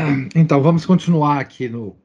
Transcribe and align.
Então, 0.34 0.62
vamos 0.62 0.86
continuar 0.86 1.40
aqui 1.40 1.68
no, 1.68 1.96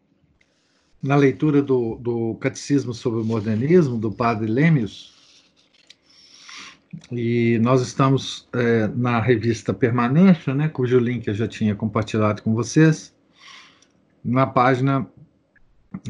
na 1.02 1.16
leitura 1.16 1.62
do, 1.62 1.96
do 1.96 2.36
Catecismo 2.36 2.94
sobre 2.94 3.22
o 3.22 3.26
Modernismo, 3.26 3.98
do 3.98 4.12
Padre 4.12 4.48
Lêmios. 4.48 5.14
E 7.12 7.60
nós 7.62 7.82
estamos 7.82 8.48
é, 8.54 8.88
na 8.88 9.20
revista 9.20 9.74
Permanência, 9.74 10.54
né, 10.54 10.70
cujo 10.70 10.98
link 10.98 11.28
eu 11.28 11.34
já 11.34 11.48
tinha 11.48 11.76
compartilhado 11.76 12.42
com 12.42 12.54
vocês, 12.54 13.14
na 14.24 14.48
página 14.48 15.06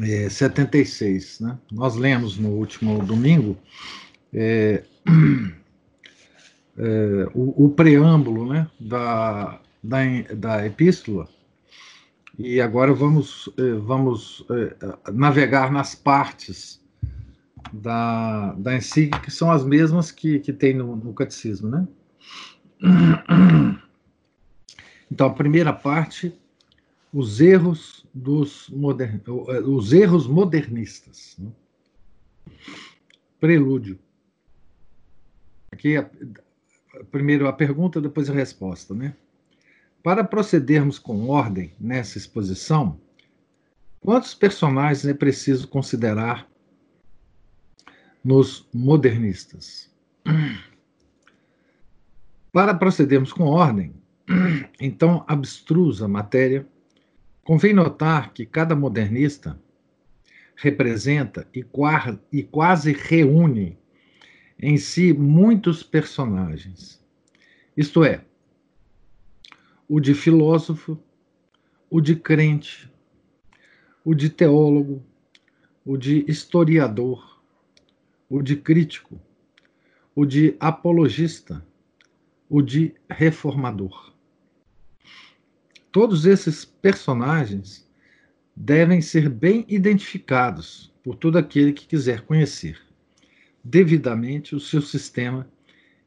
é, 0.00 0.28
76. 0.28 1.40
Né? 1.40 1.58
Nós 1.72 1.96
lemos 1.96 2.38
no 2.38 2.50
último 2.50 3.04
domingo 3.04 3.56
é, 4.32 4.82
é, 6.78 7.28
o, 7.34 7.66
o, 7.66 7.70
preâmbulo 7.70 8.52
né, 8.52 8.68
da, 8.78 9.60
da, 9.82 9.98
da 10.34 10.66
epístola, 10.66 11.28
e 12.38 12.60
agora 12.60 12.92
vamos, 12.92 13.48
eh, 13.56 13.74
vamos 13.74 14.44
eh, 14.50 14.76
navegar 15.12 15.72
nas 15.72 15.94
partes 15.94 16.82
da, 17.72 18.52
da 18.54 18.76
encíclica, 18.76 19.20
que 19.20 19.30
são 19.30 19.50
as 19.50 19.64
mesmas 19.64 20.10
que, 20.10 20.38
que 20.40 20.52
tem 20.52 20.74
no, 20.74 20.96
no 20.96 21.14
catecismo, 21.14 21.68
né? 21.68 21.88
Então, 25.10 25.28
a 25.28 25.32
primeira 25.32 25.72
parte, 25.72 26.34
os 27.12 27.40
erros 27.40 28.04
dos 28.12 28.68
modern, 28.68 29.20
eh, 29.48 29.60
os 29.60 29.92
erros 29.92 30.26
modernistas. 30.26 31.36
Né? 31.38 31.50
Prelúdio. 33.40 33.98
Aqui, 35.72 35.96
a, 35.96 36.10
primeiro 37.10 37.46
a 37.46 37.52
pergunta, 37.52 38.00
depois 38.00 38.28
a 38.28 38.32
resposta, 38.32 38.94
né? 38.94 39.14
Para 40.06 40.22
procedermos 40.22 41.00
com 41.00 41.30
ordem 41.30 41.72
nessa 41.80 42.16
exposição, 42.16 43.00
quantos 43.98 44.36
personagens 44.36 45.04
é 45.04 45.12
preciso 45.12 45.66
considerar 45.66 46.48
nos 48.22 48.68
modernistas? 48.72 49.92
Para 52.52 52.72
procedermos 52.72 53.32
com 53.32 53.46
ordem, 53.46 53.94
então 54.80 55.24
abstrusa 55.26 56.06
matéria, 56.06 56.64
convém 57.42 57.74
notar 57.74 58.32
que 58.32 58.46
cada 58.46 58.76
modernista 58.76 59.58
representa 60.54 61.48
e, 61.52 61.66
e 62.32 62.42
quase 62.44 62.92
reúne 62.92 63.76
em 64.56 64.76
si 64.76 65.12
muitos 65.12 65.82
personagens. 65.82 67.04
Isto 67.76 68.04
é, 68.04 68.24
o 69.88 70.00
de 70.00 70.14
filósofo, 70.14 70.98
o 71.88 72.00
de 72.00 72.16
crente, 72.16 72.90
o 74.04 74.14
de 74.14 74.28
teólogo, 74.28 75.02
o 75.84 75.96
de 75.96 76.24
historiador, 76.28 77.40
o 78.28 78.42
de 78.42 78.56
crítico, 78.56 79.20
o 80.14 80.24
de 80.24 80.56
apologista, 80.58 81.64
o 82.48 82.60
de 82.60 82.94
reformador. 83.08 84.12
Todos 85.92 86.26
esses 86.26 86.64
personagens 86.64 87.88
devem 88.54 89.00
ser 89.00 89.28
bem 89.28 89.64
identificados 89.68 90.92
por 91.02 91.14
todo 91.14 91.36
aquele 91.36 91.72
que 91.72 91.86
quiser 91.86 92.22
conhecer 92.22 92.80
devidamente 93.62 94.54
o 94.54 94.60
seu 94.60 94.80
sistema 94.80 95.48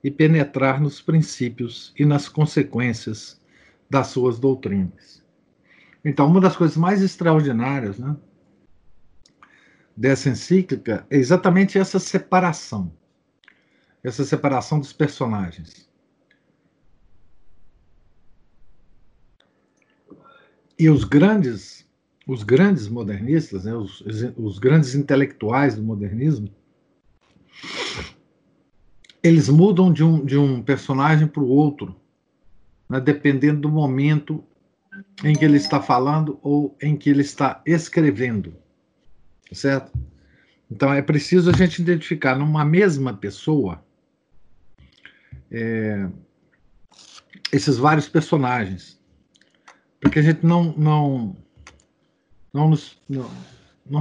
e 0.04 0.10
penetrar 0.10 0.80
nos 0.80 1.02
princípios 1.02 1.94
e 1.98 2.06
nas 2.06 2.30
consequências 2.30 3.39
das 3.90 4.08
suas 4.08 4.40
doutrinas. 4.40 5.24
Então, 6.04 6.28
uma 6.28 6.40
das 6.40 6.56
coisas 6.56 6.78
mais 6.78 7.02
extraordinárias 7.02 7.98
né, 8.00 8.16
dessa 9.96 10.30
encíclica 10.30 11.06
é 11.10 11.18
exatamente 11.18 11.78
essa 11.78 12.00
separação 12.00 12.92
essa 14.04 14.24
separação 14.24 14.80
dos 14.80 14.94
personagens. 14.94 15.88
E 20.78 20.90
os 20.90 21.04
grandes, 21.04 21.86
os 22.26 22.44
grandes 22.44 22.88
modernistas, 22.88 23.66
né, 23.66 23.76
os, 23.76 24.02
os 24.38 24.60
grandes 24.60 24.96
intelectuais 24.96 25.76
do 25.76 25.84
modernismo, 25.84 26.50
eles 29.22 29.50
mudam 29.50 29.92
de 29.92 30.04
um, 30.04 30.24
de 30.24 30.38
um 30.38 30.64
personagem 30.64 31.28
para 31.28 31.44
o 31.44 31.50
outro 31.50 32.00
né, 32.90 33.00
dependendo 33.00 33.62
do 33.62 33.70
momento 33.70 34.44
em 35.24 35.36
que 35.36 35.46
ele 35.46 35.58
está 35.58 35.82
falando 35.82 36.40
ou 36.42 36.76
em 36.82 36.98
que 36.98 37.10
ele 37.10 37.22
está 37.22 37.62
escrevendo. 37.66 38.54
Certo? 39.52 39.92
Então 40.70 40.94
é 40.94 41.02
preciso 41.02 41.50
a 41.50 41.54
gente 41.54 41.82
identificar 41.82 42.36
numa 42.36 42.64
mesma 42.64 43.14
pessoa 43.14 43.84
é, 45.52 46.08
esses 47.52 47.78
vários 47.78 48.08
personagens, 48.08 49.00
porque 50.00 50.20
a 50.20 50.22
gente 50.22 50.46
não 50.46 50.74
não 50.78 51.36
não 52.54 52.70
nos 52.70 53.02
não, 53.10 53.32
não, 53.90 54.00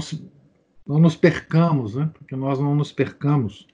não 0.87 0.99
nos 0.99 1.17
percamos, 1.17 1.95
né? 1.95 2.11
Porque 2.13 2.37
nós 2.37 2.59
não 2.59 2.75
nos 2.75 2.93
percamos 2.93 3.67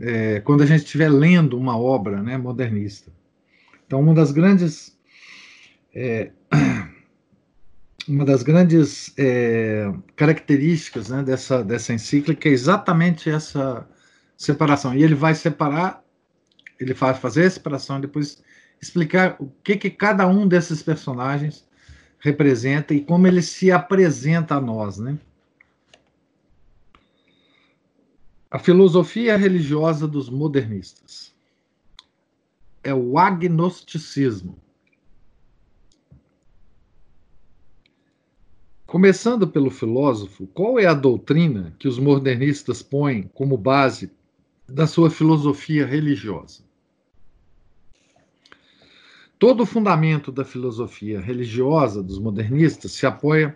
é, 0.00 0.40
quando 0.40 0.62
a 0.62 0.66
gente 0.66 0.84
estiver 0.84 1.08
lendo 1.08 1.56
uma 1.56 1.78
obra, 1.78 2.22
né, 2.22 2.36
modernista. 2.36 3.12
Então, 3.88 4.00
uma 4.00 4.14
das 4.14 4.30
grandes 4.32 4.94
é, 5.94 6.30
uma 8.06 8.24
das 8.24 8.42
grandes 8.42 9.12
é, 9.18 9.90
características 10.14 11.08
né, 11.08 11.22
dessa, 11.22 11.64
dessa 11.64 11.94
encíclica 11.94 12.48
é 12.48 12.52
exatamente 12.52 13.30
essa 13.30 13.88
separação. 14.36 14.94
E 14.94 15.02
ele 15.02 15.14
vai 15.14 15.34
separar, 15.34 16.04
ele 16.78 16.92
vai 16.92 17.14
fazer 17.14 17.46
a 17.46 17.50
separação 17.50 17.98
depois 17.98 18.42
explicar 18.80 19.36
o 19.40 19.50
que, 19.64 19.74
que 19.76 19.88
cada 19.88 20.26
um 20.28 20.46
desses 20.46 20.82
personagens 20.82 21.66
representa 22.18 22.92
e 22.92 23.00
como 23.00 23.26
ele 23.26 23.40
se 23.40 23.72
apresenta 23.72 24.56
a 24.56 24.60
nós. 24.60 24.98
Né? 24.98 25.18
A 28.50 28.58
filosofia 28.58 29.34
religiosa 29.34 30.06
dos 30.06 30.28
modernistas 30.28 31.37
é 32.88 32.94
o 32.94 33.18
agnosticismo. 33.18 34.58
Começando 38.86 39.46
pelo 39.46 39.70
filósofo, 39.70 40.46
qual 40.46 40.78
é 40.78 40.86
a 40.86 40.94
doutrina 40.94 41.74
que 41.78 41.86
os 41.86 41.98
modernistas 41.98 42.82
põem 42.82 43.24
como 43.34 43.58
base 43.58 44.10
da 44.66 44.86
sua 44.86 45.10
filosofia 45.10 45.84
religiosa? 45.84 46.62
Todo 49.38 49.64
o 49.64 49.66
fundamento 49.66 50.32
da 50.32 50.44
filosofia 50.44 51.20
religiosa 51.20 52.02
dos 52.02 52.18
modernistas 52.18 52.92
se 52.92 53.06
apoia 53.06 53.54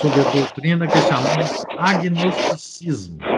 sobre 0.00 0.20
a 0.20 0.30
doutrina 0.30 0.86
que 0.86 0.98
chamamos 1.00 1.64
agnosticismo. 1.78 3.37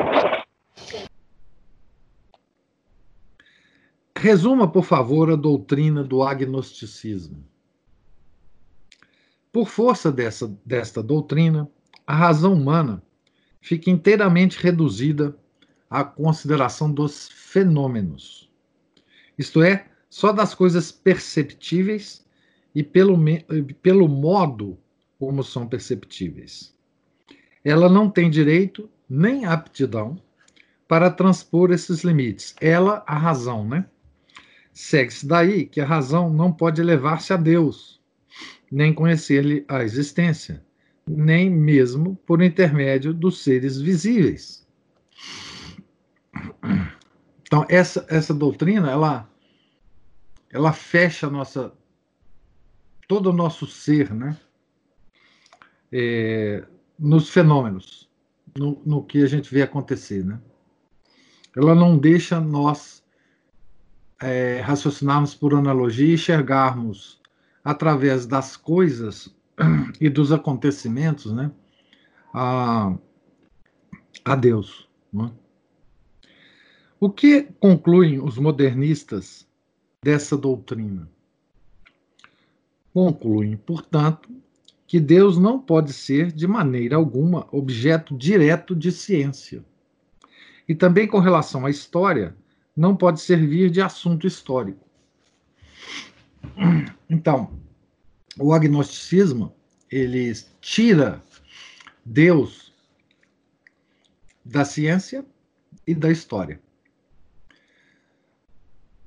Resuma, 4.22 4.70
por 4.70 4.84
favor, 4.84 5.30
a 5.30 5.34
doutrina 5.34 6.04
do 6.04 6.22
agnosticismo. 6.22 7.42
Por 9.50 9.66
força 9.66 10.12
dessa, 10.12 10.54
desta 10.62 11.02
doutrina, 11.02 11.66
a 12.06 12.14
razão 12.14 12.52
humana 12.52 13.02
fica 13.62 13.88
inteiramente 13.90 14.62
reduzida 14.62 15.34
à 15.88 16.04
consideração 16.04 16.92
dos 16.92 17.30
fenômenos, 17.30 18.52
isto 19.38 19.62
é, 19.62 19.86
só 20.10 20.32
das 20.32 20.54
coisas 20.54 20.92
perceptíveis 20.92 22.22
e 22.74 22.82
pelo, 22.82 23.16
pelo 23.80 24.06
modo 24.06 24.78
como 25.18 25.42
são 25.42 25.66
perceptíveis. 25.66 26.76
Ela 27.64 27.88
não 27.88 28.10
tem 28.10 28.28
direito 28.28 28.86
nem 29.08 29.46
aptidão 29.46 30.20
para 30.86 31.10
transpor 31.10 31.72
esses 31.72 32.04
limites. 32.04 32.54
Ela, 32.60 33.02
a 33.06 33.16
razão, 33.16 33.66
né? 33.66 33.86
Segue-se 34.72 35.26
daí 35.26 35.66
que 35.66 35.80
a 35.80 35.86
razão 35.86 36.32
não 36.32 36.52
pode 36.52 36.80
elevar-se 36.80 37.32
a 37.32 37.36
Deus, 37.36 38.00
nem 38.70 38.94
conhecer-lhe 38.94 39.64
a 39.68 39.82
existência, 39.82 40.64
nem 41.06 41.50
mesmo 41.50 42.16
por 42.26 42.40
intermédio 42.42 43.12
dos 43.12 43.42
seres 43.42 43.80
visíveis. 43.80 44.66
Então, 47.42 47.66
essa, 47.68 48.06
essa 48.08 48.32
doutrina, 48.32 48.90
ela, 48.90 49.28
ela 50.50 50.72
fecha 50.72 51.28
nossa, 51.28 51.72
todo 53.08 53.30
o 53.30 53.32
nosso 53.32 53.66
ser, 53.66 54.14
né? 54.14 54.38
É, 55.92 56.64
nos 56.96 57.28
fenômenos, 57.28 58.08
no, 58.56 58.80
no 58.86 59.04
que 59.04 59.22
a 59.24 59.26
gente 59.26 59.52
vê 59.52 59.62
acontecer, 59.62 60.24
né? 60.24 60.40
Ela 61.56 61.74
não 61.74 61.98
deixa 61.98 62.40
nós 62.40 62.99
é, 64.22 64.60
raciocinarmos 64.60 65.34
por 65.34 65.54
analogia 65.54 66.10
e 66.10 66.14
enxergarmos 66.14 67.20
através 67.64 68.26
das 68.26 68.56
coisas 68.56 69.34
e 70.00 70.08
dos 70.08 70.32
acontecimentos, 70.32 71.32
né? 71.32 71.50
A, 72.32 72.94
a 74.24 74.36
Deus. 74.36 74.88
Né? 75.12 75.30
O 76.98 77.10
que 77.10 77.48
concluem 77.58 78.22
os 78.22 78.38
modernistas 78.38 79.48
dessa 80.04 80.36
doutrina? 80.36 81.08
Concluem, 82.92 83.56
portanto, 83.56 84.28
que 84.86 84.98
Deus 84.98 85.38
não 85.38 85.58
pode 85.58 85.92
ser, 85.92 86.32
de 86.32 86.46
maneira 86.46 86.96
alguma, 86.96 87.46
objeto 87.52 88.16
direto 88.16 88.74
de 88.74 88.90
ciência. 88.90 89.64
E 90.68 90.74
também 90.74 91.06
com 91.06 91.20
relação 91.20 91.64
à 91.64 91.70
história, 91.70 92.36
não 92.80 92.96
pode 92.96 93.20
servir 93.20 93.70
de 93.70 93.82
assunto 93.82 94.26
histórico. 94.26 94.88
Então, 97.10 97.52
o 98.38 98.54
agnosticismo, 98.54 99.54
ele 99.90 100.32
tira 100.62 101.20
Deus 102.02 102.72
da 104.42 104.64
ciência 104.64 105.26
e 105.86 105.94
da 105.94 106.10
história. 106.10 106.58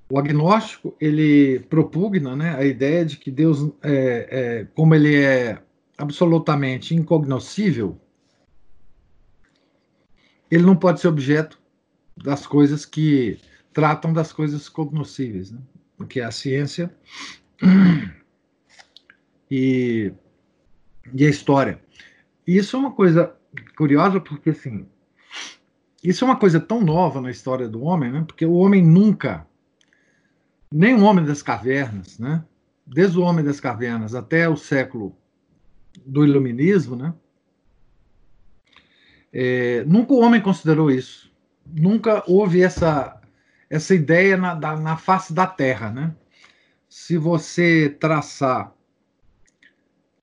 O 0.08 0.20
agnóstico 0.20 0.96
ele 1.02 1.62
propugna 1.62 2.36
né, 2.36 2.56
a 2.56 2.64
ideia 2.64 3.04
de 3.04 3.18
que 3.18 3.32
Deus, 3.32 3.72
é, 3.82 4.28
é, 4.30 4.66
como 4.76 4.94
ele 4.94 5.16
é 5.16 5.60
absolutamente 5.98 6.94
incognoscível, 6.94 8.00
ele 10.52 10.64
não 10.64 10.76
pode 10.76 11.00
ser 11.00 11.08
objeto 11.08 11.60
das 12.16 12.46
coisas 12.46 12.86
que 12.86 13.40
tratam 13.74 14.14
das 14.14 14.32
coisas 14.32 14.70
cognoscíveis, 14.70 15.52
né? 15.52 15.60
que 16.08 16.20
é 16.20 16.26
a 16.26 16.32
ciência 16.32 16.94
e, 19.50 20.12
e 21.14 21.26
a 21.26 21.30
história. 21.30 21.82
Isso 22.46 22.76
é 22.76 22.80
uma 22.80 22.92
coisa 22.92 23.36
curiosa 23.78 24.20
porque 24.20 24.52
assim, 24.52 24.86
isso 26.04 26.24
é 26.24 26.28
uma 26.28 26.38
coisa 26.38 26.60
tão 26.60 26.82
nova 26.82 27.22
na 27.22 27.32
história 27.32 27.68
do 27.68 27.82
homem, 27.82 28.12
né? 28.12 28.24
Porque 28.28 28.46
o 28.46 28.54
homem 28.54 28.84
nunca, 28.86 29.48
nem 30.72 30.94
o 30.96 31.04
homem 31.04 31.24
das 31.24 31.42
cavernas, 31.42 32.20
né? 32.20 32.44
Desde 32.86 33.18
o 33.18 33.22
homem 33.22 33.46
das 33.46 33.60
cavernas 33.60 34.14
até 34.14 34.50
o 34.50 34.58
século 34.58 35.16
do 36.06 36.26
iluminismo, 36.26 36.96
né? 36.96 37.14
É, 39.32 39.84
nunca 39.86 40.14
o 40.14 40.20
homem 40.20 40.42
considerou 40.42 40.92
isso. 40.92 41.32
Nunca 41.66 42.24
houve 42.28 42.62
essa 42.62 43.23
essa 43.74 43.96
ideia 43.96 44.38
na, 44.38 44.54
da, 44.54 44.76
na 44.76 44.98
face 44.98 45.34
da 45.34 45.48
Terra, 45.48 45.90
né? 45.90 46.16
Se 46.88 47.18
você 47.18 47.90
traçar 47.90 48.72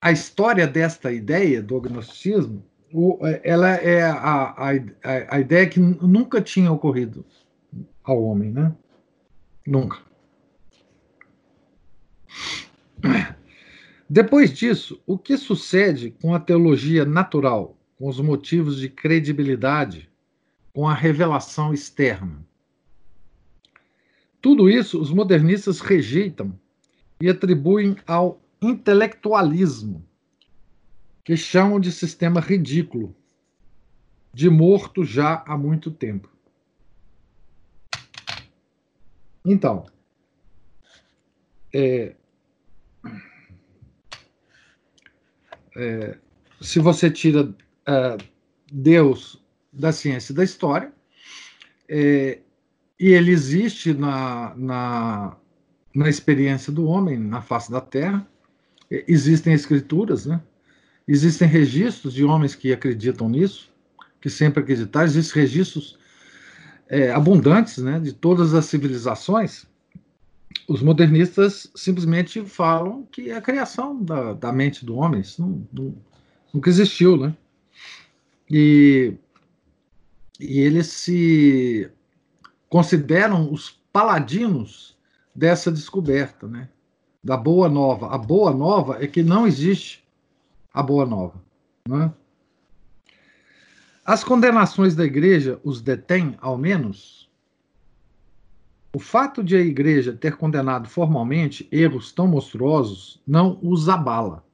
a 0.01 0.13
história 0.13 0.69
desta 0.69 1.11
ideia 1.11 1.61
do 1.61 1.77
agnosticismo, 1.77 2.65
ela 3.43 3.71
é 3.71 4.03
a, 4.03 4.55
a, 4.57 4.71
a, 5.31 5.41
ideia 5.41 5.69
que 5.69 5.81
nunca 5.81 6.41
tinha 6.41 6.71
ocorrido 6.71 7.27
ao 8.05 8.23
homem, 8.23 8.53
né? 8.53 8.73
Nunca. 9.67 9.99
Depois 14.09 14.53
disso, 14.53 15.03
o 15.05 15.19
que 15.19 15.37
sucede 15.37 16.13
com 16.23 16.33
a 16.37 16.41
teologia 16.41 17.05
natural, 17.05 17.77
com 17.99 18.09
os 18.09 18.21
motivos 18.21 18.79
de 18.79 18.89
credibilidade, 18.89 20.09
com 20.73 20.89
a 20.89 20.95
revelação 20.95 21.75
externa? 21.75 22.49
Tudo 24.41 24.69
isso 24.71 25.01
os 25.01 25.11
modernistas 25.11 25.81
rejeitam 25.81 26.59
e 27.21 27.29
atribuem 27.29 27.97
ao 28.07 28.41
intelectualismo, 28.63 30.07
que 31.25 31.37
chamam 31.37 31.79
de 31.79 31.93
sistema 31.93 32.41
ridículo, 32.41 33.15
de 34.33 34.49
morto 34.49 35.05
já 35.05 35.45
há 35.47 35.57
muito 35.57 35.91
tempo. 35.91 36.31
Então, 39.45 39.87
é, 41.73 42.15
é, 45.77 46.19
se 46.61 46.79
você 46.79 47.11
tira 47.11 47.55
é, 47.87 48.17
Deus 48.71 49.43
da 49.73 49.93
ciência 49.93 50.35
da 50.35 50.45
história, 50.45 50.93
é, 51.89 52.41
e 53.01 53.09
ele 53.15 53.31
existe 53.31 53.95
na, 53.95 54.55
na, 54.55 55.37
na 55.95 56.09
experiência 56.11 56.71
do 56.71 56.85
homem, 56.85 57.19
na 57.19 57.41
face 57.41 57.73
da 57.73 57.81
Terra. 57.81 58.29
Existem 58.91 59.55
escrituras, 59.55 60.27
né? 60.27 60.39
existem 61.09 61.49
registros 61.49 62.13
de 62.13 62.25
homens 62.25 62.55
que 62.55 62.75
acreditam 62.75 63.27
nisso, 63.27 63.73
que 64.21 64.29
sempre 64.29 64.63
acreditaram, 64.63 65.07
existem 65.07 65.43
registros 65.43 65.99
é, 66.89 67.11
abundantes 67.11 67.79
né, 67.79 67.99
de 67.99 68.13
todas 68.13 68.53
as 68.53 68.67
civilizações. 68.67 69.65
Os 70.69 70.83
modernistas 70.83 71.71
simplesmente 71.75 72.45
falam 72.45 73.09
que 73.11 73.31
é 73.31 73.37
a 73.37 73.41
criação 73.41 74.03
da, 74.03 74.35
da 74.35 74.53
mente 74.53 74.85
do 74.85 74.97
homem, 74.97 75.23
isso 75.23 75.41
não, 75.41 75.67
não, 75.73 75.95
nunca 76.53 76.69
existiu, 76.69 77.17
né? 77.17 77.35
E, 78.51 79.15
e 80.39 80.61
eles 80.61 80.89
se 80.89 81.91
consideram 82.71 83.53
os 83.53 83.69
paladinos 83.93 84.97
dessa 85.35 85.71
descoberta, 85.71 86.47
né? 86.47 86.69
Da 87.23 87.37
boa 87.37 87.69
nova. 87.69 88.15
A 88.15 88.17
boa 88.17 88.55
nova 88.55 89.03
é 89.03 89.07
que 89.07 89.23
não 89.23 89.47
existe 89.47 90.03
a 90.73 90.83
boa 90.83 91.05
nova, 91.05 91.43
né? 91.87 92.11
As 94.07 94.25
condenações 94.25 94.95
da 94.95 95.05
igreja 95.05 95.61
os 95.63 95.83
detêm, 95.83 96.37
ao 96.41 96.57
menos? 96.57 97.29
O 98.95 98.99
fato 98.99 99.43
de 99.43 99.57
a 99.57 99.61
igreja 99.61 100.13
ter 100.13 100.37
condenado 100.37 100.89
formalmente 100.89 101.69
erros 101.71 102.13
tão 102.13 102.27
monstruosos 102.27 103.21
não 103.27 103.59
os 103.63 103.89
abala. 103.89 104.45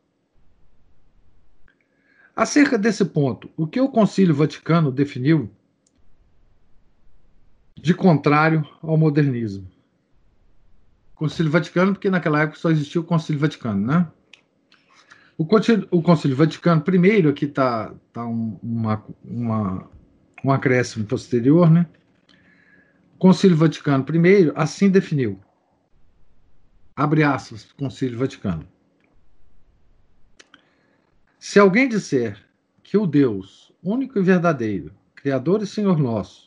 Acerca 2.35 2.77
desse 2.77 3.05
ponto, 3.05 3.49
o 3.57 3.67
que 3.67 3.81
o 3.81 3.89
Concílio 3.89 4.35
Vaticano 4.35 4.91
definiu 4.93 5.51
de 7.77 7.95
contrário 7.95 8.67
ao 8.83 8.97
modernismo. 8.97 9.71
Concílio 11.15 11.51
Vaticano, 11.51 11.93
porque 11.93 12.11
naquela 12.11 12.43
época 12.43 12.59
só 12.59 12.71
existia 12.71 13.01
o 13.01 13.05
Concílio 13.05 13.41
Vaticano, 13.41 13.87
né? 13.87 14.07
O 15.39 15.47
Concílio, 15.47 15.87
o 15.91 16.03
Concílio 16.03 16.37
Vaticano, 16.37 16.81
primeiro, 16.81 17.29
aqui 17.29 17.45
está 17.45 17.93
tá 18.13 18.27
um, 18.27 18.59
uma, 18.63 19.89
um 20.45 20.51
acréscimo 20.53 21.05
posterior, 21.07 21.71
né? 21.71 21.87
O 23.19 23.33
Vaticano, 23.57 24.05
primeiro, 24.05 24.53
assim 24.55 24.91
definiu. 24.91 25.41
Abre 26.95 27.23
aspas, 27.23 27.73
Concílio 27.73 28.19
Vaticano. 28.19 28.67
Se 31.39 31.59
alguém 31.59 31.89
disser 31.89 32.39
que 32.83 32.99
o 32.99 33.07
Deus, 33.07 33.73
único 33.83 34.19
e 34.19 34.23
verdadeiro, 34.23 34.93
Criador 35.15 35.63
e 35.63 35.67
Senhor 35.67 35.99
nosso, 35.99 36.46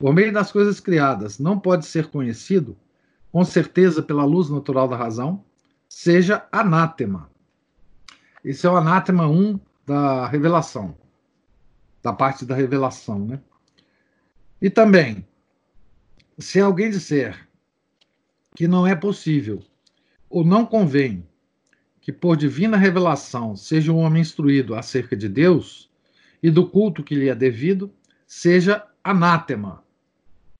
por 0.00 0.14
meio 0.14 0.32
das 0.32 0.50
coisas 0.50 0.80
criadas, 0.80 1.38
não 1.38 1.60
pode 1.60 1.84
ser 1.84 2.06
conhecido, 2.06 2.74
com 3.30 3.44
certeza 3.44 4.02
pela 4.02 4.24
luz 4.24 4.48
natural 4.48 4.88
da 4.88 4.96
razão, 4.96 5.44
seja 5.86 6.48
anátema. 6.50 7.30
Esse 8.42 8.66
é 8.66 8.70
o 8.70 8.78
anátema 8.78 9.28
1 9.28 9.60
da 9.86 10.26
revelação, 10.26 10.96
da 12.02 12.14
parte 12.14 12.46
da 12.46 12.54
revelação, 12.54 13.18
né? 13.18 13.40
E 14.62 14.70
também, 14.70 15.28
se 16.38 16.58
alguém 16.58 16.88
disser 16.88 17.46
que 18.56 18.66
não 18.66 18.86
é 18.86 18.96
possível 18.96 19.62
ou 20.30 20.42
não 20.42 20.64
convém 20.64 21.28
que 22.00 22.10
por 22.10 22.38
divina 22.38 22.78
revelação 22.78 23.54
seja 23.54 23.92
um 23.92 23.98
homem 23.98 24.22
instruído 24.22 24.74
acerca 24.74 25.14
de 25.14 25.28
Deus 25.28 25.90
e 26.42 26.50
do 26.50 26.66
culto 26.66 27.04
que 27.04 27.14
lhe 27.14 27.28
é 27.28 27.34
devido, 27.34 27.92
seja 28.26 28.82
anátema, 29.04 29.84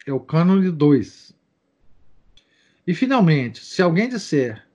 é 0.06 0.12
o 0.12 0.20
cânone 0.20 0.70
2. 0.70 1.34
E, 2.86 2.94
finalmente, 2.94 3.64
se 3.64 3.82
alguém 3.82 4.08
disser 4.08 4.66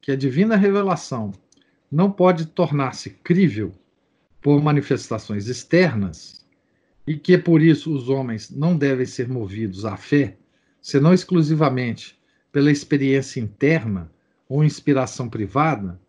que 0.00 0.12
a 0.12 0.16
divina 0.16 0.56
revelação 0.56 1.32
não 1.90 2.10
pode 2.10 2.46
tornar-se 2.46 3.10
crível 3.10 3.72
por 4.40 4.62
manifestações 4.62 5.48
externas 5.48 6.46
e 7.06 7.16
que 7.16 7.38
por 7.38 7.62
isso 7.62 7.92
os 7.94 8.08
homens 8.08 8.50
não 8.50 8.76
devem 8.76 9.06
ser 9.06 9.28
movidos 9.28 9.84
à 9.84 9.96
fé, 9.96 10.36
senão 10.80 11.12
exclusivamente 11.12 12.18
pela 12.52 12.70
experiência 12.70 13.40
interna 13.40 14.10
ou 14.48 14.64
inspiração 14.64 15.28
privada, 15.28 16.00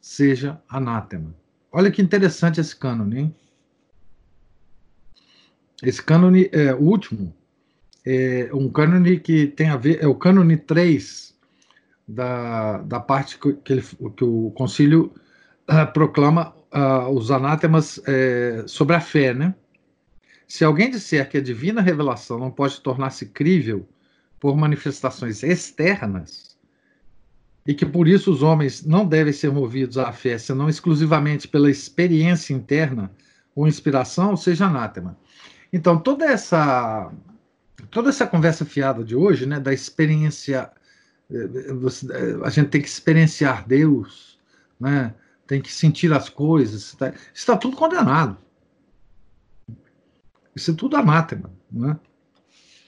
seja 0.00 0.60
anátema. 0.68 1.34
Olha 1.72 1.90
que 1.90 2.02
interessante 2.02 2.60
esse 2.60 2.74
cânone, 2.74 3.18
hein? 3.20 3.34
Esse 5.82 6.02
cânone 6.02 6.48
é 6.52 6.74
último, 6.74 7.34
é 8.04 8.50
um 8.52 8.68
cânone 8.68 9.18
que 9.18 9.46
tem 9.46 9.68
a 9.68 9.76
ver, 9.76 10.02
é 10.02 10.06
o 10.06 10.14
cânone 10.14 10.56
3 10.56 11.34
da, 12.06 12.78
da 12.78 13.00
parte 13.00 13.38
que, 13.38 13.72
ele, 13.72 13.82
que 14.16 14.24
o 14.24 14.50
concílio 14.52 15.12
uh, 15.68 15.92
proclama 15.92 16.54
uh, 16.74 17.08
os 17.10 17.30
anátemas 17.30 17.98
uh, 17.98 18.66
sobre 18.66 18.96
a 18.96 19.00
fé, 19.00 19.34
né? 19.34 19.54
Se 20.48 20.64
alguém 20.64 20.90
disser 20.90 21.28
que 21.28 21.38
a 21.38 21.42
divina 21.42 21.80
revelação 21.80 22.38
não 22.38 22.50
pode 22.50 22.80
tornar-se 22.80 23.26
crível 23.26 23.88
por 24.40 24.56
manifestações 24.56 25.42
externas, 25.44 26.58
e 27.66 27.74
que 27.74 27.86
por 27.86 28.08
isso 28.08 28.32
os 28.32 28.42
homens 28.42 28.84
não 28.84 29.06
devem 29.06 29.32
ser 29.32 29.52
movidos 29.52 29.98
à 29.98 30.10
fé, 30.12 30.38
senão 30.38 30.68
exclusivamente 30.68 31.46
pela 31.46 31.70
experiência 31.70 32.52
interna 32.52 33.12
ou 33.54 33.68
inspiração, 33.68 34.36
seja, 34.36 34.66
anátema. 34.66 35.16
Então, 35.72 35.98
toda 35.98 36.24
essa 36.24 37.12
toda 37.90 38.08
essa 38.08 38.26
conversa 38.26 38.64
fiada 38.64 39.02
de 39.04 39.14
hoje, 39.16 39.46
né, 39.46 39.58
da 39.58 39.72
experiência, 39.72 40.70
eh, 41.30 41.36
eh, 41.36 42.38
a 42.44 42.50
gente 42.50 42.68
tem 42.68 42.80
que 42.80 42.88
experienciar 42.88 43.66
Deus, 43.66 44.38
né, 44.78 45.14
tem 45.46 45.60
que 45.60 45.72
sentir 45.72 46.12
as 46.12 46.28
coisas, 46.28 46.82
está, 46.82 47.12
está 47.34 47.56
tudo 47.56 47.76
condenado. 47.76 48.36
Isso 50.54 50.70
é 50.70 50.74
tudo 50.74 50.96
anátema, 50.96 51.50
né? 51.70 51.98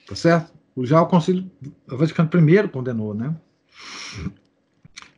Tá 0.07 0.15
certo? 0.15 0.51
Já 0.83 1.01
o 1.01 1.07
Conselho 1.07 1.49
Vaticano 1.87 2.29
I 2.49 2.67
condenou, 2.67 3.13
né? 3.13 3.35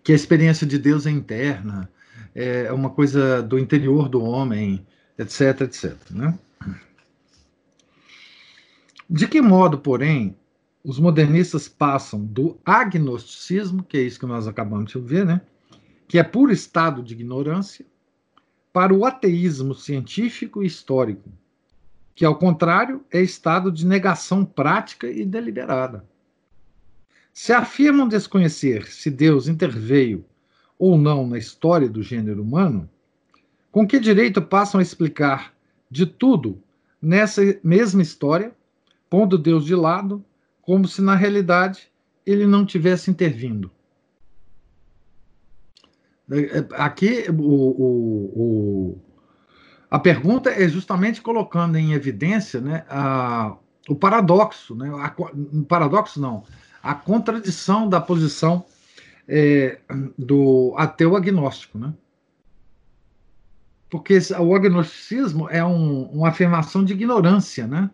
Que 0.04 0.12
a 0.12 0.15
experiência 0.15 0.65
de 0.65 0.77
Deus 0.77 1.06
é 1.06 1.12
interna, 1.12 1.89
é 2.36 2.72
uma 2.72 2.89
coisa 2.89 3.42
do 3.42 3.58
interior 3.58 4.08
do 4.10 4.22
homem, 4.22 4.86
etc, 5.18 5.62
etc, 5.62 5.96
né? 6.12 6.38
De 9.09 9.27
que 9.27 9.41
modo, 9.41 9.77
porém, 9.77 10.35
os 10.83 11.00
modernistas 11.00 11.67
passam 11.67 12.24
do 12.25 12.57
agnosticismo, 12.65 13.83
que 13.83 13.97
é 13.97 14.01
isso 14.01 14.19
que 14.19 14.25
nós 14.25 14.47
acabamos 14.47 14.91
de 14.91 15.00
ver, 15.00 15.25
né? 15.25 15.41
que 16.07 16.19
é 16.19 16.24
puro 16.24 16.51
estado 16.51 17.01
de 17.01 17.13
ignorância, 17.13 17.85
para 18.71 18.93
o 18.93 19.05
ateísmo 19.05 19.74
científico 19.74 20.62
e 20.62 20.67
histórico, 20.67 21.29
que, 22.13 22.25
ao 22.25 22.35
contrário, 22.35 23.03
é 23.12 23.21
estado 23.21 23.71
de 23.71 23.85
negação 23.85 24.45
prática 24.45 25.07
e 25.07 25.25
deliberada. 25.25 26.05
Se 27.33 27.51
afirmam 27.51 28.07
desconhecer 28.07 28.88
se 28.88 29.09
Deus 29.09 29.47
interveio 29.47 30.25
ou 30.77 30.97
não 30.97 31.27
na 31.27 31.38
história 31.38 31.89
do 31.89 32.03
gênero 32.03 32.41
humano, 32.41 32.89
com 33.71 33.88
que 33.88 34.00
direito 34.00 34.41
passam 34.41 34.79
a 34.79 34.83
explicar 34.83 35.53
de 35.89 36.05
tudo 36.05 36.62
nessa 37.01 37.41
mesma 37.63 38.01
história 38.01 38.53
pondo 39.09 39.38
Deus 39.38 39.65
de 39.65 39.75
lado, 39.75 40.24
como 40.62 40.88
se 40.88 41.01
na 41.01 41.15
realidade 41.15 41.89
ele 42.25 42.45
não 42.45 42.65
tivesse 42.65 43.09
intervindo. 43.12 43.71
É, 46.31 46.59
é, 46.59 46.67
aqui, 46.71 47.25
o, 47.29 47.43
o, 47.43 48.31
o, 48.35 49.01
a 49.91 50.00
pergunta 50.00 50.50
é 50.50 50.67
justamente 50.67 51.21
colocando 51.21 51.77
em 51.77 51.93
evidência 51.93 52.59
né, 52.59 52.83
a, 52.89 53.55
o 53.88 53.95
paradoxo, 53.95 54.75
né, 54.75 54.91
a, 55.00 55.13
paradoxo 55.67 56.19
não, 56.19 56.43
a 56.81 56.95
contradição 56.95 57.88
da 57.88 58.01
posição 58.01 58.65
é, 59.27 59.79
do 60.17 60.74
ateu 60.77 61.15
agnóstico. 61.15 61.77
Né? 61.77 61.93
Porque 63.89 64.17
o 64.39 64.55
agnosticismo 64.55 65.47
é 65.50 65.63
um, 65.63 66.03
uma 66.05 66.29
afirmação 66.29 66.83
de 66.83 66.93
ignorância, 66.93 67.67
né? 67.67 67.89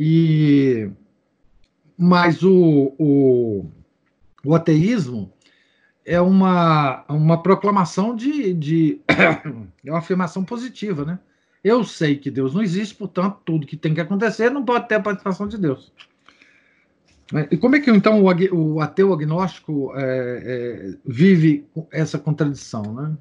E, 0.00 0.88
mas 1.98 2.44
o, 2.44 2.94
o, 2.96 3.66
o 4.44 4.54
ateísmo 4.54 5.32
é 6.04 6.20
uma, 6.20 7.04
uma 7.08 7.42
proclamação 7.42 8.14
de, 8.14 8.54
de. 8.54 9.00
é 9.84 9.90
uma 9.90 9.98
afirmação 9.98 10.44
positiva, 10.44 11.04
né? 11.04 11.18
Eu 11.64 11.82
sei 11.82 12.16
que 12.16 12.30
Deus 12.30 12.54
não 12.54 12.62
existe, 12.62 12.94
portanto, 12.94 13.38
tudo 13.44 13.66
que 13.66 13.76
tem 13.76 13.92
que 13.92 14.00
acontecer 14.00 14.48
não 14.50 14.64
pode 14.64 14.86
ter 14.86 14.94
a 14.94 15.00
participação 15.00 15.48
de 15.48 15.58
Deus. 15.58 15.92
E 17.50 17.56
como 17.56 17.74
é 17.74 17.80
que 17.80 17.90
então 17.90 18.22
o, 18.22 18.74
o 18.76 18.80
ateu 18.80 19.12
agnóstico 19.12 19.92
é, 19.96 20.02
é, 20.02 20.94
vive 21.04 21.66
essa 21.90 22.18
contradição, 22.20 22.94
né? 22.94 23.16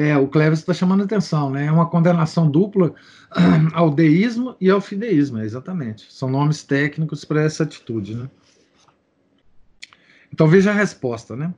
É, 0.00 0.16
o 0.16 0.26
Cleves 0.26 0.60
está 0.60 0.72
chamando 0.72 1.02
atenção, 1.02 1.50
né? 1.50 1.66
É 1.66 1.70
uma 1.70 1.84
condenação 1.84 2.50
dupla 2.50 2.94
ao 3.74 3.90
deísmo 3.90 4.56
e 4.58 4.70
ao 4.70 4.80
fideísmo, 4.80 5.40
exatamente. 5.40 6.10
São 6.10 6.30
nomes 6.30 6.62
técnicos 6.62 7.22
para 7.22 7.42
essa 7.42 7.64
atitude, 7.64 8.14
né? 8.14 8.30
Então 10.32 10.48
veja 10.48 10.70
a 10.70 10.74
resposta, 10.74 11.36
né? 11.36 11.52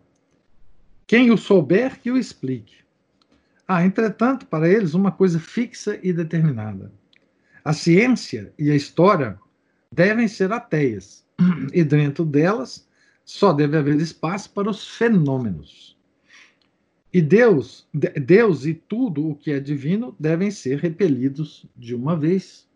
Quem 1.07 1.31
o 1.31 1.39
souber, 1.39 2.01
que 2.01 2.11
o 2.11 2.17
explique. 2.17 2.79
Ah, 3.69 3.85
entretanto, 3.85 4.45
para 4.47 4.69
eles, 4.69 4.93
uma 4.93 5.13
coisa 5.13 5.39
fixa 5.39 5.97
e 6.03 6.13
determinada. 6.13 6.91
A 7.65 7.73
ciência 7.73 8.53
e 8.59 8.73
a 8.73 8.75
história 8.75 9.39
devem 9.93 10.27
ser 10.27 10.53
ateias, 10.53 11.25
e 11.73 11.85
dentro 11.85 12.25
delas 12.25 12.89
só 13.25 13.53
deve 13.53 13.77
haver 13.77 14.01
espaço 14.01 14.51
para 14.51 14.69
os 14.69 14.97
fenômenos. 14.97 15.92
E 17.13 17.21
Deus, 17.21 17.87
Deus 17.93 18.65
e 18.65 18.73
tudo 18.73 19.29
o 19.29 19.35
que 19.35 19.53
é 19.53 19.61
divino 19.61 20.17
devem 20.19 20.51
ser 20.51 20.79
repelidos 20.79 21.67
de 21.77 21.95
uma 21.95 22.17
vez. 22.17 22.67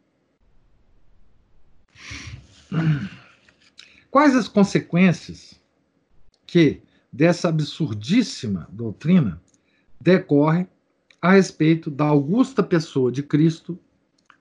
Quais 4.11 4.37
as 4.37 4.47
consequências 4.47 5.59
que 6.47 6.83
dessa 7.11 7.49
absurdíssima 7.49 8.69
doutrina 8.71 9.41
decorrem 9.99 10.69
a 11.21 11.33
respeito 11.33 11.91
da 11.91 12.05
augusta 12.05 12.63
pessoa 12.63 13.11
de 13.11 13.23
Cristo, 13.23 13.79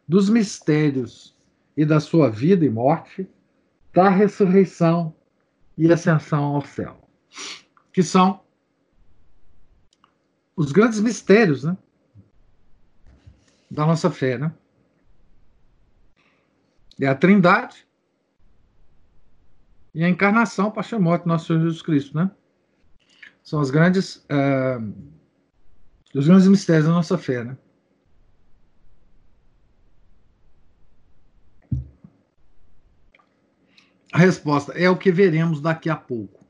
dos 0.06 0.30
mistérios 0.30 1.34
e 1.76 1.86
da 1.86 2.02
sua 2.02 2.30
vida 2.30 2.66
e 2.66 2.70
morte, 2.70 3.28
da 3.94 4.10
ressurreição 4.10 5.16
e 5.78 5.92
ascensão 5.92 6.44
ao 6.44 6.66
céu, 6.66 7.08
que 7.94 8.04
são 8.04 8.45
os 10.56 10.72
grandes 10.72 11.00
mistérios 11.00 11.64
né, 11.64 11.78
da 13.70 13.86
nossa 13.86 14.10
fé. 14.10 14.38
Né? 14.38 14.54
É 17.00 17.08
a 17.08 17.16
trindade 17.16 17.86
e 19.94 20.04
a 20.04 20.10
encarnação, 20.10 20.72
paixão 20.72 21.00
morte 21.00 21.28
nosso 21.28 21.48
Senhor 21.48 21.60
Jesus 21.60 21.82
Cristo. 21.82 22.16
Né? 22.16 22.32
São 23.44 23.60
os 23.60 23.70
grandes, 23.70 24.18
uh, 24.26 24.94
os 26.14 26.28
grandes 26.28 26.48
mistérios 26.48 26.86
da 26.86 26.92
nossa 26.92 27.18
fé. 27.18 27.44
Né? 27.44 27.58
A 34.14 34.18
resposta 34.18 34.72
é 34.72 34.90
o 34.90 34.98
que 34.98 35.12
veremos 35.12 35.60
daqui 35.60 35.90
a 35.90 35.96
pouco. 35.96 36.46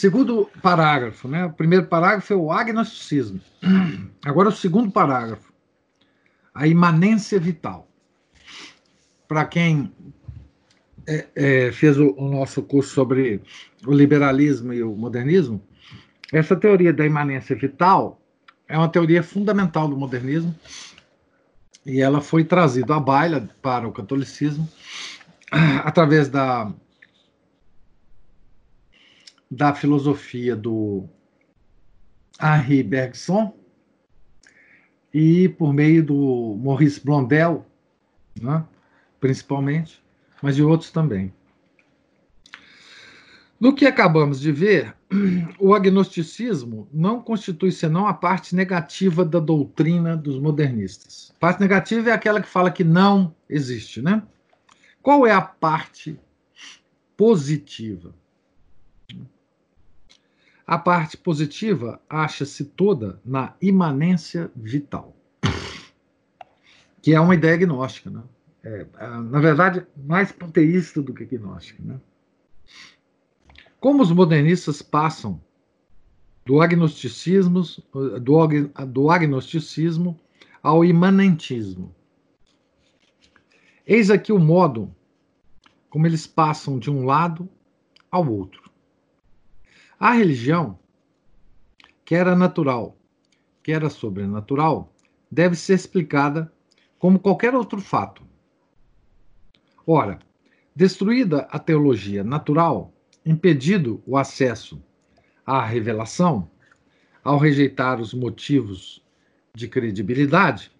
Segundo 0.00 0.48
parágrafo, 0.62 1.28
né? 1.28 1.44
O 1.44 1.52
primeiro 1.52 1.84
parágrafo 1.84 2.32
é 2.32 2.36
o 2.36 2.50
agnosticismo. 2.50 3.38
Agora 4.24 4.48
o 4.48 4.52
segundo 4.52 4.90
parágrafo, 4.90 5.52
a 6.54 6.66
imanência 6.66 7.38
vital. 7.38 7.86
Para 9.28 9.44
quem 9.44 9.92
é, 11.06 11.26
é, 11.34 11.72
fez 11.72 11.98
o, 11.98 12.14
o, 12.16 12.30
nosso 12.30 12.62
curso 12.62 12.94
sobre 12.94 13.42
o 13.86 13.92
liberalismo 13.92 14.72
e 14.72 14.82
o 14.82 14.96
modernismo, 14.96 15.62
essa 16.32 16.56
teoria 16.56 16.94
da 16.94 17.04
imanência 17.04 17.54
vital 17.54 18.22
é 18.66 18.78
uma 18.78 18.88
teoria 18.88 19.22
fundamental 19.22 19.86
do 19.86 19.98
modernismo 19.98 20.54
e 21.84 22.00
ela 22.00 22.22
foi 22.22 22.42
trazida 22.42 22.96
à 22.96 23.00
baila 23.00 23.50
para 23.60 23.86
o 23.86 23.92
catolicismo 23.92 24.66
através 25.84 26.30
da 26.30 26.72
da 29.50 29.74
filosofia 29.74 30.54
do 30.54 31.08
Henri 32.40 32.82
Bergson 32.82 33.54
e 35.12 35.48
por 35.48 35.72
meio 35.72 36.04
do 36.04 36.58
Maurice 36.62 37.04
Blondel, 37.04 37.66
né, 38.40 38.64
principalmente, 39.18 40.02
mas 40.40 40.54
de 40.54 40.62
outros 40.62 40.90
também. 40.90 41.32
No 43.58 43.74
que 43.74 43.84
acabamos 43.84 44.40
de 44.40 44.52
ver, 44.52 44.94
o 45.58 45.74
agnosticismo 45.74 46.88
não 46.90 47.20
constitui 47.20 47.70
senão 47.70 48.06
a 48.06 48.14
parte 48.14 48.54
negativa 48.54 49.22
da 49.22 49.38
doutrina 49.38 50.16
dos 50.16 50.38
modernistas. 50.38 51.30
A 51.36 51.40
parte 51.40 51.60
negativa 51.60 52.08
é 52.08 52.12
aquela 52.12 52.40
que 52.40 52.48
fala 52.48 52.70
que 52.70 52.84
não 52.84 53.34
existe, 53.48 54.00
né? 54.00 54.22
Qual 55.02 55.26
é 55.26 55.32
a 55.32 55.42
parte 55.42 56.18
positiva? 57.16 58.14
A 60.70 60.78
parte 60.78 61.16
positiva 61.16 62.00
acha-se 62.08 62.64
toda 62.64 63.20
na 63.24 63.56
imanência 63.60 64.52
vital, 64.54 65.16
que 67.02 67.12
é 67.12 67.18
uma 67.18 67.34
ideia 67.34 67.54
agnóstica, 67.54 68.08
né? 68.08 68.22
É, 68.62 68.86
na 69.00 69.40
verdade, 69.40 69.84
mais 69.96 70.30
panteísta 70.30 71.02
do 71.02 71.12
que 71.12 71.24
agnóstica, 71.24 71.82
né? 71.82 72.00
Como 73.80 74.00
os 74.00 74.12
modernistas 74.12 74.80
passam 74.80 75.40
do 76.46 76.62
agnosticismo, 76.62 77.62
do, 78.22 78.46
do 78.86 79.10
agnosticismo 79.10 80.16
ao 80.62 80.84
imanentismo. 80.84 81.92
Eis 83.84 84.08
aqui 84.08 84.32
o 84.32 84.38
modo 84.38 84.94
como 85.88 86.06
eles 86.06 86.28
passam 86.28 86.78
de 86.78 86.88
um 86.88 87.04
lado 87.04 87.48
ao 88.08 88.24
outro. 88.30 88.69
A 90.00 90.12
religião, 90.12 90.78
que 92.06 92.14
era 92.14 92.34
natural, 92.34 92.96
que 93.62 93.70
era 93.70 93.90
sobrenatural, 93.90 94.90
deve 95.30 95.54
ser 95.54 95.74
explicada 95.74 96.50
como 96.98 97.18
qualquer 97.18 97.54
outro 97.54 97.82
fato. 97.82 98.26
Ora, 99.86 100.18
destruída 100.74 101.40
a 101.50 101.58
teologia 101.58 102.24
natural, 102.24 102.94
impedido 103.26 104.02
o 104.06 104.16
acesso 104.16 104.82
à 105.44 105.62
revelação, 105.66 106.50
ao 107.22 107.36
rejeitar 107.36 108.00
os 108.00 108.14
motivos 108.14 109.04
de 109.54 109.68
credibilidade, 109.68 110.72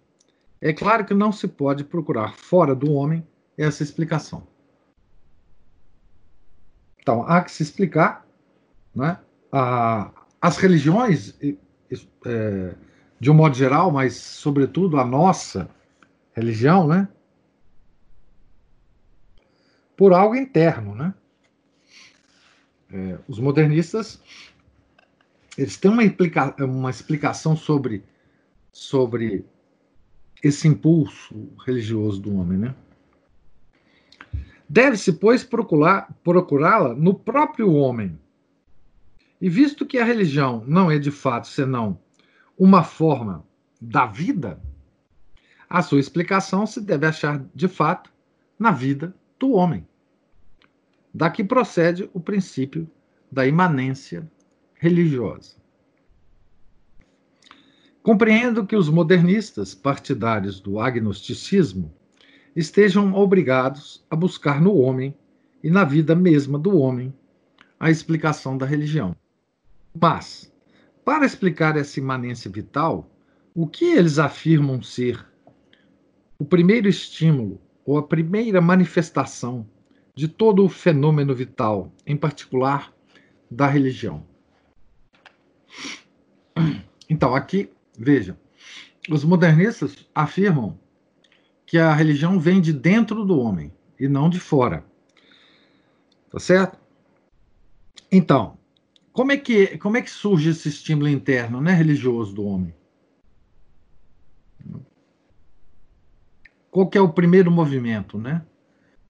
é 0.59 0.73
claro 0.73 1.05
que 1.05 1.13
não 1.13 1.31
se 1.31 1.47
pode 1.47 1.83
procurar 1.83 2.33
fora 2.33 2.73
do 2.73 2.91
homem 2.91 3.23
essa 3.55 3.83
explicação. 3.83 4.47
Então, 6.99 7.23
há 7.27 7.43
que 7.43 7.51
se 7.51 7.61
explicar 7.61 8.30
né, 8.93 9.19
as 10.41 10.57
religiões, 10.57 11.37
é, 12.25 12.75
de 13.19 13.29
um 13.29 13.33
modo 13.33 13.55
geral, 13.55 13.91
mas 13.91 14.15
sobretudo 14.15 14.99
a 14.99 15.05
nossa 15.05 15.69
religião, 16.33 16.87
né, 16.87 17.07
por 19.95 20.13
algo 20.13 20.35
interno, 20.35 20.95
né? 20.95 21.13
É, 22.93 23.19
os 23.27 23.39
modernistas 23.39 24.19
eles 25.57 25.77
têm 25.77 25.91
uma, 25.91 26.03
implica, 26.03 26.55
uma 26.63 26.89
explicação 26.89 27.55
sobre, 27.55 28.03
sobre 28.71 29.45
esse 30.43 30.67
impulso 30.67 31.49
religioso 31.65 32.21
do 32.21 32.35
homem, 32.35 32.57
né? 32.57 32.75
Deve-se, 34.67 35.13
pois, 35.13 35.43
procurá-la 35.43 36.95
no 36.95 37.13
próprio 37.13 37.73
homem. 37.73 38.17
E 39.41 39.49
visto 39.49 39.85
que 39.85 39.97
a 39.97 40.05
religião 40.05 40.63
não 40.67 40.91
é 40.91 40.99
de 40.99 41.09
fato 41.09 41.47
senão 41.47 41.99
uma 42.55 42.83
forma 42.83 43.43
da 43.81 44.05
vida, 44.05 44.61
a 45.67 45.81
sua 45.81 45.99
explicação 45.99 46.67
se 46.67 46.79
deve 46.79 47.07
achar 47.07 47.43
de 47.55 47.67
fato 47.67 48.13
na 48.59 48.69
vida 48.69 49.15
do 49.39 49.53
homem. 49.53 49.87
Daqui 51.11 51.43
procede 51.43 52.07
o 52.13 52.19
princípio 52.19 52.87
da 53.31 53.47
imanência 53.47 54.29
religiosa. 54.75 55.55
Compreendo 58.03 58.65
que 58.65 58.75
os 58.75 58.89
modernistas, 58.89 59.73
partidários 59.73 60.59
do 60.59 60.79
agnosticismo, 60.79 61.93
estejam 62.55 63.13
obrigados 63.13 64.05
a 64.09 64.15
buscar 64.15 64.61
no 64.61 64.75
homem 64.75 65.15
e 65.63 65.69
na 65.69 65.83
vida 65.83 66.15
mesma 66.15 66.59
do 66.59 66.77
homem 66.77 67.13
a 67.79 67.89
explicação 67.89 68.57
da 68.57 68.65
religião. 68.65 69.15
Mas, 69.93 70.51
para 71.03 71.25
explicar 71.25 71.77
essa 71.77 71.99
imanência 71.99 72.49
vital, 72.49 73.09
o 73.53 73.67
que 73.67 73.85
eles 73.85 74.19
afirmam 74.19 74.81
ser 74.81 75.25
o 76.39 76.45
primeiro 76.45 76.87
estímulo 76.87 77.61
ou 77.85 77.97
a 77.97 78.03
primeira 78.03 78.61
manifestação 78.61 79.67
de 80.15 80.27
todo 80.27 80.63
o 80.63 80.69
fenômeno 80.69 81.35
vital, 81.35 81.91
em 82.05 82.15
particular 82.15 82.93
da 83.49 83.67
religião. 83.67 84.25
Então, 87.09 87.35
aqui, 87.35 87.69
veja, 87.97 88.37
os 89.09 89.23
modernistas 89.25 90.07
afirmam 90.15 90.79
que 91.65 91.77
a 91.77 91.93
religião 91.93 92.39
vem 92.39 92.61
de 92.61 92.71
dentro 92.71 93.25
do 93.25 93.37
homem 93.37 93.71
e 93.99 94.07
não 94.07 94.29
de 94.29 94.39
fora. 94.39 94.85
Tá 96.29 96.39
certo? 96.39 96.79
Então, 98.11 98.57
como 99.11 99.31
é 99.31 99.37
que, 99.37 99.77
como 99.77 99.97
é 99.97 100.01
que 100.01 100.09
surge 100.09 100.49
esse 100.49 100.69
estímulo 100.69 101.09
interno, 101.09 101.59
né, 101.61 101.73
religioso 101.73 102.33
do 102.33 102.45
homem? 102.45 102.73
Qual 106.69 106.87
que 106.89 106.97
é 106.97 107.01
o 107.01 107.11
primeiro 107.11 107.51
movimento, 107.51 108.17
né? 108.17 108.45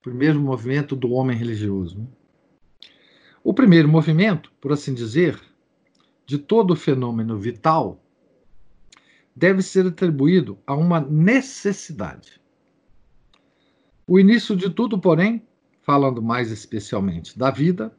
primeiro 0.02 0.40
movimento 0.40 0.96
do 0.96 1.12
homem 1.12 1.36
religioso. 1.36 2.00
Né? 2.00 2.06
O 3.42 3.54
primeiro 3.54 3.88
movimento, 3.88 4.52
por 4.60 4.72
assim 4.72 4.92
dizer, 4.92 5.40
de 6.26 6.38
todo 6.38 6.74
fenômeno 6.74 7.38
vital, 7.38 8.02
deve 9.34 9.62
ser 9.62 9.86
atribuído 9.86 10.58
a 10.66 10.74
uma 10.74 11.00
necessidade. 11.00 12.40
O 14.06 14.18
início 14.18 14.56
de 14.56 14.68
tudo, 14.68 14.98
porém, 14.98 15.46
falando 15.80 16.20
mais 16.20 16.50
especialmente 16.50 17.38
da 17.38 17.50
vida, 17.50 17.96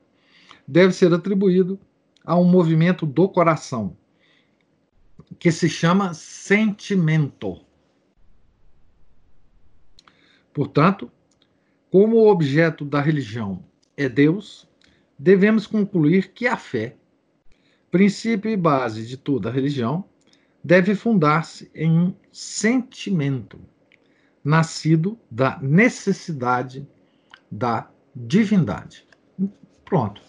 deve 0.68 0.94
ser 0.94 1.14
atribuído 1.14 1.80
a 2.24 2.38
um 2.38 2.44
movimento 2.44 3.06
do 3.06 3.28
coração, 3.28 3.98
que 5.40 5.52
se 5.52 5.68
chama 5.68 6.14
sentimento. 6.14 7.66
Portanto, 10.54 11.12
como 11.92 12.18
o 12.18 12.30
objeto 12.30 12.86
da 12.86 13.02
religião 13.02 13.64
é 13.98 14.08
Deus, 14.08 14.68
devemos 15.18 15.68
concluir 15.68 16.32
que 16.34 16.48
a 16.48 16.58
fé, 16.58 16.96
princípio 17.92 18.50
e 18.50 18.58
base 18.58 19.06
de 19.06 19.18
toda 19.18 19.52
religião, 19.52 20.06
deve 20.64 20.96
fundar-se 20.96 21.70
em 21.76 21.92
um 21.92 22.16
sentimento 22.32 23.60
nascido 24.44 25.20
da 25.30 25.60
necessidade 25.62 26.88
da 27.52 27.90
divindade. 28.16 29.06
Pronto. 29.86 30.22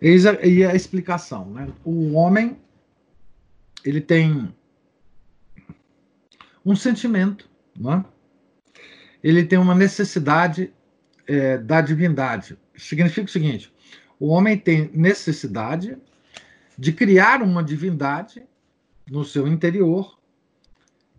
Eis 0.00 0.26
a, 0.26 0.32
a 0.32 0.74
explicação. 0.74 1.50
Né? 1.50 1.68
O 1.84 2.12
homem 2.12 2.56
ele 3.84 4.00
tem 4.00 4.52
um 6.64 6.76
sentimento, 6.76 7.48
não 7.78 7.94
é? 7.94 8.04
ele 9.22 9.44
tem 9.44 9.58
uma 9.58 9.74
necessidade 9.74 10.72
é, 11.26 11.58
da 11.58 11.80
divindade. 11.80 12.58
Significa 12.76 13.26
o 13.26 13.30
seguinte: 13.30 13.72
o 14.18 14.28
homem 14.28 14.56
tem 14.56 14.90
necessidade 14.94 15.96
de 16.76 16.92
criar 16.92 17.42
uma 17.42 17.62
divindade 17.62 18.42
no 19.10 19.24
seu 19.24 19.48
interior 19.48 20.18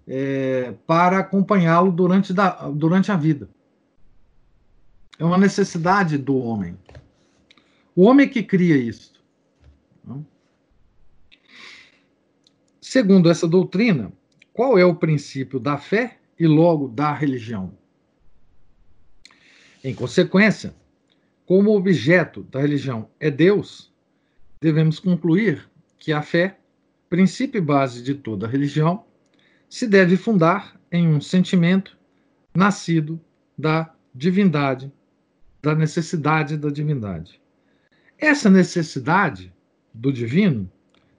é, 0.07 0.73
para 0.87 1.19
acompanhá-lo 1.19 1.91
durante, 1.91 2.33
durante 2.75 3.11
a 3.11 3.15
vida. 3.15 3.49
É 5.17 5.25
uma 5.25 5.37
necessidade 5.37 6.17
do 6.17 6.37
homem. 6.37 6.77
O 7.99 8.03
homem 8.03 8.29
que 8.29 8.41
cria 8.41 8.77
isso. 8.77 9.11
Segundo 12.79 13.29
essa 13.29 13.45
doutrina, 13.45 14.13
qual 14.53 14.79
é 14.79 14.85
o 14.85 14.95
princípio 14.95 15.59
da 15.59 15.77
fé 15.77 16.17
e 16.39 16.47
logo 16.47 16.87
da 16.87 17.13
religião? 17.13 17.77
Em 19.83 19.93
consequência, 19.93 20.73
como 21.45 21.71
o 21.71 21.75
objeto 21.75 22.41
da 22.43 22.61
religião 22.61 23.09
é 23.19 23.29
Deus, 23.29 23.91
devemos 24.61 24.97
concluir 24.97 25.69
que 25.97 26.13
a 26.13 26.21
fé, 26.21 26.57
princípio 27.09 27.57
e 27.57 27.61
base 27.61 28.01
de 28.01 28.15
toda 28.15 28.47
religião, 28.47 29.03
se 29.69 29.85
deve 29.85 30.15
fundar 30.15 30.79
em 30.89 31.05
um 31.05 31.19
sentimento 31.19 31.97
nascido 32.55 33.19
da 33.57 33.93
divindade, 34.15 34.89
da 35.61 35.75
necessidade 35.75 36.55
da 36.55 36.69
divindade. 36.69 37.38
Essa 38.19 38.49
necessidade 38.49 39.53
do 39.93 40.11
divino, 40.11 40.69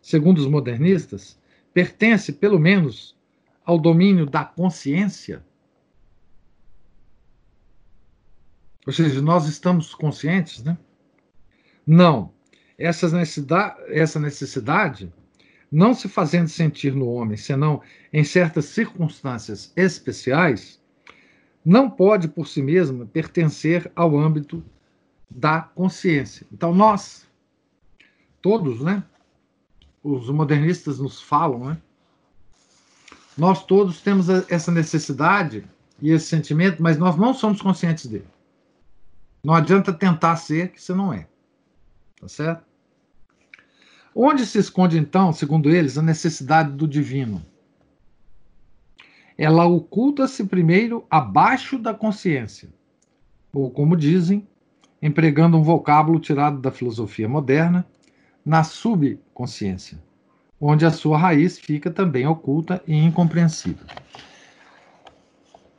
segundo 0.03 0.39
os 0.39 0.47
modernistas, 0.47 1.41
pertence 1.73 2.33
pelo 2.33 2.59
menos 2.59 3.17
ao 3.65 3.79
domínio 3.79 4.27
da 4.27 4.45
consciência 4.45 5.45
Ou 8.87 8.93
seja, 8.93 9.21
nós 9.21 9.47
estamos 9.47 9.95
conscientes, 9.95 10.63
né? 10.63 10.77
Não. 11.87 12.33
Essa 12.79 13.09
necessidade, 13.11 13.77
essa 13.89 14.19
necessidade 14.19 15.13
não 15.71 15.95
se 15.95 16.09
fazendo 16.09 16.49
sentir 16.49 16.95
no 16.95 17.07
homem, 17.07 17.37
senão 17.37 17.83
em 18.13 18.25
certas 18.25 18.65
circunstâncias 18.65 19.73
especiais, 19.77 20.83
não 21.65 21.89
pode 21.91 22.27
por 22.27 22.49
si 22.49 22.63
mesma 22.63 23.07
pertencer 23.07 23.91
ao 23.95 24.19
âmbito 24.19 24.65
da 25.31 25.61
consciência. 25.61 26.47
Então, 26.53 26.75
nós, 26.75 27.27
todos, 28.43 28.81
né? 28.81 29.05
Os 30.03 30.29
modernistas 30.31 30.99
nos 30.99 31.21
falam, 31.21 31.66
né? 31.66 31.79
Nós 33.37 33.64
todos 33.64 34.01
temos 34.01 34.29
essa 34.29 34.73
necessidade 34.73 35.64
e 36.01 36.11
esse 36.11 36.27
sentimento, 36.27 36.83
mas 36.83 36.99
nós 36.99 37.16
não 37.16 37.33
somos 37.33 37.62
conscientes 37.62 38.07
dele. 38.07 38.27
Não 39.43 39.55
adianta 39.55 39.93
tentar 39.93 40.37
ser 40.37 40.73
que 40.73 40.83
você 40.83 40.93
não 40.93 41.12
é. 41.12 41.27
Tá 42.21 42.29
certo? 42.29 42.64
Onde 44.14 44.45
se 44.45 44.59
esconde, 44.59 44.99
então, 44.99 45.33
segundo 45.33 45.71
eles, 45.71 45.97
a 45.97 46.03
necessidade 46.03 46.73
do 46.73 46.87
divino? 46.87 47.45
Ela 49.38 49.64
oculta-se 49.64 50.45
primeiro 50.45 51.07
abaixo 51.09 51.79
da 51.79 51.95
consciência, 51.95 52.69
ou, 53.53 53.71
como 53.71 53.97
dizem, 53.97 54.47
empregando 55.03 55.57
um 55.57 55.63
vocábulo 55.63 56.21
tirado 56.21 56.61
da 56.61 56.71
filosofia 56.71 57.29
moderna, 57.29 57.87
na 58.45 58.65
subconsciência, 58.65 60.03
onde 60.61 60.85
a 60.85 60.91
sua 60.91 61.19
raiz 61.19 61.59
fica 61.59 61.91
também 61.91 62.27
oculta 62.27 62.83
e 62.87 62.97
incompreensível. 62.97 63.87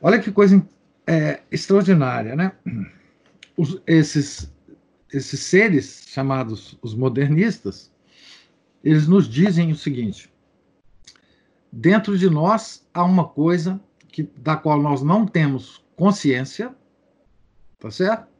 Olha 0.00 0.18
que 0.18 0.32
coisa 0.32 0.64
é, 1.06 1.40
extraordinária, 1.50 2.34
né? 2.34 2.52
Os, 3.56 3.80
esses, 3.86 4.52
esses 5.12 5.40
seres 5.40 6.04
chamados 6.08 6.78
os 6.82 6.94
modernistas, 6.94 7.92
eles 8.82 9.06
nos 9.06 9.28
dizem 9.28 9.70
o 9.70 9.76
seguinte: 9.76 10.32
dentro 11.70 12.18
de 12.18 12.28
nós 12.28 12.86
há 12.92 13.04
uma 13.04 13.28
coisa 13.28 13.80
que, 14.08 14.22
da 14.36 14.56
qual 14.56 14.80
nós 14.80 15.02
não 15.02 15.26
temos 15.26 15.84
consciência, 15.96 16.74
tá 17.78 17.90
certo? 17.90 18.31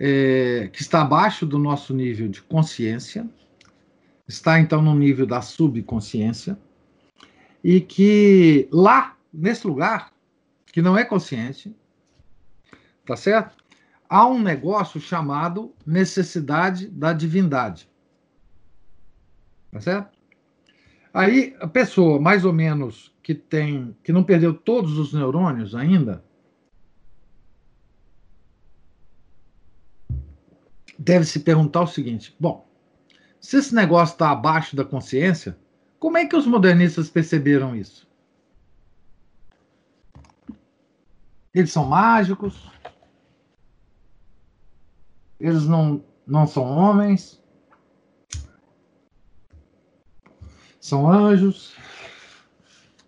É, 0.00 0.70
que 0.72 0.80
está 0.80 1.02
abaixo 1.02 1.44
do 1.44 1.58
nosso 1.58 1.92
nível 1.92 2.28
de 2.28 2.40
consciência, 2.40 3.28
está 4.28 4.60
então 4.60 4.80
no 4.80 4.94
nível 4.94 5.26
da 5.26 5.40
subconsciência, 5.40 6.56
e 7.64 7.80
que 7.80 8.68
lá, 8.70 9.16
nesse 9.32 9.66
lugar, 9.66 10.12
que 10.66 10.80
não 10.80 10.96
é 10.96 11.04
consciente, 11.04 11.74
tá 13.04 13.16
certo? 13.16 13.56
Há 14.08 14.26
um 14.26 14.40
negócio 14.40 15.00
chamado 15.00 15.74
necessidade 15.84 16.86
da 16.88 17.12
divindade. 17.12 17.88
Tá 19.70 19.80
certo? 19.80 20.16
Aí 21.12 21.56
a 21.60 21.66
pessoa, 21.66 22.20
mais 22.20 22.44
ou 22.44 22.52
menos, 22.52 23.12
que 23.22 23.34
tem, 23.34 23.96
que 24.04 24.12
não 24.12 24.22
perdeu 24.22 24.54
todos 24.54 24.98
os 24.98 25.12
neurônios 25.12 25.74
ainda, 25.74 26.24
deve 30.98 31.24
se 31.24 31.40
perguntar 31.40 31.82
o 31.82 31.86
seguinte: 31.86 32.34
bom, 32.38 32.66
se 33.40 33.56
esse 33.58 33.74
negócio 33.74 34.14
está 34.14 34.30
abaixo 34.30 34.74
da 34.74 34.84
consciência, 34.84 35.56
como 35.98 36.18
é 36.18 36.26
que 36.26 36.36
os 36.36 36.46
modernistas 36.46 37.08
perceberam 37.08 37.76
isso? 37.76 38.08
Eles 41.54 41.72
são 41.72 41.86
mágicos? 41.86 42.70
Eles 45.40 45.64
não, 45.64 46.04
não 46.26 46.46
são 46.46 46.64
homens? 46.64 47.38
são 50.88 51.10
anjos. 51.10 51.74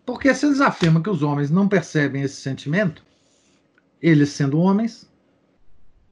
Porque 0.04 0.34
se 0.34 0.46
eles 0.46 0.60
afirmam 0.60 1.02
que 1.02 1.10
os 1.10 1.22
homens 1.22 1.50
não 1.50 1.68
percebem 1.68 2.22
esse 2.22 2.36
sentimento, 2.36 3.04
eles 4.02 4.30
sendo 4.30 4.58
homens, 4.58 5.09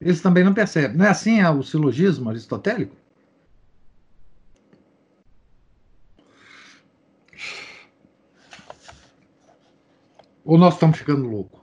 eles 0.01 0.21
também 0.21 0.45
não 0.45 0.55
percebem. 0.55 0.97
Não 0.97 1.05
é 1.05 1.09
assim 1.09 1.43
o 1.43 1.63
silogismo 1.63 2.31
aristotélico? 2.31 2.97
Ou 10.45 10.57
nós 10.57 10.75
estamos 10.75 10.99
ficando 10.99 11.29
loucos? 11.29 11.61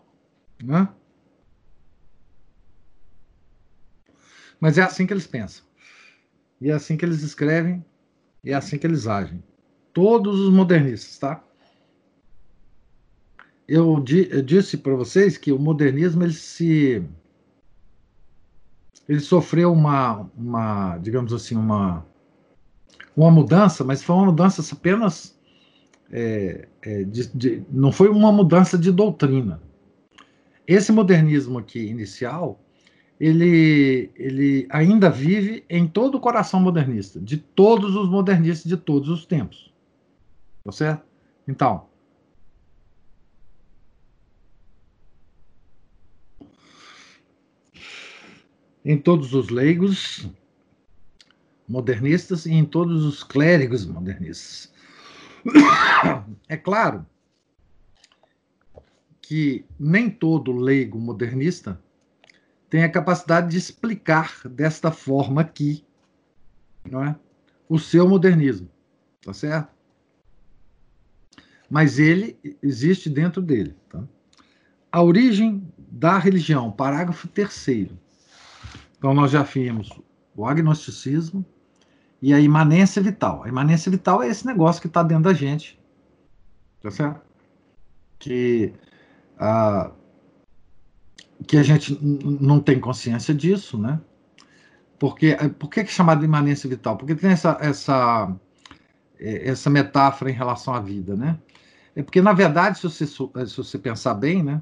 Né? 0.64 0.88
Mas 4.60 4.78
é 4.78 4.84
assim 4.84 5.08
que 5.08 5.14
eles 5.14 5.28
pensam. 5.28 5.66
E 6.62 6.70
é 6.70 6.74
assim 6.74 6.96
que 6.96 7.04
eles 7.04 7.22
escrevem, 7.22 7.84
e 8.44 8.52
é 8.52 8.54
assim 8.54 8.78
que 8.78 8.88
eles 8.88 9.08
agem 9.08 9.44
todos 9.96 10.42
os 10.42 10.54
modernistas, 10.54 11.18
tá? 11.18 11.42
Eu, 13.66 14.02
di, 14.02 14.28
eu 14.30 14.42
disse 14.44 14.78
para 14.78 14.94
vocês 14.94 15.38
que 15.38 15.54
o 15.54 15.58
modernismo 15.58 16.22
ele 16.22 16.34
se 16.34 17.02
ele 19.08 19.20
sofreu 19.20 19.72
uma, 19.72 20.30
uma 20.36 20.98
digamos 20.98 21.34
assim, 21.34 21.56
uma 21.56 22.06
uma 23.16 23.32
mudança, 23.32 23.84
mas 23.84 24.04
foi 24.04 24.16
uma 24.16 24.26
mudança 24.26 24.62
apenas 24.76 25.38
é, 26.12 26.68
é, 26.82 27.04
de, 27.04 27.28
de, 27.34 27.64
não 27.72 27.92
foi 27.92 28.10
uma 28.10 28.32
mudança 28.32 28.78
de 28.78 28.92
doutrina. 28.92 29.62
Esse 30.68 30.92
modernismo 30.92 31.58
aqui 31.58 31.80
inicial, 31.80 32.60
ele, 33.20 34.12
ele 34.16 34.68
ainda 34.70 35.10
vive 35.10 35.64
em 35.70 35.88
todo 35.88 36.16
o 36.16 36.20
coração 36.20 36.60
modernista, 36.60 37.20
de 37.20 37.38
todos 37.38 37.96
os 37.96 38.10
modernistas 38.10 38.68
de 38.68 38.76
todos 38.78 39.10
os 39.10 39.26
tempos. 39.26 39.74
Tá 40.64 40.72
certo? 40.72 41.04
Então. 41.48 41.86
Em 48.86 48.98
todos 48.98 49.34
os 49.34 49.50
leigos 49.50 50.30
modernistas 51.68 52.46
e 52.46 52.54
em 52.54 52.64
todos 52.64 53.04
os 53.04 53.24
clérigos 53.24 53.86
modernistas. 53.86 54.74
É 56.48 56.56
claro 56.56 57.06
que 59.22 59.66
nem 59.80 60.10
todo 60.10 60.52
leigo 60.52 61.00
modernista 61.00 61.82
tem 62.70 62.84
a 62.84 62.92
capacidade 62.92 63.50
de 63.50 63.58
explicar 63.58 64.48
desta 64.48 64.92
forma 64.92 65.42
aqui, 65.42 65.84
não 66.90 67.04
é? 67.04 67.16
O 67.68 67.80
seu 67.80 68.08
modernismo, 68.08 68.70
tá 69.22 69.34
certo? 69.34 69.76
mas 71.70 72.00
ele 72.00 72.38
existe 72.62 73.10
dentro 73.10 73.42
dele. 73.42 73.76
Tá? 73.90 74.04
A 74.92 75.02
origem 75.02 75.68
da 75.78 76.18
religião, 76.18 76.72
parágrafo 76.72 77.28
terceiro. 77.28 78.00
Então, 78.98 79.14
nós 79.14 79.32
já 79.32 79.44
vimos 79.44 79.90
o 80.36 80.46
agnosticismo 80.46 81.46
e 82.22 82.34
a 82.34 82.40
imanência 82.40 83.02
vital. 83.02 83.44
A 83.44 83.50
imanência 83.50 83.92
vital 83.92 84.22
é 84.24 84.28
esse 84.28 84.46
negócio 84.46 84.82
que 84.82 84.88
está 84.88 85.04
dentro 85.04 85.26
da 85.26 85.34
gente, 85.34 85.80
tá 86.82 86.90
certo? 86.90 87.22
Que, 88.18 88.74
a, 89.38 89.92
que 91.48 91.58
a 91.58 91.64
gente 91.64 91.98
não 92.02 92.60
tem 92.60 92.80
consciência 92.80 93.34
disso, 93.34 93.78
né? 93.78 94.00
Porque, 94.98 95.36
por 95.60 95.70
que 95.70 95.82
é 95.82 95.86
chamado 95.86 96.20
de 96.20 96.26
imanência 96.26 96.70
vital? 96.70 96.98
Porque 96.98 97.16
tem 97.16 97.32
essa, 97.32 97.58
essa, 97.60 98.34
essa 99.20 99.70
metáfora 99.70 100.32
em 100.32 100.34
relação 100.34 100.74
à 100.74 100.80
vida, 100.80 101.16
né? 101.16 101.38
É 101.96 102.04
porque, 102.04 102.22
na 102.22 102.34
verdade, 102.34 102.78
se 102.78 102.84
você, 102.84 103.04
eh, 103.04 103.46
se 103.46 103.56
você 103.56 103.80
pensar 103.80 104.14
bem, 104.16 104.44
né, 104.44 104.62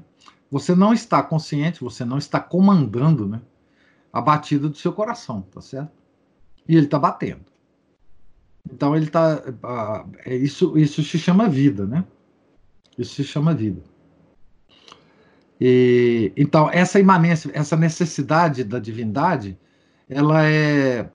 você 0.50 0.74
não 0.74 0.92
está 0.92 1.22
consciente, 1.22 1.80
você 1.80 2.04
não 2.04 2.16
está 2.16 2.38
comandando 2.38 3.26
né, 3.26 3.40
a 4.14 4.20
batida 4.20 4.68
do 4.68 4.76
seu 4.76 4.92
coração, 4.92 5.42
tá 5.42 5.60
certo? 5.60 5.90
E 6.68 6.76
ele 6.76 6.86
está 6.86 6.98
batendo. 6.98 7.44
Então 8.72 8.94
ele 8.96 9.06
está. 9.06 9.42
Uh, 9.44 10.10
é 10.24 10.36
isso, 10.36 10.78
isso 10.78 11.02
se 11.02 11.18
chama 11.18 11.48
vida, 11.48 11.84
né? 11.84 12.04
Isso 12.96 13.14
se 13.16 13.24
chama 13.24 13.52
vida. 13.52 13.82
E, 15.60 16.32
então, 16.36 16.70
essa 16.70 17.00
imanência, 17.00 17.50
essa 17.52 17.76
necessidade 17.76 18.62
da 18.62 18.78
divindade, 18.78 19.58
ela 20.08 20.46
é, 20.46 21.10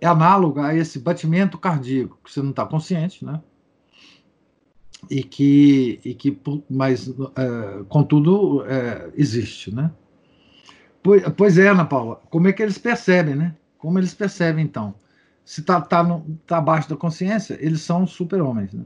é 0.00 0.06
análoga 0.06 0.66
a 0.66 0.74
esse 0.74 0.98
batimento 0.98 1.56
cardíaco, 1.56 2.18
que 2.22 2.30
você 2.30 2.42
não 2.42 2.50
está 2.50 2.66
consciente, 2.66 3.24
né? 3.24 3.40
e 5.10 5.22
que, 5.22 6.00
e 6.04 6.14
que 6.14 6.38
mas, 6.68 7.08
é, 7.08 7.84
contudo, 7.88 8.64
é, 8.66 9.10
existe, 9.16 9.74
né? 9.74 9.90
Pois, 11.02 11.58
é, 11.58 11.68
Ana 11.68 11.84
Paula, 11.84 12.16
como 12.30 12.48
é 12.48 12.52
que 12.52 12.62
eles 12.62 12.78
percebem, 12.78 13.34
né? 13.34 13.56
Como 13.76 13.98
eles 13.98 14.14
percebem, 14.14 14.64
então? 14.64 14.94
Se 15.44 15.60
está 15.60 15.80
tá, 15.80 16.04
tá, 16.04 16.22
tá 16.46 16.58
abaixo 16.58 16.88
da 16.88 16.96
consciência, 16.96 17.58
eles 17.60 17.80
são 17.80 18.06
super-homens, 18.06 18.72
né? 18.72 18.84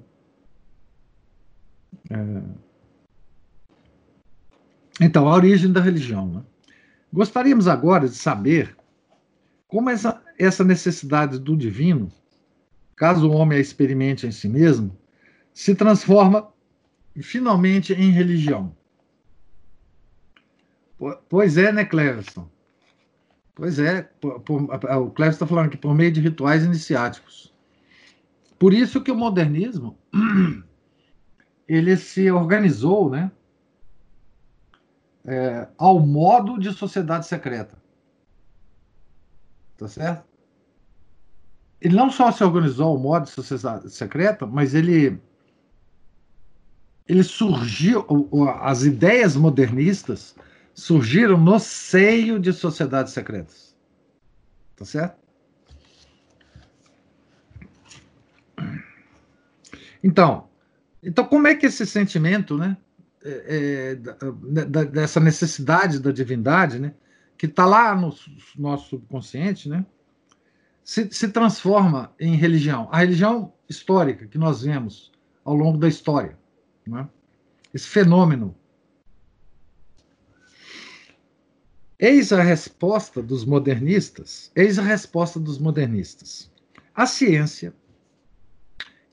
É... 2.11 2.43
Então, 5.01 5.29
a 5.29 5.35
origem 5.35 5.71
da 5.71 5.81
religião, 5.81 6.27
né? 6.27 6.43
Gostaríamos 7.13 7.69
agora 7.69 8.09
de 8.09 8.15
saber 8.15 8.75
como 9.69 9.91
essa, 9.91 10.23
essa 10.39 10.65
necessidade 10.65 11.39
do 11.39 11.55
divino, 11.55 12.11
caso 12.95 13.29
o 13.29 13.33
homem 13.33 13.59
a 13.59 13.61
experimente 13.61 14.27
em 14.27 14.33
si 14.33 14.49
mesmo, 14.49 14.97
se 15.53 15.75
transforma 15.75 16.49
finalmente 17.21 17.93
em 17.93 18.11
religião. 18.11 18.75
Pois 21.29 21.57
é, 21.57 21.73
né, 21.73 21.85
Cleverson? 21.85 22.49
Pois 23.55 23.79
é, 23.79 24.03
por, 24.21 24.41
por, 24.41 24.63
o 24.63 25.11
Cleverson 25.11 25.45
está 25.45 25.47
falando 25.47 25.71
que 25.71 25.77
por 25.77 25.95
meio 25.95 26.13
de 26.13 26.21
rituais 26.21 26.65
iniciáticos. 26.65 27.55
Por 28.59 28.73
isso 28.73 29.03
que 29.03 29.11
o 29.11 29.17
modernismo 29.17 29.99
ele 31.69 31.97
se 31.97 32.31
organizou, 32.31 33.11
né, 33.11 33.31
é, 35.25 35.69
ao 35.77 35.99
modo 36.01 36.59
de 36.59 36.73
sociedade 36.73 37.27
secreta. 37.27 37.77
Tá 39.77 39.89
certo? 39.89 40.25
Ele 41.81 41.95
não 41.95 42.11
só 42.11 42.33
se 42.33 42.43
organizou 42.43 42.89
ao 42.89 42.99
modo 42.99 43.25
de 43.25 43.31
sociedade 43.31 43.91
secreta, 43.91 44.47
mas 44.47 44.75
ele 44.75 45.21
ele 47.09 47.23
surgiu, 47.23 48.05
as 48.61 48.83
ideias 48.83 49.37
modernistas 49.37 50.35
surgiram 50.77 51.39
no 51.39 51.59
seio 51.59 52.39
de 52.39 52.53
sociedades 52.53 53.15
secretas. 53.15 53.75
Tá 54.77 54.85
certo? 54.85 55.17
Então, 60.05 60.49
então 61.03 61.25
como 61.25 61.49
é 61.49 61.55
que 61.55 61.65
esse 61.65 61.87
sentimento, 61.87 62.59
né, 62.59 62.77
é, 63.25 63.43
é, 63.49 63.95
da, 63.97 64.85
dessa 64.85 65.19
necessidade 65.19 65.99
da 65.99 66.13
divindade, 66.13 66.79
né, 66.79 66.95
que 67.39 67.47
está 67.47 67.65
lá 67.65 67.95
no 67.97 68.15
nosso 68.57 68.91
subconsciente, 68.91 69.71
né, 69.71 69.85
se, 70.85 71.11
se 71.11 71.29
transforma 71.29 72.15
em 72.21 72.37
religião? 72.37 72.87
A 72.93 72.99
religião 72.99 73.55
histórica 73.67 74.27
que 74.27 74.37
nós 74.37 74.63
vemos 74.63 75.11
ao 75.43 75.55
longo 75.55 75.79
da 75.79 75.89
história, 75.89 76.39
né? 76.87 77.09
esse 77.73 77.89
fenômeno 77.89 78.55
Eis 81.99 82.31
a 82.31 82.43
resposta 82.43 83.23
dos 83.23 83.47
modernistas, 83.47 84.53
eis 84.55 84.79
a 84.79 84.83
resposta 84.83 85.41
dos 85.41 85.59
modernistas. 85.59 86.51
A 86.95 87.07
ciência 87.07 87.73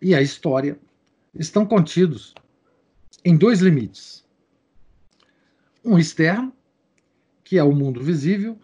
e 0.01 0.13
a 0.13 0.21
história 0.21 0.77
estão 1.33 1.65
contidos 1.65 2.35
em 3.23 3.37
dois 3.37 3.61
limites. 3.61 4.27
Um 5.83 5.97
externo, 5.97 6.51
que 7.41 7.57
é 7.57 7.63
o 7.63 7.71
mundo 7.71 8.03
visível, 8.03 8.59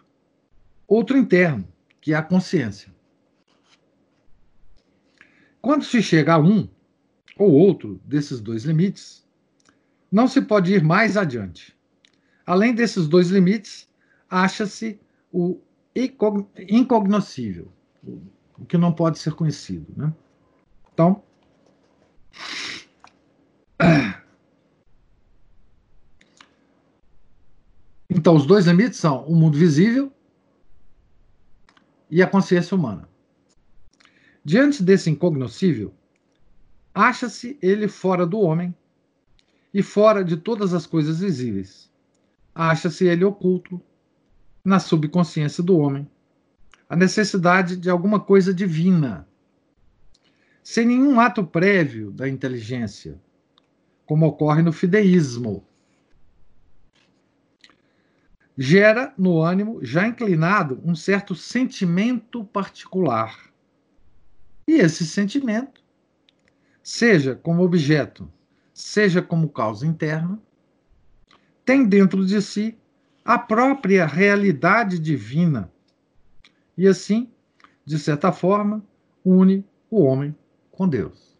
outro 0.86 1.16
interno, 1.16 1.66
que 1.98 2.12
é 2.12 2.16
a 2.16 2.22
consciência. 2.22 2.94
Quando 5.62 5.82
se 5.82 6.02
chega 6.02 6.34
a 6.34 6.38
um 6.38 6.68
ou 7.38 7.52
outro 7.52 7.98
desses 8.04 8.38
dois 8.38 8.64
limites, 8.64 9.26
não 10.12 10.28
se 10.28 10.42
pode 10.42 10.74
ir 10.74 10.84
mais 10.84 11.16
adiante. 11.16 11.74
Além 12.44 12.74
desses 12.74 13.08
dois 13.08 13.30
limites, 13.30 13.88
acha-se 14.30 15.00
o 15.32 15.60
incognoscível, 16.68 17.70
o 18.56 18.64
que 18.64 18.78
não 18.78 18.92
pode 18.92 19.18
ser 19.18 19.34
conhecido. 19.34 19.92
Né? 19.96 20.14
Então, 20.92 21.22
então, 28.08 28.36
os 28.36 28.46
dois 28.46 28.66
limites 28.66 29.00
são 29.00 29.24
o 29.24 29.34
mundo 29.34 29.58
visível 29.58 30.12
e 32.08 32.22
a 32.22 32.26
consciência 32.26 32.76
humana. 32.76 33.08
Diante 34.44 34.82
desse 34.82 35.10
incognoscível, 35.10 35.92
acha-se 36.94 37.58
ele 37.60 37.88
fora 37.88 38.26
do 38.26 38.38
homem 38.40 38.74
e 39.72 39.82
fora 39.82 40.24
de 40.24 40.36
todas 40.36 40.72
as 40.72 40.86
coisas 40.86 41.20
visíveis. 41.20 41.90
Acha-se 42.54 43.06
ele 43.06 43.24
oculto 43.24 43.80
na 44.64 44.78
subconsciência 44.78 45.62
do 45.62 45.78
homem 45.78 46.08
a 46.90 46.96
necessidade 46.96 47.76
de 47.76 47.88
alguma 47.88 48.18
coisa 48.18 48.52
divina, 48.52 49.28
sem 50.60 50.84
nenhum 50.84 51.20
ato 51.20 51.46
prévio 51.46 52.10
da 52.10 52.28
inteligência, 52.28 53.16
como 54.04 54.26
ocorre 54.26 54.60
no 54.60 54.72
fideísmo. 54.72 55.64
Gera 58.58 59.14
no 59.16 59.40
ânimo 59.40 59.78
já 59.84 60.04
inclinado 60.04 60.82
um 60.84 60.96
certo 60.96 61.32
sentimento 61.32 62.44
particular. 62.44 63.38
E 64.66 64.72
esse 64.72 65.06
sentimento, 65.06 65.80
seja 66.82 67.36
como 67.36 67.62
objeto, 67.62 68.28
seja 68.74 69.22
como 69.22 69.48
causa 69.48 69.86
interna, 69.86 70.42
tem 71.64 71.86
dentro 71.86 72.26
de 72.26 72.42
si 72.42 72.76
a 73.30 73.38
própria 73.38 74.06
realidade 74.06 74.98
divina. 74.98 75.70
E 76.76 76.88
assim, 76.88 77.30
de 77.84 77.96
certa 77.96 78.32
forma, 78.32 78.84
une 79.24 79.64
o 79.88 80.02
homem 80.02 80.34
com 80.72 80.88
Deus. 80.88 81.38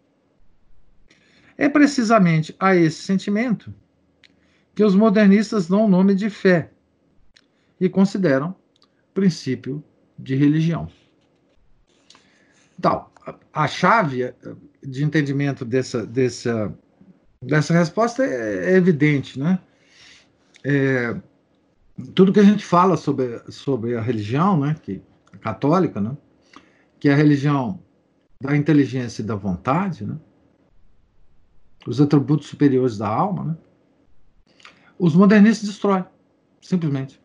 É 1.59 1.69
precisamente 1.69 2.55
a 2.61 2.77
esse 2.77 3.03
sentimento 3.03 3.75
que 4.73 4.85
os 4.85 4.95
modernistas 4.95 5.67
dão 5.67 5.87
o 5.87 5.89
nome 5.89 6.15
de 6.15 6.31
fé 6.31 6.71
e 7.81 7.89
consideram 7.89 8.55
princípio 9.13 9.83
de 10.17 10.37
religião. 10.37 10.89
Então, 12.79 13.07
a 13.53 13.67
chave 13.67 14.33
de 14.81 15.03
entendimento 15.03 15.65
dessa, 15.65 16.07
dessa, 16.07 16.73
dessa 17.43 17.75
resposta 17.75 18.25
é, 18.25 18.75
é 18.75 18.77
evidente, 18.77 19.41
né? 19.41 19.59
É, 20.63 21.17
tudo 22.01 22.33
que 22.33 22.41
a 22.41 22.45
gente 22.45 22.65
fala 22.65 22.97
sobre, 22.97 23.41
sobre 23.51 23.97
a 23.97 24.01
religião, 24.01 24.59
né, 24.59 24.77
que 24.83 25.03
católica, 25.41 26.01
né, 26.01 26.17
que 26.99 27.09
é 27.09 27.13
a 27.13 27.17
religião 27.17 27.83
da 28.43 28.57
inteligência 28.57 29.23
e 29.23 29.25
da 29.25 29.35
vontade, 29.35 30.05
né, 30.05 30.19
os 31.87 32.01
atributos 32.01 32.49
superiores 32.49 32.99
da 32.99 33.09
alma, 33.09 33.45
né, 33.45 33.57
os 34.99 35.15
modernistas 35.15 35.69
destroem, 35.69 36.05
simplesmente. 36.61 37.21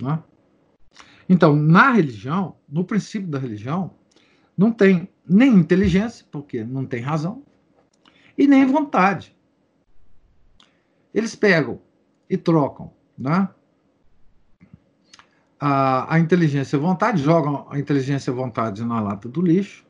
Né? 0.00 0.22
Então, 1.28 1.56
na 1.56 1.90
religião, 1.90 2.56
no 2.68 2.84
princípio 2.84 3.28
da 3.28 3.38
religião, 3.38 3.94
não 4.56 4.70
tem 4.70 5.08
nem 5.28 5.54
inteligência, 5.54 6.24
porque 6.30 6.62
não 6.62 6.86
tem 6.86 7.00
razão, 7.00 7.42
e 8.36 8.46
nem 8.46 8.66
vontade. 8.66 9.34
Eles 11.12 11.34
pegam 11.34 11.80
e 12.28 12.36
trocam 12.36 12.92
né, 13.16 13.48
a, 15.66 16.16
a 16.16 16.20
inteligência 16.20 16.76
e 16.76 16.78
vontade, 16.78 17.22
jogam 17.22 17.66
a 17.70 17.78
inteligência 17.78 18.30
e 18.30 18.34
vontade 18.34 18.84
na 18.84 19.00
lata 19.00 19.30
do 19.30 19.40
lixo 19.40 19.86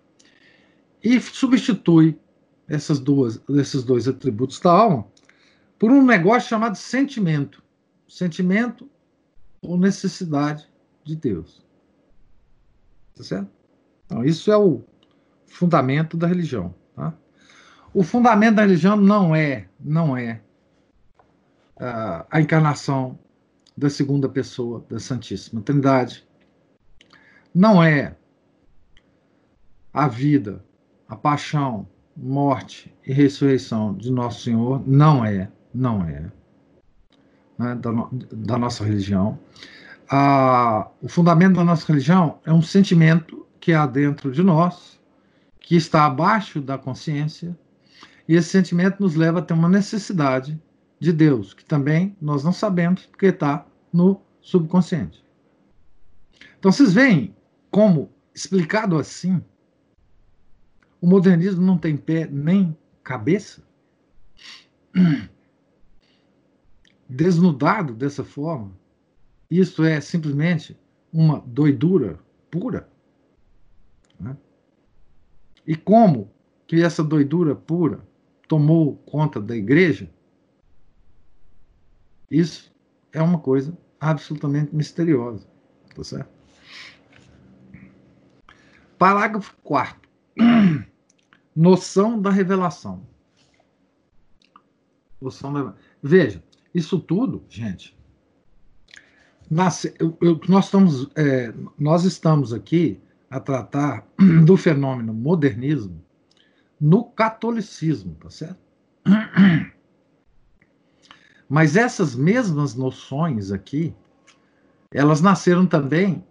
e 1.02 1.20
substitui 1.20 2.16
essas 2.68 3.00
duas, 3.00 3.42
esses 3.48 3.82
dois 3.82 4.06
atributos 4.06 4.60
da 4.60 4.70
alma 4.70 5.04
por 5.76 5.90
um 5.90 6.04
negócio 6.04 6.48
chamado 6.48 6.76
sentimento. 6.76 7.60
Sentimento 8.06 8.88
ou 9.60 9.76
necessidade 9.76 10.70
de 11.02 11.16
Deus. 11.16 11.66
Tá 13.16 13.24
certo? 13.24 13.50
Então, 14.06 14.24
isso 14.24 14.52
é 14.52 14.56
o 14.56 14.80
fundamento 15.44 16.16
da 16.16 16.28
religião. 16.28 16.72
Tá? 16.94 17.12
O 17.92 18.04
fundamento 18.04 18.54
da 18.54 18.62
religião 18.62 18.96
não 18.96 19.34
é, 19.34 19.66
não 19.80 20.16
é 20.16 20.40
uh, 21.78 22.24
a 22.30 22.40
encarnação 22.40 23.18
da 23.76 23.90
segunda 23.90 24.28
pessoa 24.28 24.84
da 24.88 24.98
Santíssima 24.98 25.60
Trindade. 25.60 26.26
Não 27.54 27.82
é 27.82 28.16
a 29.92 30.08
vida, 30.08 30.64
a 31.08 31.16
paixão, 31.16 31.88
morte 32.16 32.92
e 33.06 33.12
ressurreição 33.12 33.94
de 33.94 34.10
Nosso 34.10 34.42
Senhor, 34.42 34.82
não 34.86 35.24
é, 35.24 35.50
não 35.72 36.02
é, 36.04 36.30
né, 37.58 37.74
da, 37.76 37.90
da, 38.32 38.58
nossa 38.58 38.84
religião. 38.84 39.38
Ah, 40.10 40.88
o 41.00 41.08
fundamento 41.08 41.56
da 41.56 41.64
nossa 41.64 41.86
religião 41.86 42.38
é 42.44 42.52
um 42.52 42.62
sentimento 42.62 43.46
que 43.60 43.72
há 43.72 43.86
dentro 43.86 44.30
de 44.30 44.42
nós, 44.42 45.00
que 45.60 45.76
está 45.76 46.04
abaixo 46.04 46.60
da 46.60 46.76
consciência, 46.76 47.56
e 48.28 48.34
esse 48.34 48.48
sentimento 48.48 49.00
nos 49.00 49.14
leva 49.14 49.38
a 49.38 49.42
ter 49.42 49.54
uma 49.54 49.68
necessidade 49.68 50.60
de 50.98 51.12
Deus, 51.12 51.52
que 51.52 51.64
também 51.64 52.16
nós 52.20 52.44
não 52.44 52.52
sabemos 52.52 53.06
porque 53.06 53.26
está 53.26 53.66
no 53.92 54.20
subconsciente. 54.40 55.24
Então 56.58 56.72
vocês 56.72 56.92
veem 56.92 57.34
como, 57.70 58.10
explicado 58.34 58.96
assim, 58.96 59.42
o 61.00 61.06
modernismo 61.06 61.60
não 61.60 61.76
tem 61.76 61.96
pé 61.96 62.26
nem 62.26 62.76
cabeça? 63.02 63.62
Desnudado 67.08 67.92
dessa 67.92 68.24
forma, 68.24 68.72
isso 69.50 69.84
é 69.84 70.00
simplesmente 70.00 70.76
uma 71.12 71.40
doidura 71.46 72.18
pura. 72.50 72.88
Né? 74.18 74.36
E 75.66 75.76
como 75.76 76.30
que 76.66 76.82
essa 76.82 77.04
doidura 77.04 77.54
pura 77.54 78.00
tomou 78.48 78.96
conta 78.96 79.40
da 79.40 79.54
igreja? 79.54 80.10
Isso 82.30 82.74
é 83.12 83.22
uma 83.22 83.38
coisa 83.38 83.76
absolutamente 84.00 84.74
misteriosa. 84.74 85.46
Tá 85.94 86.04
certo? 86.04 86.30
Parágrafo 88.98 89.54
4. 89.62 90.08
Noção 91.54 92.20
da 92.20 92.30
revelação. 92.30 93.06
Noção 95.20 95.52
da... 95.52 95.74
Veja, 96.02 96.42
isso 96.74 96.98
tudo, 96.98 97.44
gente, 97.48 97.96
nasce, 99.50 99.94
eu, 99.98 100.16
eu, 100.20 100.40
nós, 100.48 100.66
estamos, 100.66 101.08
é, 101.14 101.54
nós 101.78 102.04
estamos 102.04 102.52
aqui 102.52 103.00
a 103.30 103.38
tratar 103.38 104.06
do 104.44 104.56
fenômeno 104.56 105.14
modernismo 105.14 106.04
no 106.80 107.04
catolicismo, 107.04 108.16
tá 108.16 108.30
certo? 108.30 108.58
Mas 111.54 111.76
essas 111.76 112.16
mesmas 112.16 112.74
noções 112.74 113.52
aqui, 113.52 113.94
elas 114.90 115.20
nasceram 115.20 115.64
também, 115.64 116.24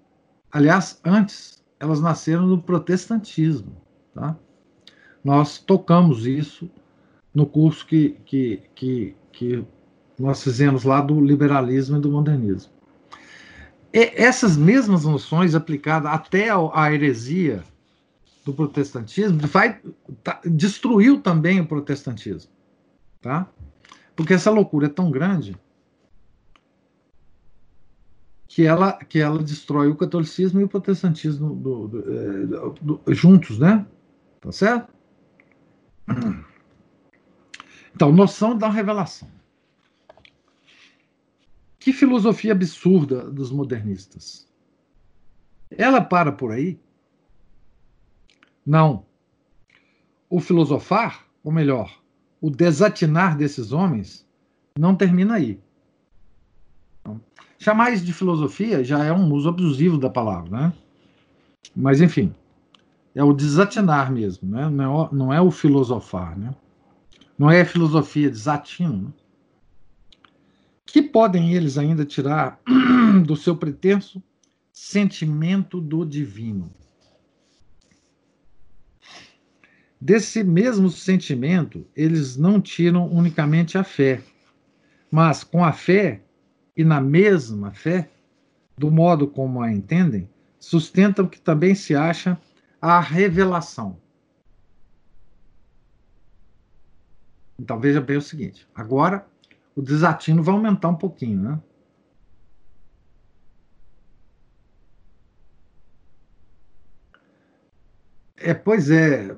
aliás, 0.52 1.00
antes, 1.02 1.64
elas 1.80 2.02
nasceram 2.02 2.46
no 2.46 2.62
protestantismo, 2.62 3.74
tá? 4.14 4.36
Nós 5.24 5.60
tocamos 5.60 6.26
isso 6.26 6.70
no 7.34 7.46
curso 7.46 7.86
que, 7.86 8.18
que, 8.26 8.64
que, 8.76 9.16
que 9.32 9.66
nós 10.20 10.44
fizemos 10.44 10.84
lá 10.84 11.00
do 11.00 11.22
liberalismo 11.22 11.96
e 11.96 12.02
do 12.02 12.12
modernismo. 12.12 12.74
E 13.94 14.12
essas 14.22 14.58
mesmas 14.58 15.06
noções 15.06 15.56
aplicadas 15.56 16.12
até 16.12 16.50
a 16.50 16.94
heresia 16.94 17.64
do 18.44 18.54
protestantismo 18.54 19.40
vai, 19.48 19.80
tá, 20.22 20.42
destruiu 20.44 21.22
também 21.22 21.62
o 21.62 21.66
protestantismo, 21.66 22.52
tá? 23.22 23.48
Porque 24.16 24.34
essa 24.34 24.52
loucura 24.52 24.88
é 24.88 24.90
tão 24.90 25.10
grande 25.10 25.56
que 28.48 28.68
ela, 28.68 28.94
que 28.94 29.20
ela 29.20 29.42
destrói 29.42 29.88
o 29.88 29.96
catolicismo 29.96 30.62
e 30.62 30.64
o 30.64 30.70
protestantismo 30.70 31.56
do, 31.56 32.04
é, 32.06 32.46
do, 32.46 33.00
do, 33.00 33.14
juntos, 33.14 33.58
né? 33.58 33.86
Tá 34.40 34.52
certo? 34.52 34.94
Então, 37.96 38.12
noção 38.12 38.58
da 38.58 38.70
revelação. 38.70 39.30
Que 41.80 41.94
filosofia 41.94 42.52
absurda 42.52 43.30
dos 43.30 43.52
modernistas. 43.52 44.48
Ela 45.70 46.02
para 46.02 46.32
por 46.32 46.52
aí? 46.52 46.80
Não. 48.66 49.06
O 50.30 50.40
filosofar, 50.40 51.28
ou 51.44 51.52
melhor, 51.52 52.03
o 52.44 52.50
desatinar 52.50 53.38
desses 53.38 53.72
homens 53.72 54.28
não 54.78 54.94
termina 54.94 55.36
aí. 55.36 55.58
Chamar 57.58 57.92
isso 57.92 58.04
de 58.04 58.12
filosofia 58.12 58.84
já 58.84 59.02
é 59.02 59.14
um 59.14 59.32
uso 59.32 59.48
abusivo 59.48 59.98
da 59.98 60.10
palavra, 60.10 60.52
né? 60.52 60.74
Mas, 61.74 62.02
enfim, 62.02 62.36
é 63.16 63.24
o 63.24 63.32
desatinar 63.32 64.12
mesmo, 64.12 64.50
né? 64.50 64.70
não, 64.70 64.84
é 64.84 64.90
o, 64.90 65.14
não 65.14 65.34
é 65.34 65.40
o 65.40 65.50
filosofar, 65.50 66.38
né? 66.38 66.54
não 67.40 67.50
é 67.50 67.62
a 67.62 67.66
filosofia 67.66 68.30
desatino. 68.30 69.04
Né? 69.04 69.14
Que 70.86 71.02
podem 71.02 71.54
eles 71.54 71.78
ainda 71.78 72.04
tirar 72.04 72.60
do 73.26 73.38
seu 73.38 73.56
pretenso 73.56 74.22
sentimento 74.74 75.80
do 75.80 76.04
divino? 76.04 76.70
Desse 80.04 80.44
mesmo 80.44 80.90
sentimento, 80.90 81.88
eles 81.96 82.36
não 82.36 82.60
tiram 82.60 83.08
unicamente 83.08 83.78
a 83.78 83.86
fé, 83.86 84.22
mas 85.10 85.46
com 85.46 85.64
a 85.64 85.72
fé 85.72 86.22
e 86.76 86.84
na 86.84 87.00
mesma 87.00 87.72
fé, 87.72 88.10
do 88.78 88.92
modo 88.92 89.30
como 89.30 89.62
a 89.62 89.72
entendem, 89.72 90.28
sustentam 90.60 91.26
que 91.26 91.40
também 91.40 91.74
se 91.74 91.96
acha 91.96 92.38
a 92.82 93.00
revelação. 93.00 93.98
Então 97.58 97.80
veja 97.80 98.02
bem 98.02 98.18
o 98.18 98.22
seguinte: 98.22 98.68
agora 98.76 99.26
o 99.74 99.82
desatino 99.82 100.44
vai 100.44 100.54
aumentar 100.54 100.90
um 100.90 100.96
pouquinho, 100.96 101.42
né? 101.42 101.62
É, 108.46 108.54
pois 108.54 108.90
é, 108.90 109.34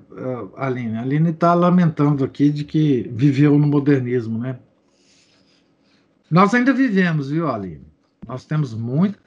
Aline. 0.58 0.98
A 0.98 1.02
Aline 1.02 1.30
está 1.30 1.54
lamentando 1.54 2.24
aqui 2.24 2.50
de 2.50 2.64
que 2.64 3.08
viveu 3.14 3.58
no 3.60 3.68
modernismo, 3.68 4.40
né? 4.40 4.58
Nós 6.30 6.56
ainda 6.56 6.74
vivemos, 6.74 7.30
viu, 7.30 7.48
Aline? 7.48 7.86
Nós 8.28 8.46
temos 8.46 8.74
muito. 8.74 9.20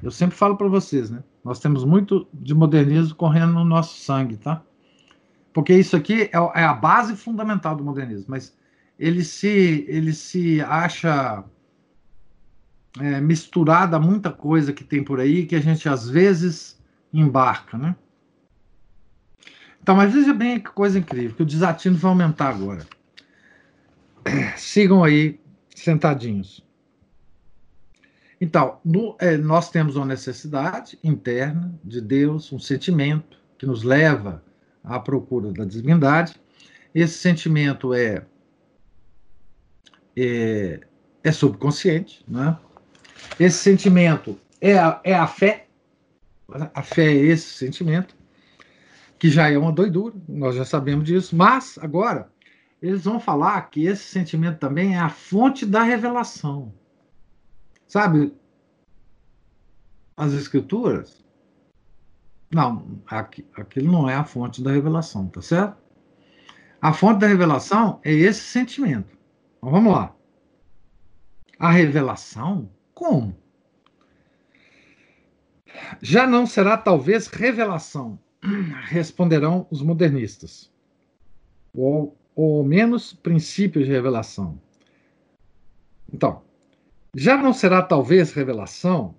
Eu 0.00 0.12
sempre 0.12 0.36
falo 0.36 0.56
para 0.56 0.68
vocês, 0.68 1.10
né? 1.10 1.24
Nós 1.44 1.58
temos 1.58 1.84
muito 1.84 2.28
de 2.32 2.54
modernismo 2.54 3.16
correndo 3.16 3.52
no 3.52 3.64
nosso 3.64 3.98
sangue, 3.98 4.36
tá? 4.36 4.62
Porque 5.52 5.74
isso 5.74 5.96
aqui 5.96 6.30
é, 6.32 6.60
é 6.60 6.64
a 6.64 6.74
base 6.74 7.16
fundamental 7.16 7.74
do 7.74 7.82
modernismo, 7.82 8.26
mas 8.28 8.56
ele 8.96 9.24
se, 9.24 9.84
ele 9.88 10.12
se 10.12 10.60
acha 10.60 11.42
é, 13.00 13.20
misturado 13.20 13.96
a 13.96 13.98
muita 13.98 14.30
coisa 14.30 14.72
que 14.72 14.84
tem 14.84 15.02
por 15.02 15.18
aí 15.18 15.46
que 15.46 15.56
a 15.56 15.60
gente 15.60 15.88
às 15.88 16.08
vezes 16.08 16.78
embarca, 17.12 17.76
né? 17.76 17.96
Então, 19.86 19.94
mas 19.94 20.12
veja 20.12 20.34
bem 20.34 20.58
que 20.58 20.68
coisa 20.70 20.98
incrível, 20.98 21.36
que 21.36 21.44
o 21.44 21.46
desatino 21.46 21.96
vai 21.96 22.10
aumentar 22.10 22.48
agora. 22.48 22.84
Sigam 24.58 25.04
aí 25.04 25.38
sentadinhos. 25.76 26.60
Então, 28.40 28.80
no, 28.84 29.14
é, 29.20 29.36
nós 29.36 29.70
temos 29.70 29.94
uma 29.94 30.04
necessidade 30.04 30.98
interna 31.04 31.72
de 31.84 32.00
Deus, 32.00 32.52
um 32.52 32.58
sentimento 32.58 33.38
que 33.56 33.64
nos 33.64 33.84
leva 33.84 34.42
à 34.82 34.98
procura 34.98 35.52
da 35.52 35.64
divindade. 35.64 36.34
Esse 36.92 37.18
sentimento 37.18 37.94
é, 37.94 38.26
é, 40.16 40.80
é 41.22 41.30
subconsciente, 41.30 42.24
né? 42.26 42.58
Esse 43.38 43.58
sentimento 43.58 44.36
é 44.60 44.76
a, 44.76 45.00
é 45.04 45.14
a 45.14 45.28
fé. 45.28 45.68
A 46.74 46.82
fé 46.82 47.04
é 47.04 47.14
esse 47.14 47.50
sentimento 47.50 48.15
que 49.18 49.30
já 49.30 49.50
é 49.50 49.56
uma 49.56 49.72
doidura, 49.72 50.14
nós 50.28 50.54
já 50.54 50.64
sabemos 50.64 51.04
disso, 51.04 51.36
mas 51.36 51.78
agora 51.80 52.30
eles 52.80 53.04
vão 53.04 53.18
falar 53.18 53.60
que 53.70 53.86
esse 53.86 54.04
sentimento 54.04 54.58
também 54.58 54.94
é 54.94 54.98
a 54.98 55.08
fonte 55.08 55.64
da 55.64 55.82
revelação. 55.82 56.74
Sabe? 57.86 58.34
As 60.16 60.32
escrituras. 60.32 61.24
Não, 62.50 63.00
aquilo 63.06 63.90
não 63.90 64.08
é 64.08 64.14
a 64.14 64.24
fonte 64.24 64.62
da 64.62 64.70
revelação, 64.70 65.28
tá 65.28 65.42
certo? 65.42 65.76
A 66.80 66.92
fonte 66.92 67.20
da 67.20 67.26
revelação 67.26 68.00
é 68.04 68.12
esse 68.12 68.42
sentimento. 68.42 69.16
Então, 69.58 69.70
vamos 69.70 69.92
lá. 69.92 70.14
A 71.58 71.70
revelação? 71.70 72.70
Como? 72.94 73.36
Já 76.00 76.26
não 76.26 76.46
será 76.46 76.76
talvez 76.76 77.26
revelação 77.26 78.18
responderão 78.84 79.66
os 79.70 79.82
modernistas. 79.82 80.70
Ou, 81.74 82.16
ou 82.34 82.64
menos 82.64 83.12
princípios 83.12 83.86
de 83.86 83.92
revelação. 83.92 84.60
Então, 86.12 86.42
já 87.14 87.36
não 87.36 87.52
será 87.52 87.82
talvez 87.82 88.32
revelação? 88.32 89.14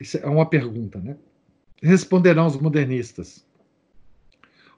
Isso 0.00 0.16
é 0.16 0.26
uma 0.26 0.46
pergunta, 0.46 0.98
né? 0.98 1.16
Responderão 1.82 2.46
os 2.46 2.56
modernistas. 2.56 3.46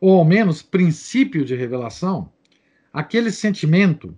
Ou 0.01 0.18
ao 0.18 0.25
menos 0.25 0.62
princípio 0.62 1.45
de 1.45 1.55
revelação, 1.55 2.31
aquele 2.93 3.31
sentimento 3.31 4.16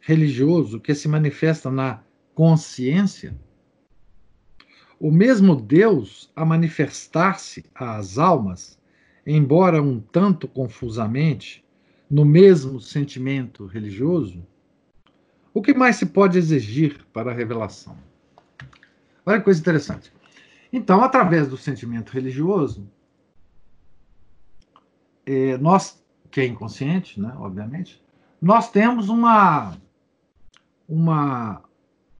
religioso 0.00 0.80
que 0.80 0.94
se 0.94 1.08
manifesta 1.08 1.70
na 1.70 2.02
consciência 2.34 3.34
o 4.98 5.10
mesmo 5.10 5.54
Deus 5.54 6.30
a 6.34 6.44
manifestar-se 6.44 7.64
às 7.74 8.18
almas, 8.18 8.78
embora 9.26 9.82
um 9.82 10.00
tanto 10.00 10.48
confusamente, 10.48 11.64
no 12.08 12.24
mesmo 12.24 12.80
sentimento 12.80 13.66
religioso, 13.66 14.46
o 15.52 15.60
que 15.60 15.74
mais 15.74 15.96
se 15.96 16.06
pode 16.06 16.38
exigir 16.38 17.04
para 17.12 17.32
a 17.32 17.34
revelação? 17.34 17.96
Olha 19.24 19.38
que 19.38 19.44
coisa 19.44 19.60
interessante. 19.60 20.12
Então, 20.72 21.02
através 21.02 21.48
do 21.48 21.56
sentimento 21.56 22.10
religioso, 22.10 22.88
é, 25.24 25.56
nós, 25.58 26.04
que 26.30 26.40
é 26.40 26.46
inconsciente, 26.46 27.20
né, 27.20 27.34
obviamente, 27.38 28.02
nós 28.40 28.70
temos 28.70 29.08
uma, 29.08 29.76
uma, 30.88 31.62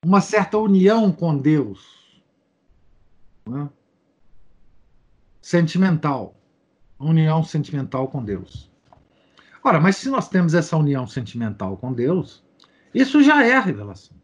uma 0.05 0.21
certa 0.21 0.59
união 0.59 1.13
com 1.13 1.37
Deus, 1.37 2.06
né? 3.47 3.69
sentimental, 5.41 6.35
união 6.99 7.45
sentimental 7.45 8.09
com 8.09 8.25
Deus. 8.25 8.71
Ora, 9.63 9.81
mas 9.81 9.97
se 9.97 10.09
nós 10.09 10.29
temos 10.29 10.55
essa 10.55 10.77
união 10.77 11.07
sentimental 11.07 11.77
com 11.77 11.93
Deus, 11.93 12.45
isso 12.95 13.23
já 13.23 13.45
é 13.45 13.55
a 13.55 13.61
revelação. 13.61 14.17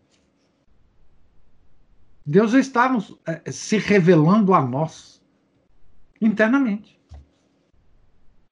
Deus 2.24 2.52
já 2.52 2.60
está 2.60 2.88
nos, 2.88 3.16
é, 3.26 3.50
se 3.50 3.78
revelando 3.78 4.54
a 4.54 4.64
nós 4.64 5.20
internamente. 6.20 7.00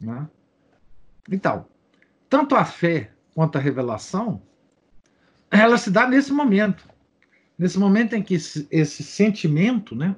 Né? 0.00 0.28
Então, 1.30 1.66
tanto 2.28 2.56
a 2.56 2.64
fé 2.64 3.12
quanto 3.34 3.56
a 3.56 3.60
revelação, 3.60 4.42
ela 5.50 5.78
se 5.78 5.90
dá 5.90 6.08
nesse 6.08 6.32
momento. 6.32 6.88
Nesse 7.58 7.78
momento 7.78 8.14
em 8.14 8.22
que 8.22 8.34
esse, 8.34 8.66
esse 8.70 9.02
sentimento 9.02 9.94
né, 9.94 10.16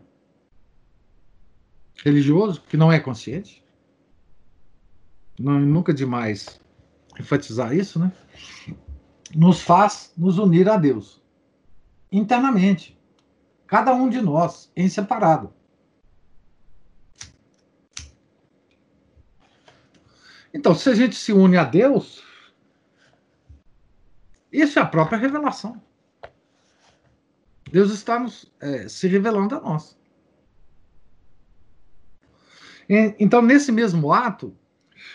religioso, 1.96 2.62
que 2.68 2.76
não 2.76 2.90
é 2.90 2.98
consciente, 2.98 3.64
não, 5.38 5.58
nunca 5.60 5.92
demais 5.92 6.60
enfatizar 7.18 7.74
isso, 7.74 7.98
né? 7.98 8.12
Nos 9.34 9.62
faz 9.62 10.12
nos 10.16 10.38
unir 10.38 10.68
a 10.68 10.76
Deus 10.76 11.22
internamente, 12.10 13.00
cada 13.66 13.94
um 13.94 14.08
de 14.08 14.20
nós 14.20 14.70
em 14.76 14.88
separado. 14.88 15.52
Então, 20.52 20.74
se 20.74 20.90
a 20.90 20.94
gente 20.94 21.16
se 21.16 21.32
une 21.32 21.56
a 21.56 21.64
Deus, 21.64 22.22
isso 24.52 24.78
é 24.78 24.82
a 24.82 24.86
própria 24.86 25.18
revelação. 25.18 25.82
Deus 27.70 27.90
está 27.90 28.18
nos, 28.18 28.52
é, 28.60 28.86
se 28.86 29.08
revelando 29.08 29.54
a 29.54 29.60
nós. 29.60 29.96
Então, 33.18 33.40
nesse 33.40 33.72
mesmo 33.72 34.12
ato, 34.12 34.54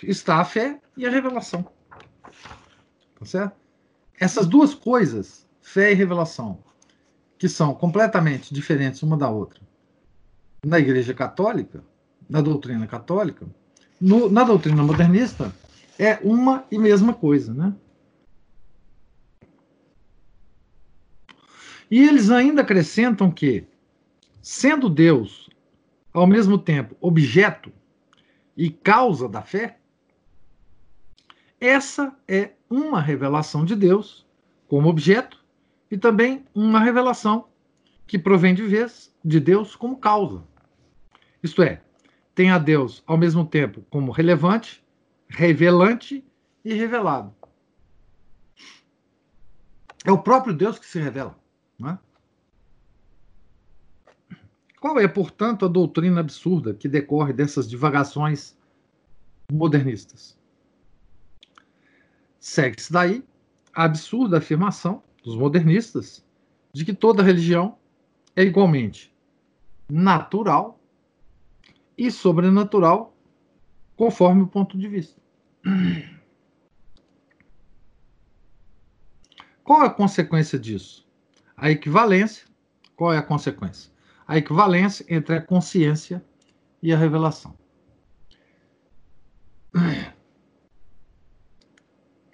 está 0.01 0.38
a 0.38 0.45
fé 0.45 0.82
e 0.95 1.05
a 1.05 1.11
revelação. 1.11 1.67
Tá 3.19 3.25
certo? 3.25 3.55
Essas 4.19 4.47
duas 4.47 4.73
coisas, 4.73 5.47
fé 5.61 5.91
e 5.91 5.95
revelação, 5.95 6.63
que 7.38 7.47
são 7.47 7.75
completamente 7.75 8.51
diferentes 8.51 9.03
uma 9.03 9.15
da 9.15 9.30
outra, 9.30 9.61
na 10.65 10.80
Igreja 10.80 11.13
Católica, 11.13 11.84
na 12.28 12.41
doutrina 12.41 12.88
católica, 12.88 13.45
no, 14.01 14.28
na 14.28 14.43
doutrina 14.43 14.82
modernista, 14.84 15.53
é 15.99 16.15
uma 16.23 16.65
e 16.71 16.80
mesma 16.80 17.13
coisa, 17.13 17.53
né? 17.53 17.75
E 21.89 22.05
eles 22.05 22.32
ainda 22.32 22.63
acrescentam 22.63 23.32
que, 23.32 23.65
sendo 24.41 24.89
Deus, 24.89 25.47
ao 26.18 26.26
mesmo 26.26 26.57
tempo, 26.57 26.97
objeto 26.99 27.72
e 28.55 28.72
causa 28.72 29.30
da 29.30 29.43
fé, 29.43 29.78
essa 31.59 32.18
é 32.28 32.53
uma 32.68 32.99
revelação 32.99 33.63
de 33.63 33.76
Deus 33.76 34.26
como 34.68 34.89
objeto 34.89 35.45
e 35.91 35.97
também 35.97 36.43
uma 36.55 36.80
revelação 36.80 37.47
que 38.07 38.18
provém 38.18 38.55
de 38.55 38.63
vez 38.63 39.15
de 39.24 39.39
Deus 39.39 39.76
como 39.76 39.97
causa. 39.97 40.43
Isto 41.43 41.61
é, 41.61 41.82
tem 42.34 42.49
a 42.49 42.57
Deus 42.57 43.03
ao 43.05 43.18
mesmo 43.18 43.45
tempo 43.45 43.86
como 43.89 44.11
relevante, 44.11 44.84
revelante 45.28 46.26
e 46.65 46.74
revelado. 46.74 47.32
É 50.03 50.11
o 50.11 50.18
próprio 50.18 50.53
Deus 50.53 50.80
que 50.80 50.86
se 50.88 50.99
revela. 50.99 51.38
Né? 51.78 51.99
Qual 54.80 54.99
é, 54.99 55.07
portanto, 55.07 55.65
a 55.65 55.67
doutrina 55.67 56.19
absurda 56.19 56.73
que 56.73 56.88
decorre 56.88 57.34
dessas 57.34 57.67
divagações 57.67 58.55
modernistas? 59.51 60.38
Segue-se 62.39 62.93
daí 62.93 63.23
a 63.73 63.84
absurda 63.86 64.38
afirmação 64.38 65.01
dos 65.23 65.36
modernistas 65.36 66.23
de 66.71 66.86
que 66.86 66.93
toda 66.93 67.23
religião 67.23 67.78
é 68.36 68.43
igualmente 68.43 69.11
natural 69.89 70.80
e 71.97 72.11
sobrenatural, 72.11 73.15
conforme 73.95 74.43
o 74.43 74.47
ponto 74.47 74.78
de 74.78 74.88
vista. 74.88 75.19
Qual 79.63 79.82
é 79.84 79.88
a 79.88 79.89
consequência 79.89 80.59
disso? 80.59 81.05
A 81.55 81.71
equivalência. 81.71 82.47
Qual 82.95 83.11
é 83.11 83.17
a 83.17 83.23
consequência? 83.23 83.91
A 84.28 84.38
equivalência 84.38 85.05
entre 85.09 85.36
a 85.36 85.41
consciência 85.41 86.23
e 86.82 86.93
a 86.93 86.97
revelação. 86.97 87.55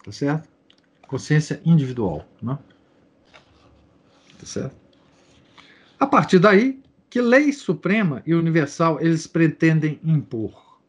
Tá 0.04 0.12
certo? 0.12 0.50
Consciência 1.08 1.62
individual, 1.64 2.26
né? 2.42 2.58
Tá 4.40 4.46
certo? 4.46 4.76
A 6.00 6.06
partir 6.06 6.40
daí, 6.40 6.82
que 7.10 7.22
lei 7.22 7.54
suprema 7.54 8.22
e 8.26 8.34
universal 8.34 9.00
eles 9.00 9.28
pretendem 9.28 10.00
impor? 10.04 10.80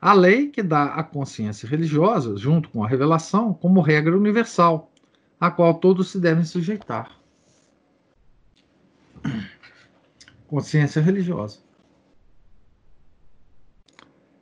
A 0.00 0.12
lei 0.12 0.50
que 0.50 0.62
dá 0.62 0.94
a 0.94 1.02
consciência 1.02 1.66
religiosa, 1.66 2.36
junto 2.36 2.68
com 2.68 2.84
a 2.84 2.88
revelação, 2.88 3.54
como 3.54 3.80
regra 3.80 4.16
universal, 4.16 4.92
a 5.40 5.50
qual 5.50 5.74
todos 5.74 6.10
se 6.10 6.20
devem 6.20 6.44
sujeitar. 6.44 7.23
Consciência 10.46 11.00
religiosa. 11.00 11.58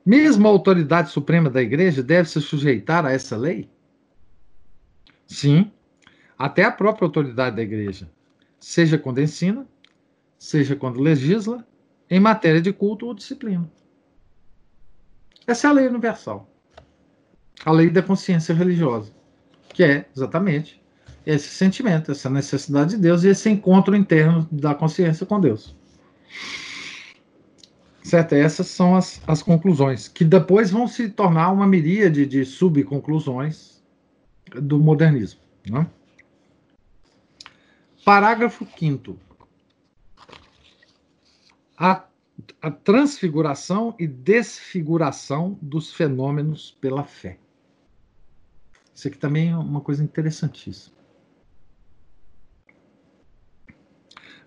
Mesmo 0.05 0.47
a 0.47 0.51
autoridade 0.51 1.11
suprema 1.11 1.49
da 1.49 1.61
igreja 1.61 2.03
deve 2.03 2.29
se 2.29 2.41
sujeitar 2.41 3.05
a 3.05 3.11
essa 3.11 3.37
lei? 3.37 3.69
Sim, 5.25 5.71
até 6.37 6.63
a 6.63 6.71
própria 6.71 7.05
autoridade 7.05 7.55
da 7.55 7.61
igreja, 7.61 8.11
seja 8.59 8.97
quando 8.97 9.21
ensina, 9.21 9.65
seja 10.37 10.75
quando 10.75 10.99
legisla, 10.99 11.65
em 12.09 12.19
matéria 12.19 12.61
de 12.61 12.73
culto 12.73 13.07
ou 13.07 13.13
disciplina. 13.13 13.71
Essa 15.47 15.67
é 15.67 15.69
a 15.69 15.73
lei 15.73 15.87
universal. 15.87 16.49
A 17.65 17.71
lei 17.71 17.89
da 17.89 18.03
consciência 18.03 18.53
religiosa, 18.53 19.11
que 19.69 19.83
é 19.83 20.05
exatamente 20.15 20.83
esse 21.25 21.47
sentimento, 21.47 22.11
essa 22.11 22.29
necessidade 22.29 22.91
de 22.91 23.01
Deus 23.01 23.23
e 23.23 23.29
esse 23.29 23.49
encontro 23.49 23.95
interno 23.95 24.47
da 24.51 24.75
consciência 24.75 25.25
com 25.25 25.39
Deus. 25.39 25.75
Certo? 28.03 28.33
Essas 28.33 28.67
são 28.67 28.95
as, 28.95 29.21
as 29.25 29.41
conclusões, 29.41 30.07
que 30.07 30.25
depois 30.25 30.69
vão 30.69 30.87
se 30.87 31.09
tornar 31.09 31.51
uma 31.51 31.65
miríade 31.65 32.25
de 32.25 32.45
subconclusões 32.45 33.81
do 34.61 34.77
modernismo. 34.77 35.39
Né? 35.69 35.87
Parágrafo 38.05 38.67
5. 38.77 39.17
A, 41.77 42.05
a 42.61 42.71
transfiguração 42.71 43.95
e 43.97 44.05
desfiguração 44.05 45.57
dos 45.61 45.93
fenômenos 45.93 46.77
pela 46.81 47.03
fé. 47.03 47.37
Isso 48.93 49.07
aqui 49.07 49.17
também 49.17 49.49
é 49.49 49.57
uma 49.57 49.81
coisa 49.81 50.03
interessantíssima. 50.03 51.02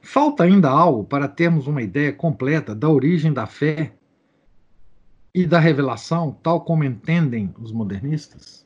Falta 0.06 0.44
ainda 0.44 0.70
algo 0.70 1.02
para 1.02 1.26
termos 1.26 1.66
uma 1.66 1.82
ideia 1.82 2.12
completa 2.12 2.76
da 2.76 2.88
origem 2.88 3.32
da 3.32 3.44
fé 3.44 3.92
e 5.34 5.44
da 5.44 5.58
revelação, 5.58 6.30
tal 6.44 6.60
como 6.60 6.84
entendem 6.84 7.52
os 7.58 7.72
modernistas? 7.72 8.64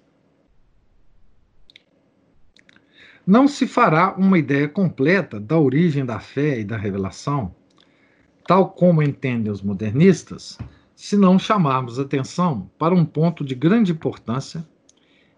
Não 3.27 3.49
se 3.49 3.67
fará 3.67 4.15
uma 4.19 4.39
ideia 4.39 4.69
completa 4.69 5.41
da 5.41 5.59
origem 5.59 6.05
da 6.05 6.21
fé 6.21 6.61
e 6.61 6.65
da 6.65 6.77
revelação, 6.77 7.55
tal 8.47 8.73
como 8.73 9.03
entendem 9.03 9.51
os 9.51 9.63
modernistas, 9.63 10.59
se 10.95 11.17
não 11.17 11.39
chamarmos 11.39 11.99
atenção 11.99 12.71
para 12.79 12.95
um 12.95 13.05
ponto 13.05 13.43
de 13.43 13.55
grande 13.55 13.93
importância 13.93 14.63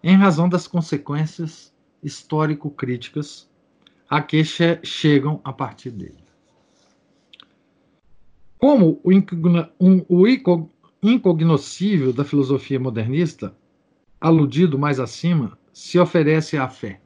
em 0.03 0.17
razão 0.17 0.49
das 0.49 0.67
consequências 0.67 1.73
histórico-críticas 2.03 3.49
a 4.13 4.21
que 4.21 4.43
che 4.43 4.79
chegam 4.83 5.41
a 5.43 5.51
partir 5.51 5.89
dele. 5.89 6.23
Como 8.59 9.01
o, 9.03 9.09
um, 9.79 10.05
o 10.07 10.27
incognoscível 11.01 12.13
da 12.13 12.23
filosofia 12.23 12.79
modernista, 12.79 13.57
aludido 14.21 14.77
mais 14.77 14.99
acima, 14.99 15.57
se 15.73 15.97
oferece 15.97 16.55
à 16.59 16.69
fé. 16.69 17.01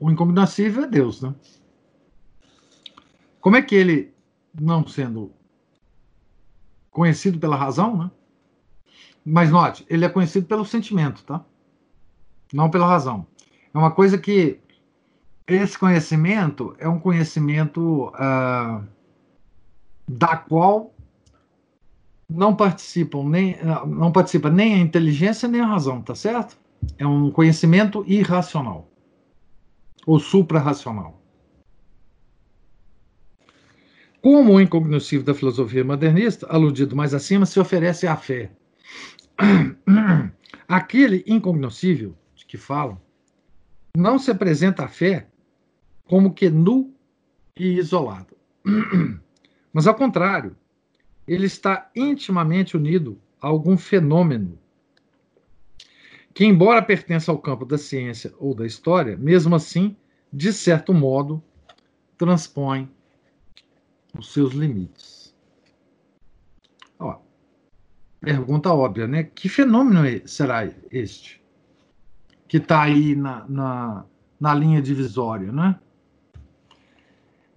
O 0.00 0.10
incognoscível 0.10 0.82
é 0.82 0.88
Deus, 0.88 1.22
né? 1.22 1.32
Como 3.40 3.54
é 3.54 3.62
que 3.62 3.76
ele, 3.76 4.12
não 4.52 4.84
sendo 4.84 5.32
conhecido 6.90 7.38
pela 7.38 7.54
razão, 7.54 7.96
né? 7.96 8.10
Mas 9.24 9.52
note, 9.52 9.86
ele 9.88 10.04
é 10.04 10.08
conhecido 10.08 10.48
pelo 10.48 10.64
sentimento, 10.64 11.22
tá? 11.22 11.46
Não 12.52 12.68
pela 12.68 12.88
razão. 12.88 13.28
É 13.74 13.78
uma 13.78 13.90
coisa 13.90 14.16
que 14.16 14.60
esse 15.46 15.76
conhecimento 15.76 16.76
é 16.78 16.88
um 16.88 17.00
conhecimento 17.00 18.08
uh, 18.10 18.86
da 20.08 20.36
qual 20.36 20.94
não 22.30 22.54
participam 22.54 23.24
nem 23.28 23.58
não 23.86 24.10
participa 24.10 24.48
nem 24.48 24.74
a 24.74 24.78
inteligência 24.78 25.48
nem 25.48 25.60
a 25.60 25.66
razão, 25.66 26.00
tá 26.00 26.14
certo? 26.14 26.56
É 26.96 27.06
um 27.06 27.30
conhecimento 27.30 28.04
irracional 28.06 28.88
ou 30.06 30.18
suprarracional. 30.18 31.20
Como 34.22 34.54
o 34.54 34.60
incognoscível 34.60 35.24
da 35.24 35.34
filosofia 35.34 35.84
modernista, 35.84 36.46
aludido 36.46 36.96
mais 36.96 37.12
acima, 37.12 37.44
se 37.44 37.60
oferece 37.60 38.06
à 38.06 38.16
fé. 38.16 38.50
Aquele 40.66 41.22
incognoscível 41.26 42.16
de 42.34 42.46
que 42.46 42.56
falam 42.56 42.98
não 43.96 44.18
se 44.18 44.30
apresenta 44.30 44.84
à 44.84 44.88
fé 44.88 45.28
como 46.04 46.34
que 46.34 46.50
nu 46.50 46.92
e 47.56 47.78
isolado. 47.78 48.36
Mas, 49.72 49.86
ao 49.86 49.94
contrário, 49.94 50.56
ele 51.26 51.46
está 51.46 51.90
intimamente 51.94 52.76
unido 52.76 53.20
a 53.40 53.46
algum 53.46 53.76
fenômeno 53.76 54.58
que, 56.32 56.44
embora 56.44 56.82
pertença 56.82 57.30
ao 57.30 57.38
campo 57.38 57.64
da 57.64 57.78
ciência 57.78 58.34
ou 58.38 58.54
da 58.54 58.66
história, 58.66 59.16
mesmo 59.16 59.54
assim, 59.54 59.96
de 60.32 60.52
certo 60.52 60.92
modo, 60.92 61.42
transpõe 62.18 62.90
os 64.18 64.32
seus 64.32 64.52
limites. 64.52 65.34
Ó, 66.98 67.18
pergunta 68.20 68.72
óbvia, 68.72 69.06
né? 69.06 69.22
Que 69.22 69.48
fenômeno 69.48 70.02
será 70.26 70.68
este? 70.90 71.43
Que 72.54 72.58
está 72.58 72.82
aí 72.82 73.16
na, 73.16 73.44
na, 73.48 74.04
na 74.38 74.54
linha 74.54 74.80
divisória, 74.80 75.50
né? 75.50 75.76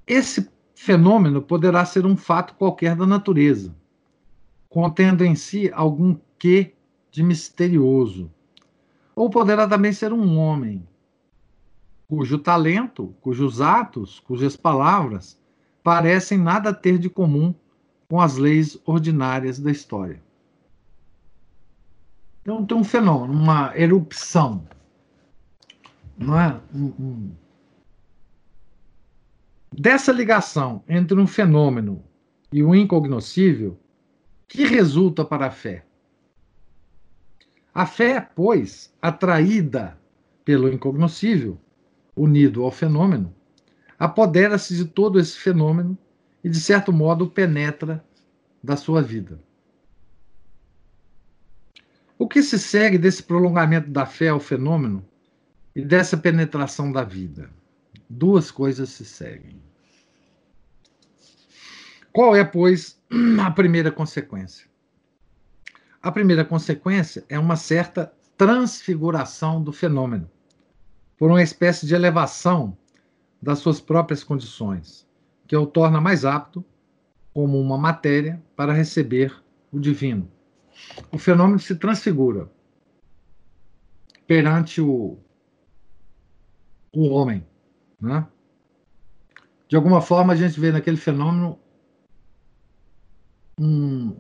Esse 0.08 0.50
fenômeno 0.74 1.40
poderá 1.40 1.86
ser 1.86 2.04
um 2.04 2.18
fato 2.18 2.56
qualquer 2.56 2.96
da 2.96 3.06
natureza, 3.06 3.76
contendo 4.68 5.24
em 5.24 5.36
si 5.36 5.72
algum 5.72 6.18
quê 6.40 6.74
de 7.12 7.22
misterioso. 7.22 8.32
Ou 9.16 9.30
poderá 9.30 9.68
também 9.68 9.94
ser 9.94 10.12
um 10.12 10.36
homem, 10.40 10.84
cujo 12.08 12.40
talento, 12.40 13.14
cujos 13.22 13.62
atos, 13.62 14.20
cujas 14.22 14.58
palavras 14.58 15.40
parecem 15.84 16.40
nada 16.40 16.74
ter 16.74 16.98
de 16.98 17.08
comum 17.08 17.54
com 18.10 18.20
as 18.20 18.36
leis 18.36 18.80
ordinárias 18.84 19.60
da 19.60 19.70
história. 19.70 20.20
Então 22.42 22.66
tem 22.66 22.76
um 22.76 22.84
fenômeno, 22.84 23.40
uma 23.40 23.78
erupção, 23.78 24.66
não 26.18 26.40
é? 26.40 26.60
Dessa 29.72 30.12
ligação 30.12 30.84
entre 30.88 31.20
um 31.20 31.28
fenômeno 31.28 32.04
e 32.52 32.64
o 32.64 32.74
incognoscível, 32.74 33.80
que 34.48 34.66
resulta 34.66 35.24
para 35.24 35.48
a 35.48 35.52
fé? 35.52 35.86
A 37.74 37.86
fé, 37.86 38.22
pois, 38.36 38.94
atraída 39.02 40.00
pelo 40.44 40.72
incognoscível, 40.72 41.60
unido 42.16 42.64
ao 42.64 42.72
fenômeno, 42.72 43.36
apodera-se 44.00 44.76
de 44.76 44.86
todo 44.86 45.20
esse 45.20 45.38
fenômeno 45.38 45.98
e, 46.44 46.50
de 46.50 46.60
certo 46.60 46.92
modo, 46.92 47.30
penetra 47.30 48.04
da 48.64 48.76
sua 48.76 49.02
vida. 49.02 49.40
O 52.18 52.28
que 52.28 52.42
se 52.42 52.58
segue 52.58 52.98
desse 52.98 53.22
prolongamento 53.22 53.92
da 53.92 54.06
fé 54.06 54.30
ao 54.30 54.40
fenômeno 54.40 55.06
e 55.78 55.86
dessa 55.86 56.18
penetração 56.18 56.92
da 56.92 57.04
vida? 57.04 57.52
Duas 58.10 58.50
coisas 58.50 58.90
se 58.90 59.06
seguem. 59.06 59.62
Qual 62.12 62.36
é, 62.36 62.44
pois, 62.44 63.00
a 63.40 63.52
primeira 63.52 63.92
consequência? 63.92 64.68
A 66.02 66.12
primeira 66.12 66.44
consequência 66.44 67.24
é 67.30 67.38
uma 67.38 67.56
certa 67.56 68.12
transfiguração 68.36 69.64
do 69.64 69.72
fenômeno, 69.72 70.28
por 71.16 71.30
uma 71.30 71.44
espécie 71.44 71.86
de 71.86 71.94
elevação 71.94 72.76
das 73.40 73.60
suas 73.60 73.80
próprias 73.80 74.24
condições, 74.24 75.08
que 75.46 75.56
o 75.56 75.68
torna 75.68 76.02
mais 76.02 76.26
apto, 76.26 76.66
como 77.32 77.62
uma 77.62 77.78
matéria, 77.78 78.44
para 78.56 78.74
receber 78.74 79.32
o 79.72 79.80
divino. 79.80 80.28
O 81.12 81.20
fenômeno 81.20 81.60
se 81.60 81.76
transfigura 81.76 82.50
perante 84.26 84.82
o, 84.82 85.20
o 86.98 87.10
homem. 87.10 87.46
Né? 88.02 88.26
De 89.68 89.76
alguma 89.76 90.02
forma, 90.02 90.34
a 90.34 90.36
gente 90.36 90.60
vê 90.60 90.72
naquele 90.72 90.98
fenômeno 90.98 91.60
um, 93.60 94.16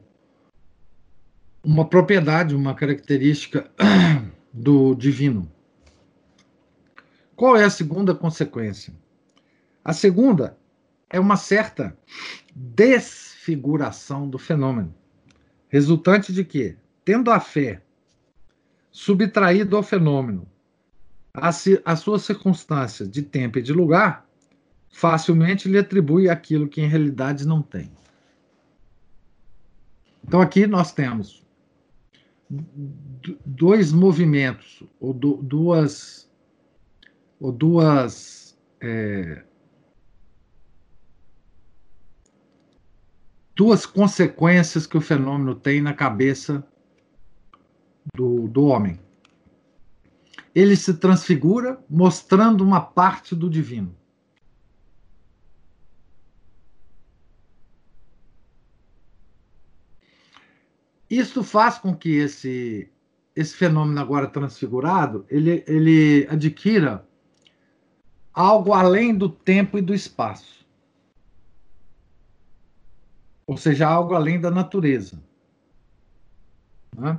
uma 1.63 1.85
propriedade, 1.89 2.55
uma 2.55 2.75
característica 2.75 3.71
do 4.53 4.93
divino. 4.93 5.51
Qual 7.35 7.55
é 7.55 7.63
a 7.63 7.69
segunda 7.69 8.13
consequência? 8.13 8.93
A 9.83 9.91
segunda 9.93 10.55
é 11.09 11.19
uma 11.19 11.35
certa 11.35 11.97
desfiguração 12.53 14.29
do 14.29 14.37
fenômeno, 14.37 14.93
resultante 15.67 16.31
de 16.31 16.43
que, 16.43 16.77
tendo 17.03 17.31
a 17.31 17.39
fé 17.39 17.81
subtraído 18.91 19.75
ao 19.75 19.83
fenômeno 19.83 20.47
a, 21.37 21.49
a 21.91 21.95
sua 21.95 22.17
circunstância 22.17 23.05
de 23.05 23.21
tempo 23.21 23.59
e 23.59 23.61
de 23.61 23.71
lugar, 23.71 24.27
facilmente 24.89 25.69
lhe 25.69 25.77
atribui 25.77 26.27
aquilo 26.27 26.67
que 26.67 26.81
em 26.81 26.87
realidade 26.87 27.45
não 27.45 27.61
tem. 27.61 27.91
Então 30.23 30.41
aqui 30.41 30.65
nós 30.65 30.91
temos 30.91 31.45
dois 33.45 33.91
movimentos 33.91 34.83
ou 34.99 35.13
duas 35.13 36.27
ou 37.39 37.51
duas 37.51 38.57
é, 38.81 39.43
duas 43.55 43.85
consequências 43.85 44.87
que 44.87 44.97
o 44.97 45.01
fenômeno 45.01 45.53
tem 45.53 45.81
na 45.81 45.93
cabeça 45.93 46.65
do, 48.15 48.47
do 48.47 48.65
homem. 48.65 48.99
Ele 50.57 50.75
se 50.75 50.93
transfigura 50.95 51.79
mostrando 51.89 52.63
uma 52.63 52.81
parte 52.81 53.35
do 53.35 53.49
divino. 53.49 53.95
Isso 61.09 61.43
faz 61.43 61.77
com 61.77 61.95
que 61.95 62.09
esse, 62.09 62.91
esse 63.35 63.55
fenômeno 63.55 64.01
agora 64.01 64.27
transfigurado 64.27 65.25
ele, 65.29 65.63
ele 65.67 66.27
adquira 66.29 67.07
algo 68.33 68.73
além 68.73 69.15
do 69.15 69.29
tempo 69.29 69.77
e 69.77 69.81
do 69.81 69.93
espaço 69.93 70.57
ou 73.47 73.55
seja, 73.55 73.87
algo 73.87 74.13
além 74.13 74.41
da 74.41 74.51
natureza. 74.51 75.23
Né? 76.95 77.17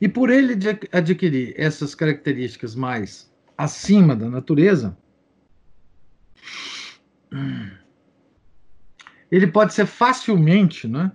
E 0.00 0.08
por 0.08 0.30
ele 0.30 0.54
adquirir 0.92 1.54
essas 1.56 1.94
características 1.94 2.74
mais 2.74 3.32
acima 3.56 4.14
da 4.14 4.28
natureza, 4.28 4.96
ele 9.30 9.46
pode 9.46 9.72
ser 9.72 9.86
facilmente 9.86 10.86
né, 10.86 11.10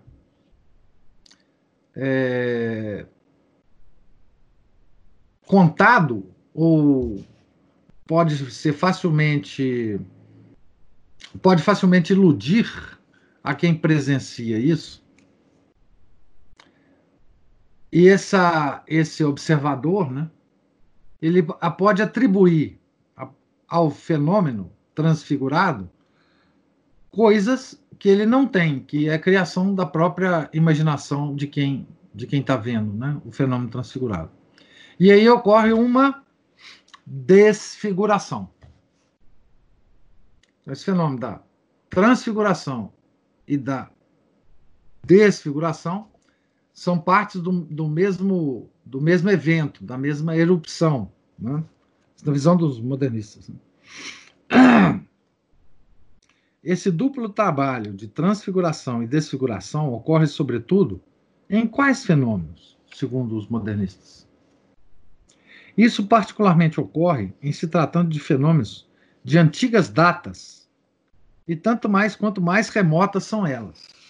é, 1.95 3.05
contado 5.45 6.34
ou 6.53 7.23
pode 8.05 8.51
ser 8.51 8.73
facilmente 8.73 9.99
pode 11.41 11.61
facilmente 11.61 12.13
iludir 12.13 12.67
a 13.43 13.55
quem 13.55 13.73
presencia 13.73 14.57
isso. 14.57 15.00
E 17.91 18.07
essa, 18.07 18.83
esse 18.87 19.23
observador, 19.23 20.09
né, 20.09 20.29
ele 21.21 21.43
pode 21.77 22.01
atribuir 22.01 22.79
ao 23.67 23.91
fenômeno 23.91 24.71
transfigurado 24.95 25.89
coisas 27.09 27.81
que 27.99 28.09
ele 28.09 28.25
não 28.25 28.47
tem, 28.47 28.79
que 28.79 29.09
é 29.09 29.13
a 29.13 29.19
criação 29.19 29.75
da 29.75 29.85
própria 29.85 30.49
imaginação 30.53 31.35
de 31.35 31.47
quem 31.47 31.87
de 32.13 32.27
quem 32.27 32.41
está 32.41 32.57
vendo, 32.57 32.93
né, 32.93 33.21
o 33.25 33.31
fenômeno 33.31 33.69
transfigurado. 33.69 34.31
E 34.99 35.11
aí 35.11 35.27
ocorre 35.29 35.71
uma 35.71 36.23
desfiguração. 37.05 38.49
Esse 40.67 40.85
fenômeno 40.85 41.19
da 41.19 41.41
transfiguração 41.89 42.93
e 43.47 43.57
da 43.57 43.89
desfiguração 45.03 46.11
são 46.82 46.97
partes 46.97 47.39
do, 47.39 47.51
do, 47.51 47.88
mesmo, 47.88 48.67
do 48.84 48.99
mesmo 48.99 49.29
evento, 49.29 49.84
da 49.84 49.99
mesma 49.99 50.36
erupção, 50.36 51.11
né? 51.38 51.63
na 52.25 52.34
visão 52.34 52.57
dos 52.57 52.79
modernistas. 52.79 53.49
Né? 53.49 53.55
esse 56.63 56.89
duplo 56.89 57.29
trabalho 57.29 57.93
de 57.93 58.07
transfiguração 58.07 59.03
e 59.03 59.07
desfiguração 59.07 59.93
ocorre, 59.93 60.25
sobretudo, 60.25 60.99
em 61.47 61.67
quais 61.67 62.03
fenômenos, 62.03 62.79
segundo 62.95 63.38
os 63.38 63.47
modernistas? 63.47 64.27
Isso 65.77 66.07
particularmente 66.07 66.82
ocorre 66.82 67.32
em 67.43 67.51
se 67.51 67.67
tratando 67.67 68.09
de 68.09 68.19
fenômenos 68.19 68.89
de 69.23 69.38
antigas 69.38 69.88
datas, 69.88 70.67
e 71.47 71.55
tanto 71.55 71.88
mais 71.88 72.15
quanto 72.15 72.41
mais 72.41 72.69
remotas 72.69 73.23
são 73.23 73.45
elas. 73.45 74.00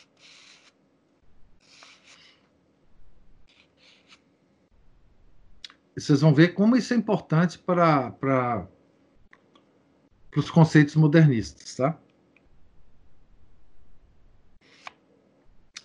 Vocês 5.95 6.21
vão 6.21 6.33
ver 6.33 6.49
como 6.49 6.75
isso 6.75 6.93
é 6.93 6.97
importante 6.97 7.59
para, 7.59 8.11
para, 8.11 8.67
os 10.35 10.49
conceitos 10.49 10.95
modernistas, 10.95 11.75
tá? 11.75 11.97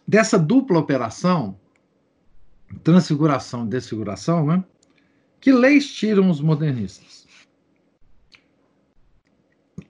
Dessa 0.07 0.38
dupla 0.38 0.78
operação, 0.78 1.59
transfiguração 2.84 3.66
e 3.66 3.68
desfiguração, 3.68 4.46
né? 4.46 4.64
Que 5.40 5.52
leis 5.52 5.92
tiram 5.92 6.30
os 6.30 6.40
modernistas? 6.40 7.26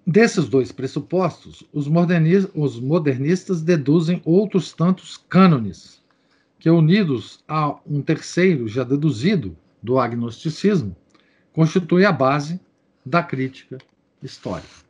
Desses 0.07 0.49
dois 0.49 0.73
pressupostos, 0.73 1.65
os, 1.73 1.87
modernistas, 1.87 2.51
os 2.55 2.81
modernistas 2.81 3.61
deduzem 3.61 4.23
outros 4.25 4.73
tantos 4.73 5.17
cânones, 5.17 6.03
que 6.59 6.71
unidos 6.71 7.45
a 7.47 7.79
um 7.87 8.01
terceiro 8.01 8.67
já 8.67 8.85
deduzido, 8.85 9.57
do 9.87 10.01
agnosticismo 10.01 10.97
constitui 11.53 12.05
a 12.05 12.11
base 12.11 12.61
da 13.05 13.23
crítica 13.23 13.79
histórica. 14.21 14.85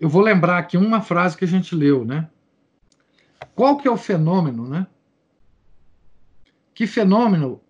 Eu 0.00 0.08
vou 0.08 0.20
lembrar 0.20 0.58
aqui 0.58 0.76
uma 0.76 1.00
frase 1.00 1.36
que 1.36 1.44
a 1.44 1.48
gente 1.48 1.72
leu, 1.76 2.04
né? 2.04 2.28
Qual 3.54 3.76
que 3.76 3.86
é 3.86 3.90
o 3.90 3.96
fenômeno, 3.96 4.68
né? 4.68 4.88
Que 6.74 6.84
fenômeno 6.84 7.60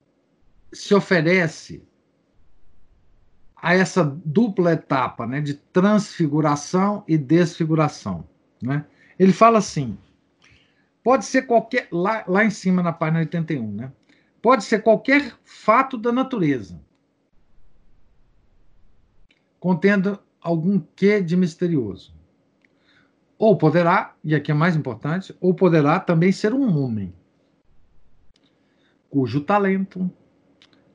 se 0.72 0.94
oferece 0.94 1.86
a 3.55 3.74
essa 3.74 4.03
dupla 4.24 4.72
etapa, 4.72 5.26
né, 5.26 5.40
de 5.40 5.55
transfiguração 5.55 7.05
e 7.07 7.18
desfiguração, 7.18 8.26
né? 8.61 8.86
Ele 9.18 9.32
fala 9.32 9.59
assim: 9.59 9.98
pode 11.05 11.26
ser 11.26 11.42
qualquer 11.42 11.88
lá, 11.92 12.24
lá 12.26 12.42
em 12.42 12.50
cima 12.50 12.82
na 12.82 12.92
página 12.92 13.18
81, 13.18 13.70
né? 13.70 13.92
Pode 14.43 14.64
ser 14.64 14.82
qualquer 14.82 15.38
fato 15.45 15.97
da 15.97 16.11
natureza, 16.11 16.82
contendo 19.61 20.18
algum 20.40 20.80
quê 20.97 21.22
de 21.22 21.36
misterioso. 21.36 22.12
Ou 23.38 23.57
poderá, 23.57 24.16
e 24.24 24.34
aqui 24.34 24.51
é 24.51 24.55
mais 24.55 24.74
importante, 24.74 25.34
ou 25.40 25.55
poderá 25.55 26.01
também 26.01 26.32
ser 26.32 26.53
um 26.53 26.76
homem, 26.76 27.14
cujo 29.09 29.40
talento, 29.43 30.11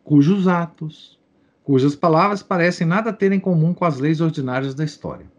cujos 0.03 0.47
atos, 0.47 1.17
cujas 1.63 1.95
palavras 1.95 2.43
parecem 2.43 2.85
nada 2.85 3.13
ter 3.13 3.31
em 3.31 3.39
comum 3.39 3.73
com 3.73 3.85
as 3.85 3.97
leis 3.97 4.19
ordinárias 4.19 4.75
da 4.75 4.83
história. 4.83 5.31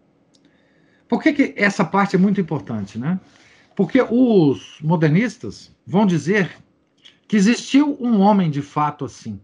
Por 1.07 1.23
que, 1.23 1.33
que 1.33 1.55
essa 1.57 1.85
parte 1.85 2.17
é 2.17 2.19
muito 2.19 2.41
importante, 2.41 2.99
né? 2.99 3.21
Porque 3.77 4.01
os 4.01 4.79
modernistas 4.83 5.75
vão 5.87 6.07
dizer 6.07 6.57
que 7.29 7.37
existiu 7.37 7.97
um 8.01 8.21
homem 8.21 8.51
de 8.51 8.63
fato 8.63 9.05
assim, 9.05 9.39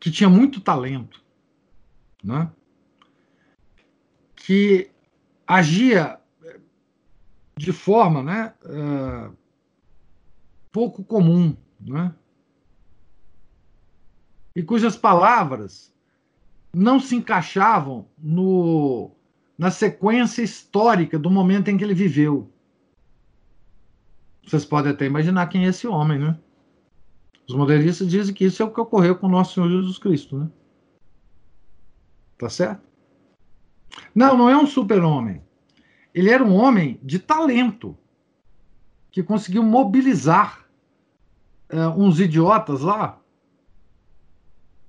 que 0.00 0.10
tinha 0.10 0.30
muito 0.30 0.60
talento, 0.60 1.22
né? 2.24 2.50
que 4.34 4.90
agia 5.46 6.18
de 7.56 7.72
forma 7.72 8.22
né, 8.22 8.54
uh, 8.64 9.36
pouco 10.72 11.04
comum, 11.04 11.56
né? 11.78 12.12
e 14.56 14.62
cujas 14.62 14.96
palavras 14.96 15.92
não 16.74 16.98
se 16.98 17.14
encaixavam 17.14 18.08
no, 18.18 19.10
na 19.56 19.70
sequência 19.70 20.42
histórica 20.42 21.18
do 21.18 21.30
momento 21.30 21.68
em 21.68 21.76
que 21.76 21.84
ele 21.84 21.94
viveu. 21.94 22.51
Vocês 24.46 24.64
podem 24.64 24.92
até 24.92 25.06
imaginar 25.06 25.46
quem 25.46 25.64
é 25.64 25.68
esse 25.68 25.86
homem, 25.86 26.18
né? 26.18 26.38
Os 27.48 27.54
modernistas 27.54 28.08
dizem 28.08 28.34
que 28.34 28.44
isso 28.44 28.62
é 28.62 28.66
o 28.66 28.70
que 28.70 28.80
ocorreu 28.80 29.16
com 29.16 29.26
o 29.26 29.30
nosso 29.30 29.54
Senhor 29.54 29.68
Jesus 29.68 29.98
Cristo, 29.98 30.38
né? 30.38 30.50
Tá 32.38 32.48
certo? 32.48 32.82
Não, 34.14 34.36
não 34.36 34.48
é 34.48 34.56
um 34.56 34.66
super-homem. 34.66 35.42
Ele 36.14 36.30
era 36.30 36.42
um 36.42 36.54
homem 36.54 36.98
de 37.02 37.18
talento 37.18 37.96
que 39.10 39.22
conseguiu 39.22 39.62
mobilizar 39.62 40.66
uh, 41.72 41.88
uns 41.96 42.20
idiotas 42.20 42.80
lá, 42.80 43.20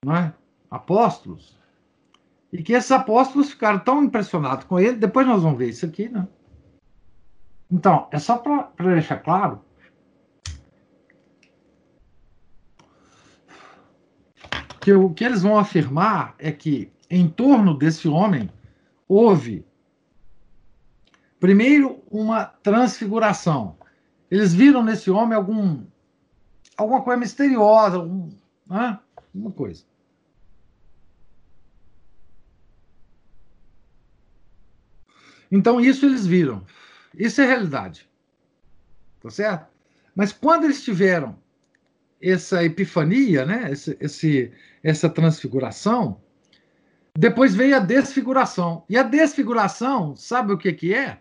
né? 0.06 0.34
apóstolos, 0.70 1.58
e 2.52 2.62
que 2.62 2.74
esses 2.74 2.92
apóstolos 2.92 3.50
ficaram 3.52 3.80
tão 3.80 4.04
impressionados 4.04 4.66
com 4.66 4.80
ele. 4.80 4.96
Depois 4.98 5.26
nós 5.26 5.42
vamos 5.44 5.58
ver 5.58 5.70
isso 5.70 5.86
aqui, 5.86 6.10
né? 6.10 6.28
Então, 7.74 8.08
é 8.12 8.20
só 8.20 8.38
para 8.38 8.70
deixar 8.94 9.18
claro 9.18 9.60
que 14.80 14.94
o 14.94 15.12
que 15.12 15.24
eles 15.24 15.42
vão 15.42 15.58
afirmar 15.58 16.36
é 16.38 16.52
que 16.52 16.94
em 17.10 17.28
torno 17.28 17.76
desse 17.76 18.08
homem 18.08 18.48
houve 19.08 19.66
primeiro 21.40 22.04
uma 22.12 22.46
transfiguração. 22.46 23.76
Eles 24.30 24.54
viram 24.54 24.84
nesse 24.84 25.10
homem 25.10 25.36
algum 25.36 25.84
alguma 26.78 27.02
coisa 27.02 27.20
misteriosa, 27.20 27.98
algum, 27.98 28.30
né? 28.68 29.00
alguma 29.34 29.52
coisa. 29.52 29.84
Então 35.52 35.82
isso 35.82 36.06
eles 36.06 36.28
viram. 36.28 36.64
Isso 37.18 37.42
é 37.42 37.46
realidade. 37.46 38.10
Tá 39.22 39.30
certo? 39.30 39.68
Mas 40.16 40.32
quando 40.32 40.66
eles 40.66 40.84
tiveram 40.84 41.38
essa 42.22 42.64
epifania, 42.64 43.46
né? 43.46 43.72
Esse, 43.72 43.98
esse, 44.00 44.54
essa 44.82 45.10
transfiguração, 45.10 46.22
depois 47.18 47.54
veio 47.54 47.76
a 47.76 47.80
desfiguração. 47.80 48.86
E 48.90 48.98
a 48.98 49.04
desfiguração, 49.04 50.16
sabe 50.16 50.54
o 50.54 50.58
que, 50.58 50.74
que 50.74 50.94
é? 50.94 51.20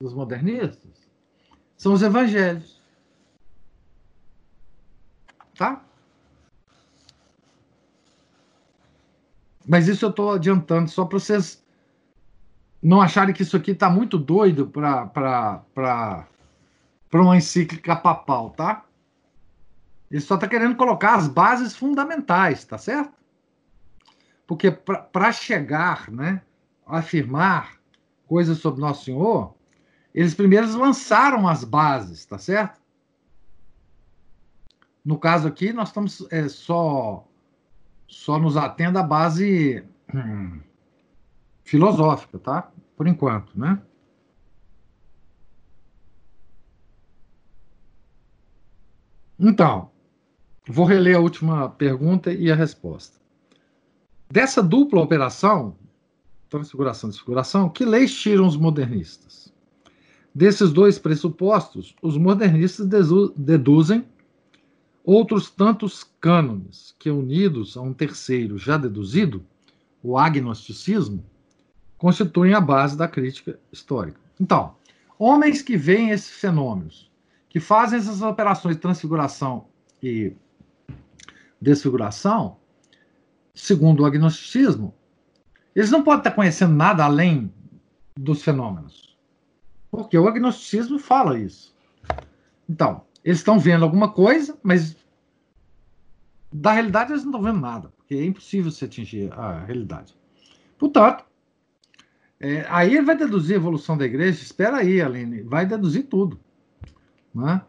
Dos 0.00 0.14
modernistas? 0.14 1.08
São 1.76 1.92
os 1.92 2.02
evangelhos. 2.02 2.82
Tá? 5.56 5.84
Mas 9.66 9.88
isso 9.88 10.04
eu 10.04 10.10
estou 10.10 10.32
adiantando 10.32 10.90
só 10.90 11.04
para 11.04 11.18
vocês 11.18 11.63
não 12.84 13.00
acharem 13.00 13.34
que 13.34 13.42
isso 13.42 13.56
aqui 13.56 13.70
está 13.70 13.88
muito 13.88 14.18
doido 14.18 14.66
para 14.68 16.28
uma 17.14 17.34
encíclica 17.34 17.96
papal, 17.96 18.50
tá? 18.50 18.84
Ele 20.10 20.20
só 20.20 20.34
está 20.34 20.46
querendo 20.46 20.76
colocar 20.76 21.14
as 21.14 21.26
bases 21.26 21.74
fundamentais, 21.74 22.62
tá 22.66 22.76
certo? 22.76 23.14
Porque 24.46 24.70
para 24.70 25.32
chegar, 25.32 26.10
né, 26.10 26.42
afirmar 26.86 27.80
coisas 28.26 28.58
sobre 28.58 28.82
Nosso 28.82 29.06
Senhor, 29.06 29.54
eles 30.14 30.34
primeiro 30.34 30.70
lançaram 30.78 31.48
as 31.48 31.64
bases, 31.64 32.26
tá 32.26 32.36
certo? 32.36 32.78
No 35.02 35.18
caso 35.18 35.48
aqui, 35.48 35.72
nós 35.72 35.88
estamos 35.88 36.26
é, 36.30 36.48
só, 36.50 37.26
só 38.06 38.38
nos 38.38 38.58
atendo 38.58 38.98
à 38.98 39.02
base 39.02 39.82
hum, 40.14 40.60
filosófica, 41.64 42.38
tá? 42.38 42.70
Por 42.96 43.08
enquanto, 43.08 43.58
né? 43.58 43.82
Então, 49.38 49.90
vou 50.68 50.84
reler 50.84 51.16
a 51.16 51.20
última 51.20 51.68
pergunta 51.68 52.32
e 52.32 52.50
a 52.52 52.54
resposta. 52.54 53.18
Dessa 54.30 54.62
dupla 54.62 55.00
operação, 55.00 55.76
transfiguração 56.48 57.08
e 57.08 57.12
desfiguração, 57.12 57.68
que 57.68 57.84
leis 57.84 58.14
tiram 58.14 58.46
os 58.46 58.56
modernistas? 58.56 59.52
Desses 60.34 60.72
dois 60.72 60.98
pressupostos, 60.98 61.94
os 62.02 62.16
modernistas 62.16 62.88
deduzem 63.36 64.06
outros 65.04 65.50
tantos 65.50 66.02
cânones 66.20 66.94
que, 66.98 67.10
unidos 67.10 67.76
a 67.76 67.80
um 67.80 67.92
terceiro 67.92 68.56
já 68.56 68.76
deduzido, 68.76 69.44
o 70.02 70.18
agnosticismo, 70.18 71.24
constituem 72.04 72.52
a 72.52 72.60
base 72.60 72.98
da 72.98 73.08
crítica 73.08 73.58
histórica. 73.72 74.20
Então, 74.38 74.76
homens 75.18 75.62
que 75.62 75.74
veem 75.74 76.10
esses 76.10 76.32
fenômenos, 76.32 77.10
que 77.48 77.58
fazem 77.58 77.98
essas 77.98 78.20
operações 78.20 78.76
de 78.76 78.82
transfiguração 78.82 79.68
e 80.02 80.36
desfiguração, 81.58 82.58
segundo 83.54 84.02
o 84.02 84.04
agnosticismo, 84.04 84.94
Eles 85.74 85.90
não 85.90 86.02
podem 86.02 86.20
estar 86.20 86.32
conhecendo 86.32 86.74
nada 86.74 87.02
além 87.04 87.50
dos 88.14 88.42
fenômenos. 88.42 89.16
Porque 89.90 90.18
o 90.18 90.28
agnosticismo 90.28 90.98
fala 90.98 91.38
isso. 91.38 91.74
Então, 92.68 93.06
eles 93.24 93.38
estão 93.38 93.58
vendo 93.58 93.82
alguma 93.82 94.12
coisa, 94.12 94.58
mas 94.62 94.94
da 96.52 96.72
realidade 96.72 97.12
eles 97.12 97.24
não 97.24 97.30
estão 97.30 97.42
vendo 97.42 97.60
nada, 97.60 97.88
porque 97.96 98.14
é 98.14 98.24
impossível 98.26 98.70
se 98.70 98.84
atingir 98.84 99.32
a 99.32 99.64
realidade. 99.64 100.14
Portanto, 100.78 101.24
é, 102.44 102.66
aí 102.68 103.00
vai 103.00 103.16
deduzir 103.16 103.54
a 103.54 103.56
evolução 103.56 103.96
da 103.96 104.04
igreja. 104.04 104.42
Espera 104.42 104.76
aí, 104.76 105.00
Aline, 105.00 105.40
vai 105.40 105.64
deduzir 105.64 106.02
tudo. 106.04 106.38
Né? 107.34 107.62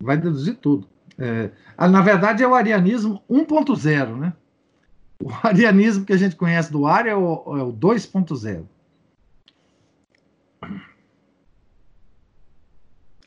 Vai 0.00 0.16
deduzir 0.16 0.56
tudo. 0.56 0.88
É, 1.16 1.52
na 1.78 2.00
verdade, 2.00 2.42
é 2.42 2.48
o 2.48 2.56
arianismo 2.56 3.22
1.0, 3.30 4.16
né? 4.16 4.32
O 5.22 5.28
arianismo 5.46 6.04
que 6.04 6.12
a 6.12 6.16
gente 6.16 6.34
conhece 6.34 6.72
do 6.72 6.88
ar 6.88 7.06
é 7.06 7.14
o, 7.14 7.56
é 7.56 7.62
o 7.62 7.72
2.0. 7.72 8.64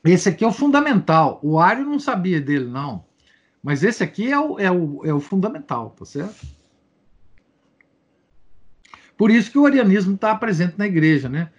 Esse 0.03 0.27
aqui 0.27 0.43
é 0.43 0.47
o 0.47 0.51
fundamental. 0.51 1.39
O 1.41 1.59
Ario 1.59 1.85
não 1.85 1.97
sabia 1.97 2.41
dele, 2.41 2.65
não. 2.65 3.05
Mas 3.63 3.85
esse 3.85 4.03
aqui 4.03 4.29
é 4.29 4.37
o, 4.37 4.59
é 4.59 4.69
o, 4.69 5.05
é 5.05 5.13
o 5.13 5.21
fundamental, 5.21 5.91
tá 5.91 6.03
certo? 6.03 6.45
Por 9.23 9.31
isso 9.31 9.49
que 9.49 9.57
o 9.57 9.65
arianismo 9.65 10.15
está 10.15 10.35
presente 10.35 10.77
na 10.77 10.85
igreja, 10.85 11.29
né? 11.29 11.49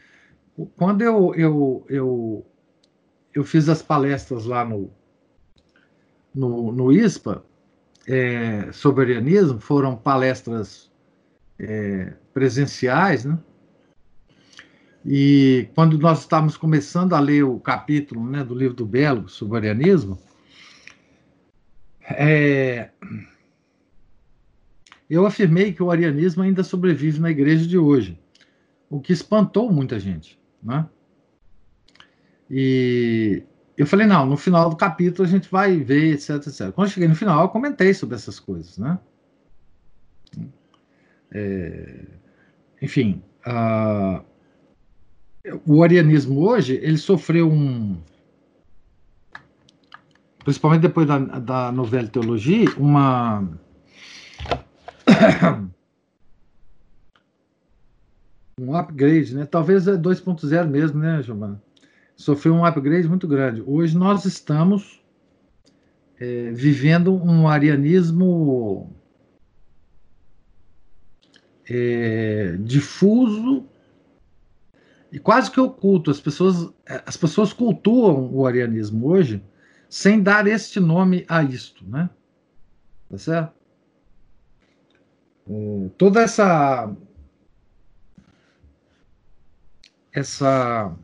Quando 0.77 1.01
eu, 1.01 1.35
eu, 1.35 1.87
eu, 1.89 2.47
eu 3.33 3.43
fiz 3.43 3.71
as 3.71 3.81
palestras 3.81 4.45
lá 4.45 4.67
no, 4.67 4.91
no, 6.35 6.71
no 6.71 6.93
ISPA 6.93 7.43
é, 8.07 8.71
sobre 8.71 9.05
arianismo, 9.05 9.61
foram 9.61 9.97
palestras 9.97 10.93
é, 11.59 12.13
presenciais, 12.35 13.25
né? 13.25 13.39
E 15.03 15.67
quando 15.75 15.99
nós 15.99 16.21
estávamos 16.21 16.59
começando 16.59 17.15
a 17.15 17.19
ler 17.19 17.45
o 17.45 17.59
capítulo 17.59 18.29
né, 18.29 18.45
do 18.45 18.55
livro 18.55 18.75
do 18.75 18.85
Belo 18.85 19.27
sobre 19.27 19.57
arianismo, 19.57 20.19
é, 22.11 22.91
eu 25.09 25.27
afirmei 25.27 25.73
que 25.73 25.83
o 25.83 25.91
arianismo 25.91 26.43
ainda 26.43 26.63
sobrevive 26.63 27.21
na 27.21 27.31
igreja 27.31 27.67
de 27.67 27.79
hoje, 27.79 28.19
o 28.89 29.01
que 29.01 29.13
espantou 29.13 29.71
muita 29.73 29.99
gente. 29.99 30.39
Né? 30.63 30.87
E 32.51 33.43
eu 33.77 33.87
falei, 33.87 34.07
não, 34.07 34.27
no 34.27 34.37
final 34.37 34.71
do 34.71 34.77
capítulo 34.77 35.27
a 35.27 35.31
gente 35.31 35.51
vai 35.51 35.77
ver, 35.79 36.15
etc, 36.15 36.37
etc. 36.37 36.73
Quando 36.73 36.89
eu 36.89 36.93
cheguei 36.93 37.09
no 37.09 37.17
final, 37.17 37.43
eu 37.43 37.49
comentei 37.49 37.93
sobre 37.93 38.15
essas 38.15 38.39
coisas. 38.39 38.79
Né? 38.79 38.99
É, 41.33 42.05
enfim, 42.81 43.23
uh, 43.47 44.25
o 45.67 45.83
arianismo 45.83 46.41
hoje, 46.41 46.79
ele 46.83 46.97
sofreu 46.97 47.51
um. 47.51 48.01
Principalmente 50.45 50.83
depois 50.83 51.07
da, 51.07 51.19
da 51.19 51.73
novela 51.73 52.09
Teologia, 52.09 52.69
uma. 52.79 53.49
um 58.61 58.75
upgrade, 58.77 59.35
né? 59.35 59.47
Talvez 59.47 59.87
é 59.89 59.97
2.0 59.97 60.69
mesmo, 60.69 60.99
né, 61.01 61.23
Giovanna? 61.23 61.63
Sofreu 62.17 62.55
um 62.55 62.65
upgrade 62.65 63.09
muito 63.09 63.27
grande. 63.27 63.63
Hoje 63.67 63.97
nós 63.97 64.25
estamos 64.25 65.03
é, 66.19 66.51
vivendo 66.53 67.13
um 67.15 67.49
arianismo 67.49 68.95
é, 71.69 72.57
difuso 72.61 73.67
e 75.11 75.19
quase 75.19 75.51
que 75.51 75.61
oculto. 75.61 76.11
As 76.11 76.21
pessoas, 76.21 76.73
as 77.07 77.17
pessoas 77.17 77.53
cultuam 77.53 78.31
o 78.33 78.47
arianismo 78.47 79.09
hoje 79.09 79.43
sem 79.89 80.23
dar 80.23 80.47
este 80.47 80.79
nome 80.81 81.25
a 81.29 81.43
isto, 81.43 81.89
né? 81.89 82.09
Tá 83.09 83.19
certo? 83.19 83.64
Toda 85.99 86.23
essa 86.23 86.91
essa 90.13 90.95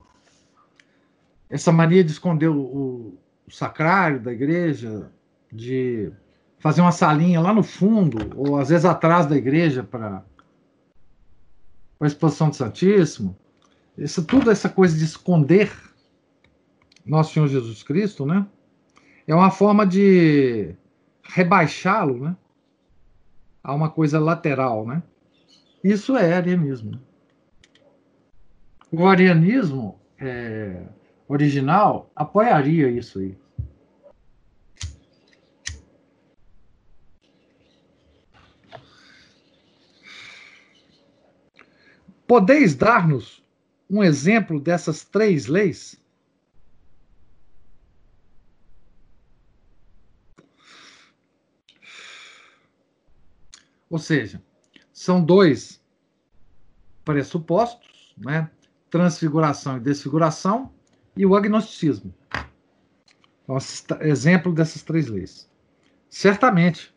essa 1.49 1.73
mania 1.73 2.05
de 2.05 2.13
esconder 2.13 2.49
o, 2.49 3.19
o 3.47 3.51
sacrário 3.51 4.21
da 4.21 4.33
igreja, 4.33 5.11
de 5.53 6.13
fazer 6.59 6.81
uma 6.81 6.93
salinha 6.93 7.41
lá 7.41 7.53
no 7.53 7.63
fundo, 7.63 8.31
ou 8.37 8.57
às 8.59 8.69
vezes 8.69 8.85
atrás 8.85 9.27
da 9.27 9.37
igreja 9.37 9.83
para 9.83 10.23
a 11.99 12.07
exposição 12.07 12.51
do 12.51 12.57
Santíssimo, 12.57 13.37
isso, 13.99 14.25
tudo 14.25 14.51
essa 14.51 14.69
coisa 14.69 14.97
de 14.97 15.05
esconder 15.05 15.73
nosso 17.05 17.35
Senhor 17.35 17.49
Jesus 17.49 17.83
Cristo, 17.83 18.25
né? 18.25 18.47
É 19.27 19.35
uma 19.35 19.51
forma 19.51 19.87
de 19.87 20.75
rebaixá-lo, 21.23 22.19
né? 22.25 22.37
A 23.63 23.75
uma 23.75 23.91
coisa 23.91 24.19
lateral, 24.19 24.87
né? 24.87 25.03
Isso 25.83 26.17
é 26.17 26.33
arianismo. 26.33 27.01
O 28.91 29.07
arianismo 29.07 30.01
é, 30.19 30.83
original 31.29 32.11
apoiaria 32.15 32.91
isso 32.91 33.19
aí. 33.19 33.37
Podeis 42.27 42.77
dar-nos 42.77 43.43
um 43.89 44.05
exemplo 44.05 44.61
dessas 44.61 45.05
três 45.05 45.47
leis? 45.47 46.00
Ou 53.91 53.99
seja, 53.99 54.41
são 54.93 55.23
dois 55.23 55.83
pressupostos, 57.05 58.15
né? 58.17 58.49
transfiguração 58.89 59.77
e 59.77 59.81
desfiguração, 59.81 60.73
e 61.17 61.27
o 61.27 61.35
agnosticismo. 61.35 62.15
Então, 63.43 63.59
exemplo 64.01 64.53
dessas 64.53 64.83
três 64.83 65.09
leis. 65.09 65.51
Certamente, 66.09 66.95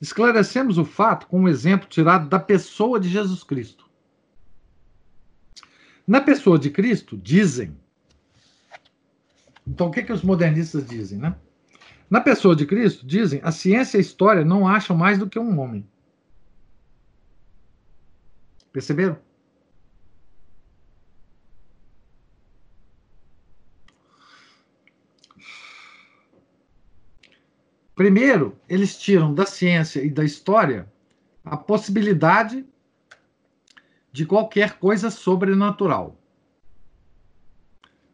esclarecemos 0.00 0.78
o 0.78 0.84
fato 0.84 1.26
com 1.26 1.40
um 1.40 1.48
exemplo 1.48 1.88
tirado 1.88 2.28
da 2.28 2.38
pessoa 2.38 3.00
de 3.00 3.08
Jesus 3.08 3.42
Cristo. 3.42 3.88
Na 6.06 6.20
pessoa 6.20 6.58
de 6.58 6.70
Cristo, 6.70 7.16
dizem. 7.16 7.76
Então, 9.66 9.88
o 9.88 9.90
que, 9.90 10.02
que 10.02 10.12
os 10.12 10.22
modernistas 10.22 10.86
dizem, 10.86 11.18
né? 11.18 11.34
Na 12.10 12.20
pessoa 12.20 12.56
de 12.56 12.64
Cristo, 12.64 13.06
dizem, 13.06 13.40
a 13.42 13.52
ciência 13.52 13.96
e 13.96 14.00
a 14.00 14.00
história 14.00 14.44
não 14.44 14.66
acham 14.66 14.96
mais 14.96 15.18
do 15.18 15.28
que 15.28 15.38
um 15.38 15.58
homem. 15.60 15.86
Perceberam? 18.72 19.18
Primeiro, 27.94 28.56
eles 28.68 28.96
tiram 28.96 29.34
da 29.34 29.44
ciência 29.44 30.00
e 30.04 30.08
da 30.08 30.24
história 30.24 30.90
a 31.44 31.56
possibilidade 31.56 32.64
de 34.12 34.24
qualquer 34.24 34.78
coisa 34.78 35.10
sobrenatural. 35.10 36.16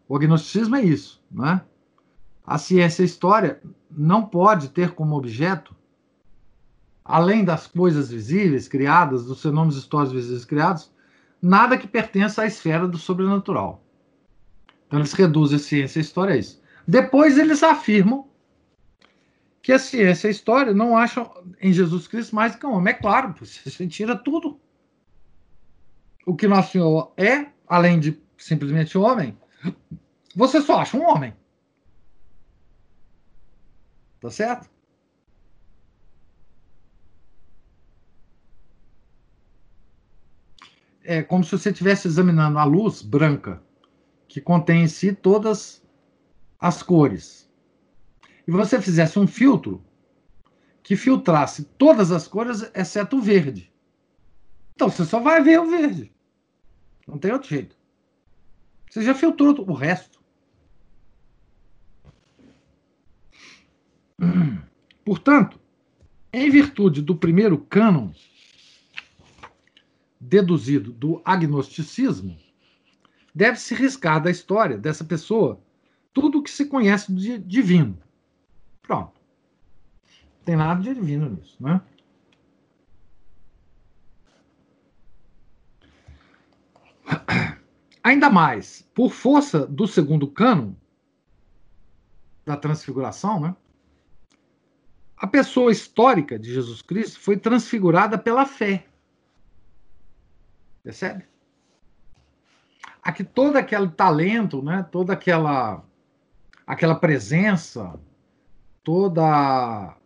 O 0.09 0.17
agnosticismo 0.17 0.75
é 0.77 0.83
isso, 0.83 1.23
né? 1.31 1.63
A 2.47 2.59
ciência 2.59 3.03
e 3.03 3.05
a 3.05 3.07
história 3.07 3.63
não 3.97 4.27
pode 4.27 4.69
ter 4.69 4.93
como 4.93 5.17
objeto, 5.17 5.75
além 7.05 7.45
das 7.45 7.67
coisas 7.67 8.11
visíveis 8.11 8.67
criadas, 8.67 9.25
dos 9.25 9.43
fenômenos 9.43 9.77
históricos 9.77 10.15
visíveis 10.15 10.45
criados, 10.45 10.93
nada 11.41 11.77
que 11.77 11.87
pertença 11.87 12.43
à 12.43 12.47
esfera 12.47 12.89
do 12.89 12.99
sobrenatural. 12.99 13.85
Então 14.87 14.99
eles 14.99 15.13
reduzem 15.13 15.57
a 15.57 15.61
ciência 15.61 15.99
e 15.99 16.03
história 16.03 16.35
a 16.35 16.39
isso. 16.39 16.63
Depois 16.87 17.39
eles 17.39 17.63
afirmam 17.63 18.29
que 19.63 19.73
a 19.73 19.79
ciência 19.79 20.27
e 20.27 20.29
a 20.29 20.31
história 20.31 20.75
não 20.75 20.97
acham 20.97 21.31
em 21.61 21.73
Jesus 21.73 22.07
Cristo 22.07 22.35
mais 22.37 22.55
que 22.55 22.67
um 22.67 22.73
homem. 22.73 22.93
É 22.93 22.97
claro, 22.97 23.35
você 23.39 23.87
tira 23.89 24.17
tudo 24.17 24.61
o 26.27 26.35
que 26.35 26.49
Nosso 26.49 26.73
Senhor 26.73 27.13
é, 27.17 27.47
além 27.67 27.99
de 28.01 28.19
simplesmente 28.39 28.97
homem, 28.97 29.37
você 30.35 30.61
só 30.61 30.81
acha 30.81 30.97
um 30.97 31.09
homem. 31.09 31.35
Tá 34.25 34.31
certo? 34.31 34.71
É 41.03 41.23
como 41.23 41.45
se 41.45 41.51
você 41.51 41.69
estivesse 41.69 42.09
examinando 42.09 42.59
a 42.59 42.65
luz 42.65 43.03
branca, 43.03 43.63
que 44.27 44.41
contém 44.41 44.85
em 44.85 44.89
si 44.89 45.15
todas 45.15 45.87
as 46.59 46.83
cores. 46.83 47.53
E 48.49 48.51
você 48.51 48.81
fizesse 48.81 49.19
um 49.19 49.27
filtro 49.27 49.85
que 50.83 50.97
filtrasse 50.97 51.65
todas 51.77 52.11
as 52.11 52.27
cores, 52.27 52.63
exceto 52.75 53.19
o 53.19 53.21
verde. 53.21 53.71
Então 54.75 54.89
você 54.89 55.05
só 55.05 55.21
vai 55.21 55.43
ver 55.43 55.61
o 55.61 55.69
verde. 55.69 56.11
Não 57.07 57.19
tem 57.19 57.31
outro 57.31 57.51
jeito. 57.51 57.77
Você 58.89 59.03
já 59.03 59.15
filtrou 59.15 59.55
o 59.69 59.75
resto. 59.75 60.24
Portanto, 65.05 65.61
em 66.33 66.51
virtude 66.51 67.03
do 67.03 67.15
primeiro 67.17 67.59
cânon 67.59 68.11
deduzido 70.19 70.93
do 70.93 71.21
agnosticismo, 71.25 72.37
deve-se 73.35 73.75
riscar 73.75 74.23
da 74.23 74.31
história 74.31 74.79
dessa 74.79 75.05
pessoa 75.05 75.61
tudo 76.13 76.39
o 76.39 76.43
que 76.43 76.51
se 76.51 76.67
conhece 76.67 77.13
de 77.13 77.39
divino. 77.39 77.99
Pronto. 78.83 79.21
Não 80.39 80.45
tem 80.45 80.57
nada 80.57 80.81
de 80.81 80.95
divino 80.95 81.29
nisso, 81.29 81.57
né? 81.61 81.81
Ainda 88.03 88.31
mais, 88.31 88.89
por 88.95 89.11
força 89.11 89.67
do 89.67 89.87
segundo 89.87 90.29
cânon 90.29 90.75
da 92.45 92.57
transfiguração, 92.57 93.41
né? 93.41 93.57
A 95.17 95.27
pessoa 95.27 95.71
histórica 95.71 96.39
de 96.39 96.53
Jesus 96.53 96.83
Cristo 96.83 97.21
foi 97.21 97.37
transfigurada 97.37 98.19
pela 98.19 98.45
fé. 98.45 98.87
Percebe? 100.83 101.25
Aqui 103.03 103.23
todo 103.23 103.57
aquele 103.57 103.89
talento, 103.89 104.63
né? 104.63 104.87
toda 104.91 105.13
aquela, 105.13 105.85
aquela 106.67 106.95
presença, 106.95 107.99
toda 108.83 109.97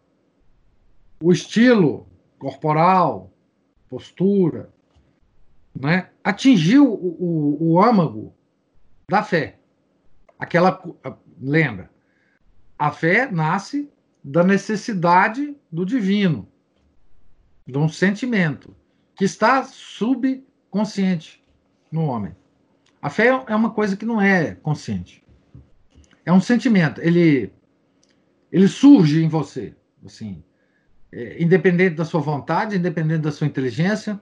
o 1.20 1.32
estilo 1.32 2.06
corporal, 2.38 3.32
postura, 3.88 4.70
né? 5.74 6.10
atingiu 6.22 6.92
o, 6.92 7.16
o, 7.18 7.72
o 7.72 7.82
âmago 7.82 8.34
da 9.08 9.22
fé. 9.22 9.58
Aquela 10.38 10.80
lembra? 11.40 11.90
A 12.78 12.92
fé 12.92 13.30
nasce 13.30 13.90
da 14.28 14.44
necessidade 14.44 15.56
do 15.72 15.86
divino, 15.86 16.46
de 17.66 17.78
um 17.78 17.88
sentimento 17.88 18.76
que 19.16 19.24
está 19.24 19.64
subconsciente 19.64 21.42
no 21.90 22.02
homem. 22.02 22.36
A 23.00 23.08
fé 23.08 23.28
é 23.28 23.56
uma 23.56 23.70
coisa 23.70 23.96
que 23.96 24.04
não 24.04 24.20
é 24.20 24.54
consciente. 24.56 25.24
É 26.26 26.32
um 26.32 26.42
sentimento. 26.42 27.00
Ele, 27.00 27.50
ele 28.52 28.68
surge 28.68 29.24
em 29.24 29.28
você, 29.28 29.74
assim, 30.04 30.44
é, 31.10 31.42
independente 31.42 31.94
da 31.96 32.04
sua 32.04 32.20
vontade, 32.20 32.76
independente 32.76 33.22
da 33.22 33.32
sua 33.32 33.46
inteligência, 33.46 34.20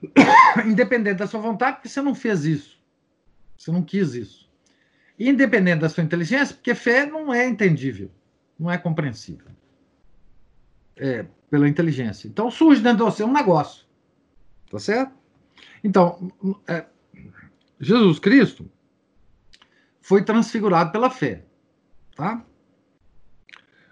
independente 0.64 1.16
da 1.16 1.26
sua 1.26 1.40
vontade, 1.40 1.78
porque 1.78 1.88
você 1.88 2.00
não 2.00 2.14
fez 2.14 2.44
isso. 2.44 2.78
Você 3.58 3.72
não 3.72 3.82
quis 3.82 4.14
isso. 4.14 4.48
Independente 5.18 5.80
da 5.80 5.88
sua 5.88 6.04
inteligência, 6.04 6.54
porque 6.54 6.72
fé 6.72 7.04
não 7.04 7.34
é 7.34 7.48
entendível 7.48 8.12
não 8.58 8.70
é 8.70 8.78
compreensível 8.78 9.46
é, 10.96 11.26
pela 11.50 11.68
inteligência. 11.68 12.28
Então 12.28 12.50
surge 12.50 12.80
dentro 12.80 12.98
de 12.98 13.12
você 13.12 13.24
um 13.24 13.32
negócio. 13.32 13.84
Tá 14.70 14.78
certo? 14.78 15.14
Então, 15.82 16.32
é, 16.66 16.86
Jesus 17.78 18.18
Cristo 18.18 18.70
foi 20.00 20.24
transfigurado 20.24 20.90
pela 20.90 21.10
fé. 21.10 21.44
Tá? 22.16 22.44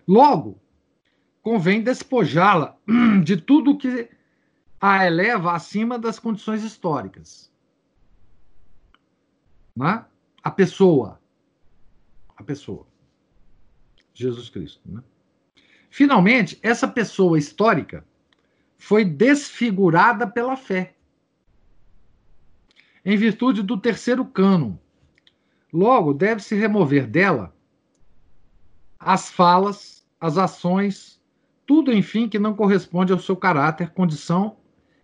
Logo, 0.07 0.61
convém 1.43 1.83
despojá-la 1.83 2.77
de 3.23 3.37
tudo 3.37 3.77
que 3.77 4.09
a 4.81 5.07
eleva 5.07 5.53
acima 5.53 5.99
das 5.99 6.19
condições 6.19 6.63
históricas. 6.63 7.53
Né? 9.77 10.05
A 10.43 10.51
pessoa. 10.51 11.21
A 12.37 12.43
pessoa. 12.43 12.92
Jesus 14.15 14.49
Cristo. 14.49 14.81
Né? 14.85 15.03
Finalmente, 15.91 16.59
essa 16.63 16.89
pessoa 16.89 17.39
histórica 17.39 18.05
foi 18.79 19.05
desfigurada 19.05 20.27
pela 20.27 20.57
fé, 20.57 20.95
em 23.05 23.17
virtude 23.17 23.63
do 23.63 23.77
terceiro 23.77 24.25
cânon. 24.25 24.75
Logo, 25.73 26.13
deve-se 26.13 26.55
remover 26.55 27.07
dela 27.07 27.55
as 28.99 29.31
falas, 29.31 30.07
as 30.21 30.39
ações, 30.39 31.21
tudo, 31.67 31.93
enfim, 31.93 32.29
que 32.29 32.39
não 32.39 32.55
corresponde 32.55 33.13
ao 33.13 33.19
seu 33.19 33.37
caráter, 33.37 33.91
condição 33.91 34.57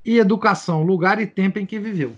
e 0.04 0.18
educação, 0.18 0.82
lugar 0.82 1.20
e 1.20 1.26
tempo 1.26 1.58
em 1.58 1.66
que 1.66 1.78
viveu. 1.78 2.16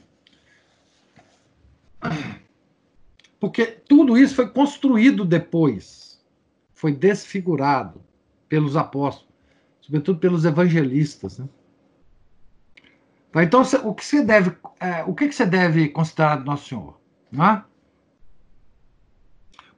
Porque 3.38 3.66
tudo 3.66 4.18
isso 4.18 4.34
foi 4.34 4.48
construído 4.48 5.24
depois 5.24 6.09
foi 6.80 6.92
desfigurado 6.92 8.02
pelos 8.48 8.74
apóstolos, 8.74 9.30
sobretudo 9.82 10.18
pelos 10.18 10.46
evangelistas. 10.46 11.38
Né? 11.38 11.46
Tá, 13.30 13.44
então, 13.44 13.60
o 13.84 13.94
que 13.94 14.02
você 14.02 14.24
deve, 14.24 14.56
é, 14.80 15.04
o 15.04 15.14
que 15.14 15.30
você 15.30 15.44
deve 15.44 15.90
considerar 15.90 16.36
do 16.36 16.46
Nosso 16.46 16.68
Senhor? 16.70 16.98
Né? 17.30 17.62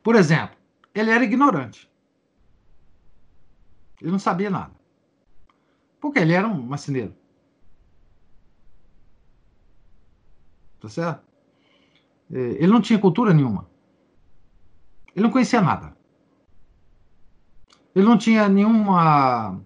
Por 0.00 0.14
exemplo, 0.14 0.57
ele 0.94 1.11
era 1.11 1.24
ignorante. 1.24 1.90
Ele 4.00 4.12
não 4.12 4.20
sabia 4.20 4.48
nada. 4.48 4.74
Porque 6.00 6.20
ele 6.20 6.34
era 6.34 6.46
um 6.46 6.62
marceneiro. 6.62 7.16
Tá 10.80 10.88
certo? 10.88 11.24
É, 12.32 12.38
ele 12.38 12.68
não 12.68 12.80
tinha 12.80 12.96
cultura 12.96 13.34
nenhuma. 13.34 13.68
Ele 15.16 15.24
não 15.24 15.32
conhecia 15.32 15.61
nada. 15.61 16.00
Ele 17.95 18.05
não 18.05 18.16
tinha 18.16 18.49
nenhuma, 18.49 19.61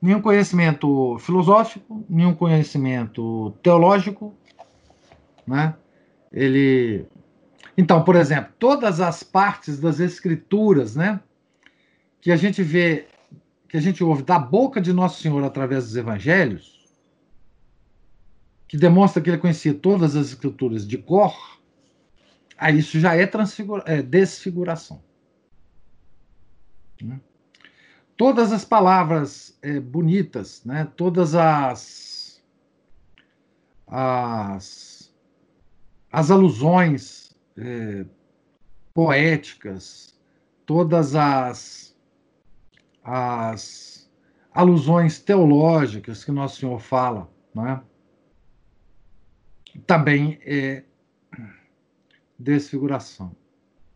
nenhum 0.00 0.20
conhecimento 0.20 1.18
filosófico, 1.18 2.04
nenhum 2.08 2.34
conhecimento 2.34 3.52
teológico, 3.62 4.34
né? 5.46 5.74
Ele 6.32 7.06
então, 7.76 8.04
por 8.04 8.16
exemplo, 8.16 8.52
todas 8.58 9.00
as 9.00 9.22
partes 9.22 9.80
das 9.80 9.98
escrituras, 9.98 10.94
né, 10.94 11.20
que 12.20 12.30
a 12.30 12.36
gente 12.36 12.62
vê, 12.62 13.06
que 13.68 13.76
a 13.76 13.80
gente 13.80 14.04
ouve 14.04 14.22
da 14.22 14.38
boca 14.38 14.80
de 14.80 14.92
Nosso 14.92 15.22
Senhor 15.22 15.42
através 15.42 15.84
dos 15.84 15.96
evangelhos, 15.96 16.82
que 18.68 18.76
demonstra 18.76 19.22
que 19.22 19.30
ele 19.30 19.38
conhecia 19.38 19.74
todas 19.74 20.16
as 20.16 20.28
escrituras 20.28 20.86
de 20.86 20.98
cor, 20.98 21.34
aí 22.56 22.78
isso 22.78 23.00
já 23.00 23.16
é, 23.16 23.28
é 23.86 24.02
desfiguração. 24.02 25.02
Né? 27.02 27.20
Todas 28.16 28.52
as 28.52 28.64
palavras 28.64 29.58
é, 29.62 29.80
bonitas, 29.80 30.64
né? 30.64 30.90
todas 30.96 31.34
as, 31.34 32.42
as, 33.86 35.12
as 36.10 36.30
alusões 36.30 37.36
é, 37.56 38.04
poéticas, 38.94 40.18
todas 40.66 41.14
as, 41.14 41.96
as 43.02 44.10
alusões 44.52 45.18
teológicas 45.18 46.24
que 46.24 46.30
Nosso 46.30 46.60
Senhor 46.60 46.78
fala, 46.78 47.28
né? 47.54 47.82
também 49.86 50.38
é 50.42 50.84
desfiguração. 52.38 53.34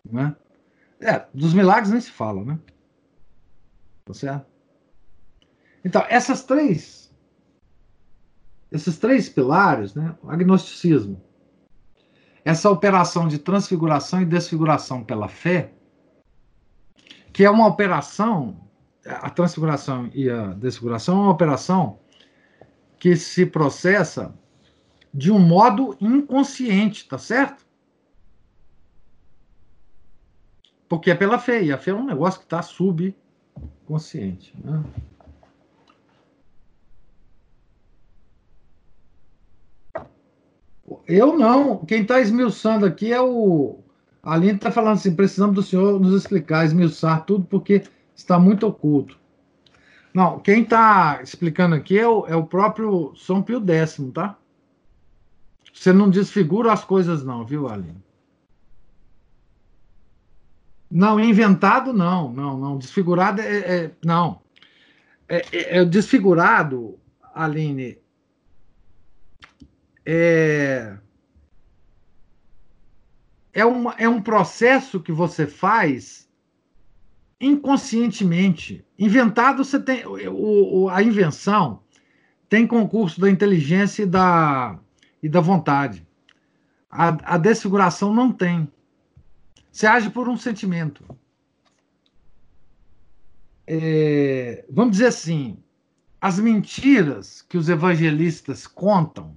Né? 0.05 0.35
É, 1.01 1.27
dos 1.35 1.53
milagres 1.53 1.91
nem 1.91 2.01
se 2.01 2.11
fala, 2.11 2.45
né? 2.45 2.59
Tá 4.07 4.15
certo? 4.15 4.47
Então, 5.85 6.05
essas 6.09 6.45
três, 6.45 7.13
esses 8.71 8.99
três 8.99 9.29
pilares, 9.29 9.95
né? 9.95 10.17
O 10.23 10.31
agnosticismo, 10.31 11.21
essa 12.45 12.71
operação 12.71 13.27
de 13.27 13.39
transfiguração 13.39 14.23
e 14.23 14.25
desfiguração 14.25 15.03
pela 15.03 15.29
fé, 15.29 15.73
que 17.33 17.45
é 17.45 17.51
uma 17.51 17.67
operação, 17.67 18.69
a 19.05 19.29
transfiguração 19.29 20.09
e 20.15 20.31
a 20.31 20.55
desfiguração 20.55 21.19
é 21.19 21.23
uma 21.23 21.33
operação 21.33 21.99
que 23.01 23.17
se 23.17 23.45
processa 23.45 24.33
de 25.13 25.33
um 25.33 25.39
modo 25.41 25.97
inconsciente, 26.01 27.09
tá 27.09 27.19
certo? 27.19 27.67
Porque 30.89 31.11
é 31.11 31.15
pela 31.17 31.41
fé, 31.41 31.65
e 31.65 31.73
a 31.73 31.79
fé 31.79 31.91
é 31.91 31.95
um 31.95 32.07
negócio 32.07 32.39
que 32.39 32.47
está 32.47 32.63
sub 32.63 33.13
consciente. 33.87 34.55
Né? 34.63 34.83
Eu 41.07 41.37
não. 41.39 41.85
Quem 41.85 42.03
está 42.03 42.21
esmiuçando 42.21 42.87
aqui 42.87 43.13
é 43.13 43.21
o. 43.21 43.79
A 44.23 44.35
Aline 44.35 44.55
está 44.55 44.71
falando 44.71 44.95
assim: 44.95 45.15
precisamos 45.15 45.55
do 45.55 45.63
senhor 45.63 46.01
nos 46.01 46.15
explicar, 46.15 46.65
esmiuçar 46.65 47.25
tudo, 47.25 47.45
porque 47.45 47.83
está 48.15 48.39
muito 48.39 48.67
oculto. 48.67 49.19
Não, 50.13 50.41
quem 50.41 50.63
está 50.63 51.21
explicando 51.23 51.75
aqui 51.75 51.99
é 51.99 52.09
o, 52.09 52.27
é 52.27 52.35
o 52.35 52.47
próprio 52.47 53.15
São 53.17 53.43
Pio 53.43 53.63
X, 53.69 54.01
tá? 54.15 54.39
Você 55.73 55.93
não 55.93 56.09
desfigura 56.09 56.73
as 56.73 56.83
coisas, 56.83 57.23
não, 57.23 57.45
viu, 57.45 57.69
Aline? 57.69 58.06
Não, 60.91 61.19
inventado, 61.19 61.93
não, 61.93 62.33
não, 62.33 62.59
não. 62.59 62.79
Desfigurado 62.79 63.41
é. 63.41 63.57
é 63.59 63.91
não. 64.05 64.41
É, 65.29 65.37
é, 65.53 65.79
é, 65.79 65.85
desfigurado, 65.85 66.99
Aline. 67.35 67.99
É, 70.05 70.97
é, 73.53 73.65
uma, 73.65 73.95
é 73.99 74.09
um 74.09 74.23
processo 74.23 75.01
que 75.01 75.11
você 75.11 75.47
faz 75.47 76.29
inconscientemente. 77.41 78.85
Inventado, 78.99 79.65
você 79.65 79.81
tem. 79.81 80.07
O, 80.07 80.85
o, 80.85 80.89
a 80.89 81.03
invenção 81.03 81.83
tem 82.49 82.67
concurso 82.67 83.21
da 83.21 83.29
inteligência 83.29 84.05
e 84.05 84.07
da, 84.07 84.79
e 85.23 85.29
da 85.29 85.41
vontade. 85.41 86.07
A, 86.89 87.35
a 87.35 87.39
desfiguração 87.39 88.15
não 88.15 88.31
tem. 88.31 88.71
Você 89.77 89.87
age 89.87 90.09
por 90.09 90.27
um 90.27 90.39
sentimento. 90.39 91.05
É, 93.67 94.65
vamos 94.71 94.93
dizer 94.93 95.09
assim: 95.09 95.63
as 96.19 96.39
mentiras 96.39 97.43
que 97.43 97.59
os 97.59 97.69
evangelistas 97.69 98.67
contam 98.67 99.37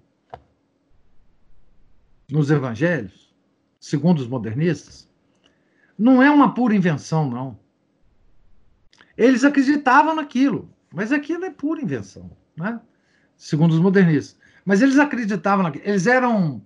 nos 2.32 2.50
evangelhos, 2.50 3.36
segundo 3.82 4.20
os 4.20 4.30
modernistas, 4.30 5.10
não 5.98 6.24
é 6.24 6.32
uma 6.32 6.54
pura 6.54 6.74
invenção, 6.74 7.30
não. 7.30 7.60
Eles 9.18 9.44
acreditavam 9.44 10.16
naquilo, 10.16 10.74
mas 10.90 11.12
aquilo 11.12 11.44
é 11.44 11.52
pura 11.52 11.82
invenção, 11.82 12.32
né? 12.56 12.80
segundo 13.36 13.74
os 13.74 13.80
modernistas. 13.82 14.40
Mas 14.64 14.82
eles 14.82 15.00
acreditavam 15.00 15.64
naquilo. 15.64 15.84
Eles 15.86 16.08
eram, 16.08 16.66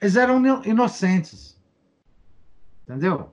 eles 0.00 0.16
eram 0.16 0.64
inocentes. 0.64 1.51
Entendeu? 2.92 3.32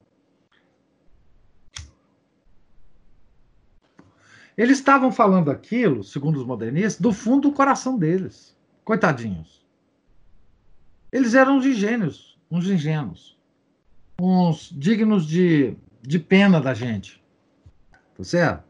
Eles 4.58 4.78
estavam 4.78 5.12
falando 5.12 5.52
aquilo, 5.52 6.02
segundo 6.02 6.38
os 6.38 6.46
modernistas, 6.46 7.02
do 7.02 7.12
fundo 7.12 7.50
do 7.50 7.54
coração 7.54 7.98
deles. 7.98 8.58
Coitadinhos. 8.86 9.66
Eles 11.12 11.34
eram 11.34 11.58
uns 11.58 11.66
ingênuos, 11.66 12.40
uns 12.50 12.68
ingênuos. 12.68 13.38
Uns 14.22 14.70
dignos 14.72 15.28
de, 15.28 15.76
de 16.02 16.20
pena 16.20 16.62
da 16.62 16.74
gente. 16.74 17.22
Tá 18.16 18.24
certo? 18.24 18.64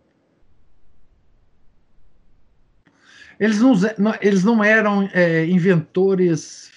Eles 3.39 3.59
não, 3.59 3.73
eles 4.21 4.43
não 4.43 4.63
eram 4.63 5.03
é, 5.13 5.45
inventores 5.45 6.71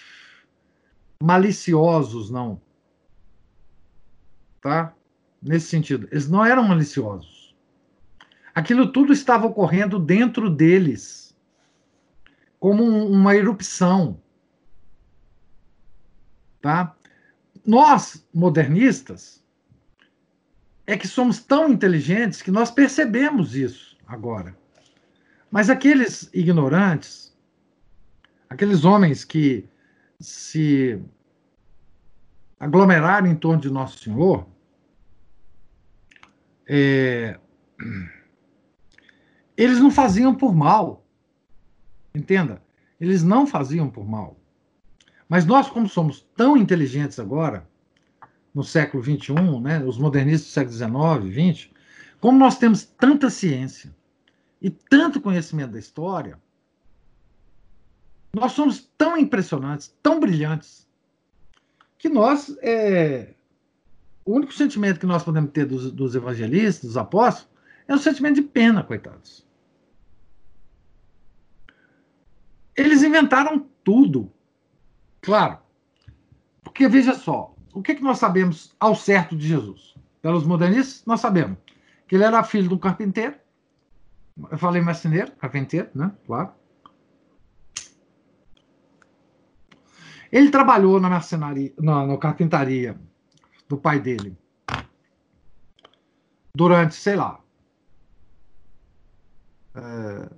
maliciosos, 1.18 2.30
não 2.30 2.60
tá? 4.62 4.94
Nesse 5.42 5.66
sentido, 5.66 6.08
eles 6.10 6.28
não 6.28 6.46
eram 6.46 6.62
maliciosos. 6.62 7.54
Aquilo 8.54 8.92
tudo 8.92 9.12
estava 9.12 9.46
ocorrendo 9.46 9.98
dentro 9.98 10.48
deles, 10.48 11.36
como 12.60 12.84
uma 12.84 13.34
erupção, 13.34 14.20
tá? 16.60 16.94
Nós, 17.66 18.26
modernistas, 18.32 19.42
é 20.86 20.96
que 20.96 21.08
somos 21.08 21.40
tão 21.40 21.68
inteligentes 21.68 22.40
que 22.40 22.50
nós 22.50 22.70
percebemos 22.70 23.56
isso 23.56 23.96
agora. 24.06 24.56
Mas 25.50 25.68
aqueles 25.68 26.30
ignorantes, 26.32 27.36
aqueles 28.48 28.84
homens 28.84 29.24
que 29.24 29.68
se 30.20 31.00
aglomeraram 32.60 33.26
em 33.26 33.34
torno 33.34 33.60
de 33.60 33.70
Nosso 33.70 33.98
Senhor, 33.98 34.46
é, 36.74 37.38
eles 39.54 39.78
não 39.78 39.90
faziam 39.90 40.34
por 40.34 40.54
mal. 40.54 41.04
Entenda? 42.14 42.62
Eles 42.98 43.22
não 43.22 43.46
faziam 43.46 43.90
por 43.90 44.08
mal. 44.08 44.40
Mas 45.28 45.44
nós, 45.44 45.68
como 45.68 45.86
somos 45.86 46.26
tão 46.34 46.56
inteligentes 46.56 47.18
agora, 47.18 47.68
no 48.54 48.64
século 48.64 49.02
XXI, 49.02 49.60
né, 49.60 49.84
os 49.84 49.98
modernistas 49.98 50.48
do 50.48 50.78
século 50.78 51.30
XIX, 51.30 51.58
XX, 51.58 51.70
como 52.20 52.38
nós 52.38 52.56
temos 52.56 52.84
tanta 52.84 53.28
ciência 53.28 53.94
e 54.60 54.70
tanto 54.70 55.20
conhecimento 55.20 55.72
da 55.72 55.78
história, 55.78 56.40
nós 58.32 58.52
somos 58.52 58.90
tão 58.96 59.18
impressionantes, 59.18 59.94
tão 60.02 60.18
brilhantes, 60.18 60.86
que 61.98 62.08
nós 62.08 62.56
é, 62.62 63.34
o 64.24 64.36
único 64.36 64.52
sentimento 64.52 65.00
que 65.00 65.06
nós 65.06 65.22
podemos 65.22 65.50
ter 65.50 65.66
dos, 65.66 65.90
dos 65.90 66.14
evangelistas, 66.14 66.90
dos 66.90 66.96
apóstolos, 66.96 67.50
é 67.88 67.94
o 67.94 67.98
sentimento 67.98 68.36
de 68.36 68.42
pena, 68.42 68.82
coitados. 68.82 69.46
Eles 72.76 73.02
inventaram 73.02 73.66
tudo. 73.82 74.32
Claro. 75.20 75.58
Porque, 76.62 76.88
veja 76.88 77.14
só, 77.14 77.54
o 77.74 77.82
que, 77.82 77.94
que 77.94 78.02
nós 78.02 78.18
sabemos 78.18 78.74
ao 78.78 78.94
certo 78.94 79.36
de 79.36 79.46
Jesus? 79.46 79.94
Pelos 80.20 80.44
modernistas, 80.44 81.04
nós 81.04 81.20
sabemos 81.20 81.58
que 82.06 82.14
ele 82.14 82.24
era 82.24 82.44
filho 82.44 82.68
de 82.68 82.74
um 82.74 82.78
carpinteiro. 82.78 83.34
Eu 84.50 84.56
falei 84.56 84.80
marceneiro, 84.80 85.32
carpinteiro, 85.32 85.90
né? 85.94 86.12
Claro. 86.26 86.52
Ele 90.30 90.50
trabalhou 90.50 90.98
na 90.98 91.10
marcenaria, 91.10 91.74
na, 91.78 92.06
na 92.06 92.16
carpintaria 92.16 92.98
do 93.72 93.78
pai 93.78 93.98
dele 93.98 94.36
durante, 96.54 96.94
sei 96.94 97.16
lá, 97.16 97.40
é, 99.74 100.28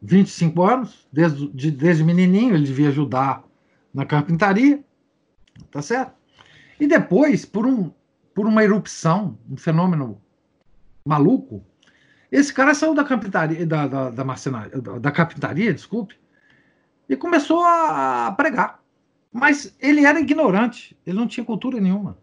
25 0.00 0.62
anos, 0.62 1.08
desde, 1.12 1.48
de, 1.48 1.72
desde 1.72 2.04
menininho, 2.04 2.54
ele 2.54 2.64
devia 2.64 2.88
ajudar 2.90 3.42
na 3.92 4.06
carpintaria, 4.06 4.84
tá 5.72 5.82
certo? 5.82 6.14
E 6.78 6.86
depois, 6.86 7.44
por, 7.44 7.66
um, 7.66 7.90
por 8.32 8.46
uma 8.46 8.62
erupção, 8.62 9.36
um 9.50 9.56
fenômeno 9.56 10.22
maluco, 11.04 11.64
esse 12.30 12.54
cara 12.54 12.74
saiu 12.74 12.94
da 12.94 13.04
carpintaria, 13.04 13.66
da, 13.66 13.88
da, 13.88 14.10
da, 14.10 14.24
marcenaria, 14.24 14.80
da, 14.80 14.98
da 15.00 15.10
carpintaria, 15.10 15.74
desculpe, 15.74 16.16
e 17.08 17.16
começou 17.16 17.64
a 17.64 18.32
pregar. 18.36 18.80
Mas 19.32 19.74
ele 19.80 20.06
era 20.06 20.20
ignorante, 20.20 20.96
ele 21.04 21.18
não 21.18 21.26
tinha 21.26 21.44
cultura 21.44 21.80
nenhuma. 21.80 22.16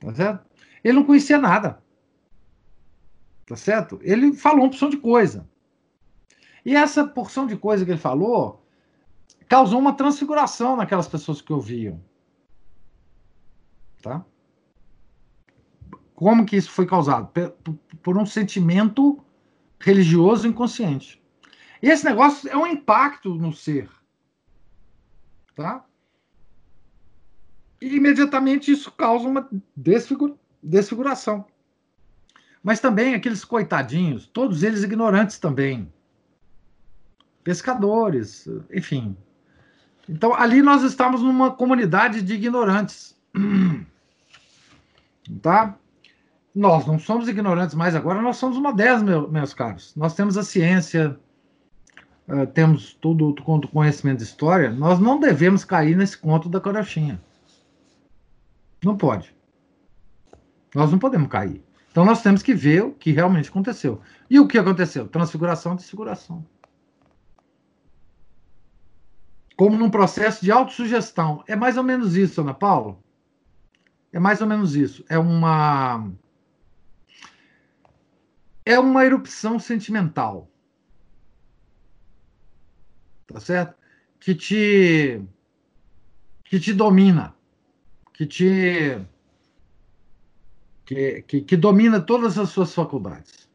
Tá 0.00 0.14
certo? 0.14 0.46
Ele 0.82 0.94
não 0.94 1.04
conhecia 1.04 1.38
nada. 1.38 1.82
Tá 3.46 3.54
certo? 3.56 3.98
Ele 4.02 4.32
falou 4.32 4.60
uma 4.60 4.70
porção 4.70 4.88
de 4.88 4.96
coisa. 4.96 5.48
E 6.64 6.74
essa 6.74 7.06
porção 7.06 7.46
de 7.46 7.56
coisa 7.56 7.84
que 7.84 7.90
ele 7.90 7.98
falou 7.98 8.64
causou 9.48 9.78
uma 9.78 9.94
transfiguração 9.94 10.76
naquelas 10.76 11.08
pessoas 11.08 11.40
que 11.42 11.52
ouviam. 11.52 12.02
Tá? 14.00 14.24
Como 16.14 16.46
que 16.46 16.56
isso 16.56 16.70
foi 16.70 16.86
causado? 16.86 17.30
Por 18.02 18.16
um 18.16 18.24
sentimento 18.24 19.22
religioso 19.78 20.46
inconsciente. 20.46 21.20
E 21.82 21.88
esse 21.88 22.04
negócio 22.04 22.48
é 22.48 22.56
um 22.56 22.66
impacto 22.66 23.34
no 23.34 23.52
ser. 23.52 23.90
Tá? 25.54 25.84
E 27.80 27.96
imediatamente 27.96 28.70
isso 28.70 28.90
causa 28.92 29.26
uma 29.26 29.48
desfigura, 29.74 30.34
desfiguração. 30.62 31.44
Mas 32.62 32.78
também 32.78 33.14
aqueles 33.14 33.44
coitadinhos, 33.44 34.26
todos 34.26 34.62
eles 34.62 34.82
ignorantes 34.82 35.38
também. 35.38 35.90
Pescadores, 37.42 38.46
enfim. 38.70 39.16
Então, 40.06 40.34
ali 40.34 40.60
nós 40.60 40.82
estamos 40.82 41.22
numa 41.22 41.50
comunidade 41.52 42.20
de 42.22 42.34
ignorantes. 42.34 43.16
Tá? 45.42 45.76
Nós 46.52 46.84
não 46.86 46.98
somos 46.98 47.28
ignorantes 47.28 47.76
mais 47.76 47.94
agora, 47.94 48.20
nós 48.20 48.36
somos 48.36 48.58
modernos, 48.58 49.30
meus 49.30 49.54
caros. 49.54 49.94
Nós 49.94 50.12
temos 50.12 50.36
a 50.36 50.42
ciência, 50.42 51.16
uh, 52.26 52.48
temos 52.48 52.94
todo 52.94 53.28
o 53.28 53.68
conhecimento 53.68 54.18
de 54.18 54.24
história. 54.24 54.72
Nós 54.72 54.98
não 54.98 55.20
devemos 55.20 55.64
cair 55.64 55.96
nesse 55.96 56.18
conto 56.18 56.48
da 56.48 56.60
carochinha. 56.60 57.20
Não 58.84 58.96
pode. 58.96 59.34
Nós 60.74 60.90
não 60.90 60.98
podemos 60.98 61.28
cair. 61.28 61.62
Então 61.90 62.04
nós 62.04 62.22
temos 62.22 62.42
que 62.42 62.54
ver 62.54 62.84
o 62.84 62.94
que 62.94 63.10
realmente 63.10 63.48
aconteceu. 63.48 64.00
E 64.28 64.38
o 64.38 64.46
que 64.46 64.58
aconteceu? 64.58 65.08
Transfiguração, 65.08 65.74
desfiguração. 65.74 66.46
Como 69.56 69.76
num 69.76 69.90
processo 69.90 70.42
de 70.42 70.50
autossugestão. 70.50 71.44
É 71.46 71.56
mais 71.56 71.76
ou 71.76 71.82
menos 71.82 72.16
isso, 72.16 72.40
Ana 72.40 72.54
Paula. 72.54 72.98
É 74.12 74.18
mais 74.18 74.40
ou 74.40 74.46
menos 74.46 74.74
isso. 74.74 75.04
É 75.08 75.18
uma. 75.18 76.10
é 78.64 78.78
uma 78.78 79.04
erupção 79.04 79.58
sentimental. 79.58 80.48
Tá 83.26 83.38
certo? 83.40 83.76
Que 84.18 84.34
te 84.34 85.22
que 86.44 86.58
te 86.58 86.72
domina, 86.72 87.34
que 88.20 88.26
te 88.26 89.06
que, 90.84 91.22
que, 91.22 91.40
que 91.40 91.56
domina 91.56 92.02
todas 92.02 92.36
as 92.36 92.50
suas 92.50 92.74
faculdades. 92.74 93.48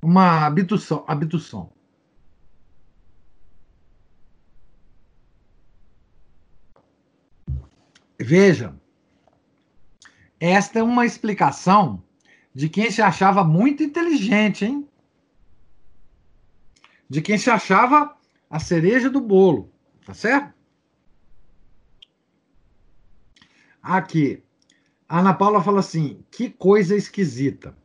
Uma 0.00 0.46
abdução, 0.46 1.04
abdução. 1.06 1.70
Veja, 8.18 8.74
esta 10.40 10.78
é 10.78 10.82
uma 10.82 11.04
explicação 11.04 12.02
de 12.54 12.70
quem 12.70 12.90
se 12.90 13.02
achava 13.02 13.44
muito 13.44 13.82
inteligente, 13.82 14.64
hein? 14.64 14.88
De 17.10 17.20
quem 17.20 17.36
se 17.36 17.50
achava 17.50 18.16
a 18.48 18.58
cereja 18.58 19.10
do 19.10 19.20
bolo, 19.20 19.70
tá 20.06 20.14
certo? 20.14 20.55
Aqui, 23.86 24.42
a 25.08 25.20
Ana 25.20 25.32
Paula 25.32 25.62
fala 25.62 25.78
assim: 25.78 26.24
que 26.28 26.50
coisa 26.50 26.96
esquisita. 26.96 27.76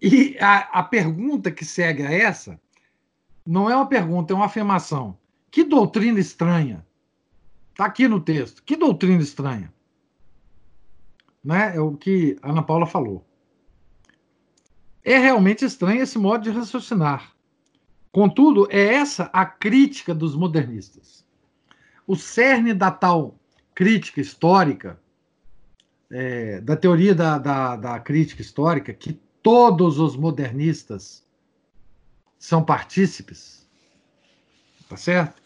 E 0.00 0.36
a, 0.38 0.80
a 0.80 0.82
pergunta 0.82 1.50
que 1.50 1.64
segue 1.64 2.02
a 2.02 2.12
essa 2.12 2.60
não 3.46 3.70
é 3.70 3.74
uma 3.74 3.86
pergunta, 3.86 4.34
é 4.34 4.36
uma 4.36 4.44
afirmação. 4.44 5.18
Que 5.50 5.64
doutrina 5.64 6.20
estranha. 6.20 6.86
Está 7.70 7.86
aqui 7.86 8.06
no 8.06 8.20
texto. 8.20 8.62
Que 8.62 8.76
doutrina 8.76 9.22
estranha. 9.22 9.72
Né? 11.42 11.74
É 11.76 11.80
o 11.80 11.96
que 11.96 12.36
a 12.42 12.50
Ana 12.50 12.62
Paula 12.62 12.86
falou. 12.86 13.26
É 15.02 15.16
realmente 15.16 15.64
estranho 15.64 16.02
esse 16.02 16.18
modo 16.18 16.44
de 16.44 16.50
raciocinar. 16.50 17.34
Contudo, 18.12 18.68
é 18.70 18.94
essa 18.96 19.30
a 19.32 19.46
crítica 19.46 20.14
dos 20.14 20.36
modernistas. 20.36 21.26
O 22.06 22.14
cerne 22.14 22.74
da 22.74 22.90
tal 22.90 23.39
crítica 23.74 24.20
histórica, 24.20 25.00
é, 26.10 26.60
da 26.60 26.76
teoria 26.76 27.14
da, 27.14 27.38
da, 27.38 27.76
da 27.76 28.00
crítica 28.00 28.42
histórica, 28.42 28.92
que 28.92 29.12
todos 29.42 29.98
os 29.98 30.16
modernistas 30.16 31.24
são 32.38 32.64
partícipes, 32.64 33.68
tá 34.88 34.96
certo? 34.96 35.40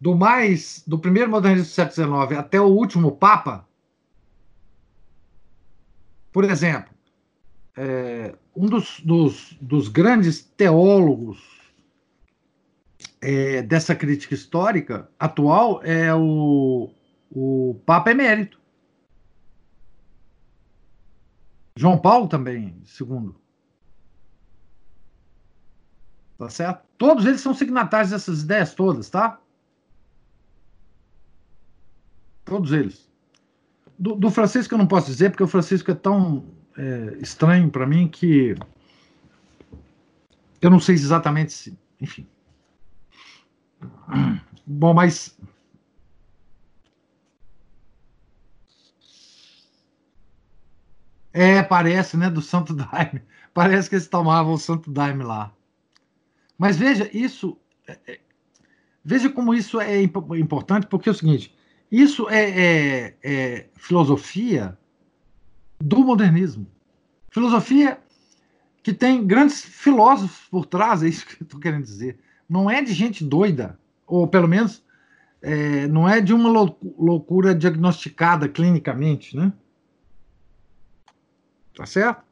Do 0.00 0.14
mais, 0.14 0.82
do 0.86 0.98
primeiro 0.98 1.30
modernismo 1.30 1.66
do 1.66 1.74
século 1.74 2.22
XIX 2.26 2.38
até 2.38 2.60
o 2.60 2.66
último 2.66 3.12
Papa, 3.12 3.68
por 6.32 6.44
exemplo, 6.44 6.94
é, 7.76 8.34
um 8.54 8.66
dos, 8.66 9.00
dos, 9.00 9.56
dos, 9.60 9.88
grandes 9.88 10.42
teólogos 10.42 11.38
é, 13.20 13.62
dessa 13.62 13.94
crítica 13.94 14.34
histórica 14.34 15.08
atual 15.18 15.82
é 15.82 16.14
o, 16.14 16.90
o 17.30 17.80
Papa 17.86 18.10
Emérito. 18.10 18.60
João 21.76 21.98
Paulo 21.98 22.28
também, 22.28 22.80
segundo. 22.84 23.40
Tá 26.36 26.48
certo? 26.48 26.86
Todos 26.98 27.26
eles 27.26 27.40
são 27.40 27.54
signatários 27.54 28.10
dessas 28.10 28.42
ideias 28.42 28.74
todas, 28.74 29.08
tá? 29.08 29.40
Todos 32.44 32.72
eles. 32.72 33.08
Do, 33.98 34.14
do 34.14 34.30
Francisco 34.30 34.74
eu 34.74 34.78
não 34.78 34.86
posso 34.86 35.06
dizer, 35.06 35.30
porque 35.30 35.42
o 35.42 35.48
Francisco 35.48 35.90
é 35.90 35.94
tão 35.94 36.44
é, 36.76 37.18
estranho 37.20 37.70
para 37.70 37.86
mim 37.86 38.08
que 38.08 38.56
eu 40.60 40.70
não 40.70 40.80
sei 40.80 40.94
exatamente 40.94 41.52
se. 41.52 41.78
Enfim. 42.00 42.26
Bom, 44.66 44.94
mas. 44.94 45.38
É, 51.32 51.62
parece, 51.62 52.16
né? 52.16 52.28
Do 52.28 52.42
Santo 52.42 52.74
Daime. 52.74 53.22
Parece 53.52 53.88
que 53.88 53.96
eles 53.96 54.06
tomavam 54.06 54.52
o 54.52 54.58
Santo 54.58 54.90
Daime 54.90 55.24
lá. 55.24 55.52
Mas 56.56 56.76
veja, 56.76 57.10
isso. 57.12 57.56
É, 57.86 57.98
é, 58.06 58.20
veja 59.04 59.28
como 59.28 59.54
isso 59.54 59.80
é 59.80 60.02
importante, 60.02 60.86
porque 60.86 61.08
é 61.08 61.12
o 61.12 61.14
seguinte: 61.14 61.54
isso 61.90 62.28
é, 62.28 62.50
é, 62.50 63.14
é 63.22 63.66
filosofia 63.74 64.78
do 65.80 66.04
modernismo. 66.04 66.66
Filosofia 67.30 67.98
que 68.82 68.92
tem 68.92 69.26
grandes 69.26 69.62
filósofos 69.62 70.46
por 70.50 70.66
trás, 70.66 71.02
é 71.02 71.08
isso 71.08 71.26
que 71.26 71.42
eu 71.42 71.44
estou 71.44 71.60
querendo 71.60 71.84
dizer. 71.84 72.18
Não 72.48 72.70
é 72.70 72.82
de 72.82 72.92
gente 72.92 73.24
doida, 73.24 73.78
ou 74.06 74.26
pelo 74.26 74.48
menos 74.48 74.82
é, 75.42 75.86
não 75.86 76.08
é 76.08 76.20
de 76.20 76.32
uma 76.32 76.48
loucura 76.98 77.54
diagnosticada 77.54 78.48
clinicamente, 78.48 79.36
né? 79.36 79.52
Tá 81.80 81.86
certo? 81.86 82.22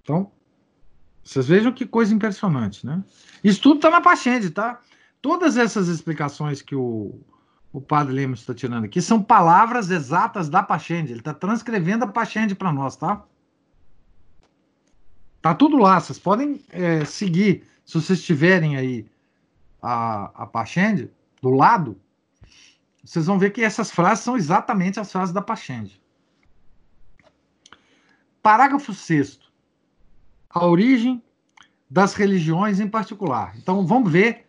Então, 0.00 0.32
vocês 1.22 1.46
vejam 1.46 1.70
que 1.70 1.84
coisa 1.84 2.14
impressionante, 2.14 2.86
né? 2.86 3.04
Isso 3.44 3.60
tudo 3.60 3.76
está 3.76 3.90
na 3.90 4.00
Pachende, 4.00 4.48
tá? 4.48 4.80
Todas 5.20 5.58
essas 5.58 5.86
explicações 5.88 6.62
que 6.62 6.74
o, 6.74 7.20
o 7.74 7.78
padre 7.78 8.14
Lemos 8.14 8.40
está 8.40 8.54
tirando 8.54 8.84
aqui 8.84 9.02
são 9.02 9.22
palavras 9.22 9.90
exatas 9.90 10.48
da 10.48 10.62
Pachende. 10.62 11.12
Ele 11.12 11.20
está 11.20 11.34
transcrevendo 11.34 12.04
a 12.04 12.08
Pachende 12.08 12.54
para 12.54 12.72
nós, 12.72 12.96
tá? 12.96 13.22
Tá 15.42 15.54
tudo 15.54 15.76
lá. 15.76 16.00
Vocês 16.00 16.18
podem 16.18 16.64
é, 16.70 17.04
seguir. 17.04 17.66
Se 17.84 18.00
vocês 18.00 18.24
tiverem 18.24 18.78
aí 18.78 19.06
a, 19.82 20.44
a 20.44 20.46
Pachende 20.46 21.10
do 21.42 21.50
lado, 21.50 22.00
vocês 23.04 23.26
vão 23.26 23.38
ver 23.38 23.50
que 23.50 23.60
essas 23.60 23.90
frases 23.90 24.24
são 24.24 24.38
exatamente 24.38 24.98
as 24.98 25.12
frases 25.12 25.34
da 25.34 25.42
Pachende. 25.42 26.00
Parágrafo 28.46 28.94
6. 28.94 29.40
A 30.50 30.64
origem 30.64 31.20
das 31.90 32.14
religiões 32.14 32.78
em 32.78 32.86
particular. 32.86 33.52
Então, 33.56 33.84
vamos 33.84 34.12
ver 34.12 34.46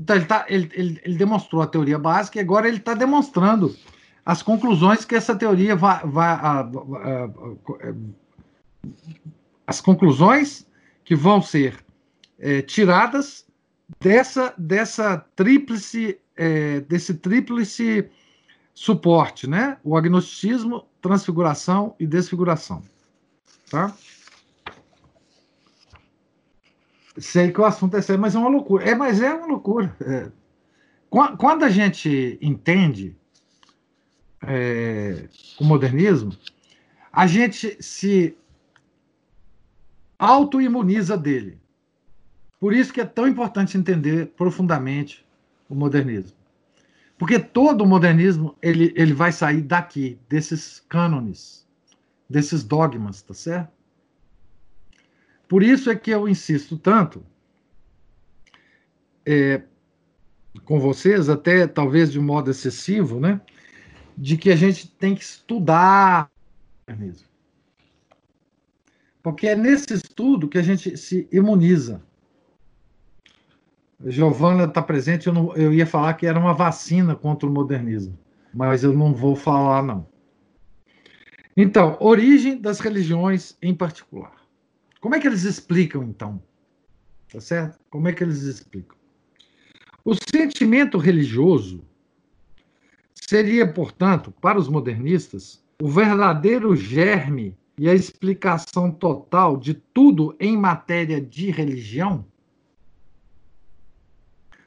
então, 0.00 0.16
ele, 0.16 0.24
tá, 0.24 0.46
ele, 0.48 0.70
ele, 0.72 1.00
ele 1.04 1.18
demonstrou 1.18 1.60
a 1.60 1.66
teoria 1.66 1.98
básica 1.98 2.38
e 2.38 2.40
agora 2.40 2.66
ele 2.66 2.78
está 2.78 2.94
demonstrando 2.94 3.76
as 4.24 4.40
conclusões 4.42 5.04
que 5.04 5.14
essa 5.14 5.36
teoria 5.36 5.76
vai. 5.76 6.00
vai 6.06 6.26
a, 6.26 6.60
a, 6.60 6.60
a, 6.62 7.94
as 9.66 9.78
conclusões 9.78 10.66
que 11.04 11.14
vão 11.14 11.42
ser 11.42 11.84
é, 12.38 12.62
tiradas 12.62 13.46
dessa, 14.00 14.54
dessa 14.56 15.18
tríplice, 15.36 16.18
é, 16.34 16.80
desse 16.80 17.12
tríplice 17.12 18.08
suporte, 18.72 19.46
né? 19.46 19.76
O 19.84 19.98
agnosticismo, 19.98 20.86
transfiguração 21.02 21.94
e 22.00 22.06
desfiguração. 22.06 22.82
Tá? 23.70 23.94
Sei 27.18 27.52
que 27.52 27.60
o 27.60 27.64
assunto 27.64 27.96
é 27.96 28.02
sério, 28.02 28.20
mas 28.20 28.34
é 28.34 28.38
uma 28.38 28.48
loucura. 28.48 28.84
É, 28.84 28.94
mas 28.94 29.20
é 29.22 29.32
uma 29.32 29.46
loucura. 29.46 29.94
É. 30.00 30.30
Quando 31.38 31.64
a 31.64 31.68
gente 31.68 32.38
entende 32.42 33.16
é, 34.42 35.28
o 35.60 35.64
modernismo, 35.64 36.36
a 37.12 37.26
gente 37.26 37.80
se 37.80 38.36
autoimuniza 40.18 41.16
dele. 41.16 41.60
Por 42.58 42.72
isso 42.72 42.92
que 42.92 43.00
é 43.00 43.04
tão 43.04 43.28
importante 43.28 43.78
entender 43.78 44.28
profundamente 44.36 45.24
o 45.68 45.74
modernismo. 45.74 46.36
Porque 47.16 47.38
todo 47.38 47.82
o 47.82 47.86
modernismo 47.86 48.56
ele, 48.60 48.92
ele 48.96 49.12
vai 49.12 49.30
sair 49.30 49.62
daqui, 49.62 50.18
desses 50.28 50.80
cânones, 50.88 51.63
desses 52.34 52.64
dogmas, 52.64 53.22
tá 53.22 53.32
certo? 53.32 53.72
Por 55.48 55.62
isso 55.62 55.88
é 55.88 55.94
que 55.94 56.10
eu 56.10 56.28
insisto 56.28 56.76
tanto 56.76 57.24
é, 59.24 59.62
com 60.64 60.80
vocês, 60.80 61.28
até 61.28 61.64
talvez 61.68 62.10
de 62.10 62.18
modo 62.18 62.50
excessivo, 62.50 63.20
né, 63.20 63.40
de 64.18 64.36
que 64.36 64.50
a 64.50 64.56
gente 64.56 64.90
tem 64.90 65.14
que 65.14 65.22
estudar 65.22 66.28
mesmo. 66.88 67.28
Porque 69.22 69.46
é 69.46 69.54
nesse 69.54 69.94
estudo 69.94 70.48
que 70.48 70.58
a 70.58 70.62
gente 70.62 70.96
se 70.96 71.28
imuniza. 71.30 72.02
Giovana 74.06 74.64
está 74.64 74.82
presente, 74.82 75.28
eu, 75.28 75.32
não, 75.32 75.54
eu 75.54 75.72
ia 75.72 75.86
falar 75.86 76.14
que 76.14 76.26
era 76.26 76.38
uma 76.38 76.52
vacina 76.52 77.14
contra 77.14 77.48
o 77.48 77.52
modernismo, 77.52 78.18
mas 78.52 78.82
eu 78.82 78.92
não 78.92 79.14
vou 79.14 79.36
falar, 79.36 79.84
não. 79.84 80.12
Então, 81.56 81.96
origem 82.00 82.60
das 82.60 82.80
religiões 82.80 83.56
em 83.62 83.74
particular. 83.74 84.34
Como 85.00 85.14
é 85.14 85.20
que 85.20 85.26
eles 85.26 85.44
explicam, 85.44 86.02
então? 86.02 86.42
Tá 87.30 87.40
certo? 87.40 87.78
Como 87.90 88.08
é 88.08 88.12
que 88.12 88.24
eles 88.24 88.42
explicam? 88.42 88.96
O 90.04 90.14
sentimento 90.14 90.98
religioso 90.98 91.84
seria, 93.14 93.70
portanto, 93.70 94.32
para 94.32 94.58
os 94.58 94.68
modernistas, 94.68 95.64
o 95.80 95.88
verdadeiro 95.88 96.74
germe 96.74 97.56
e 97.78 97.88
a 97.88 97.94
explicação 97.94 98.90
total 98.90 99.56
de 99.56 99.74
tudo 99.74 100.36
em 100.40 100.56
matéria 100.56 101.20
de 101.20 101.50
religião? 101.50 102.24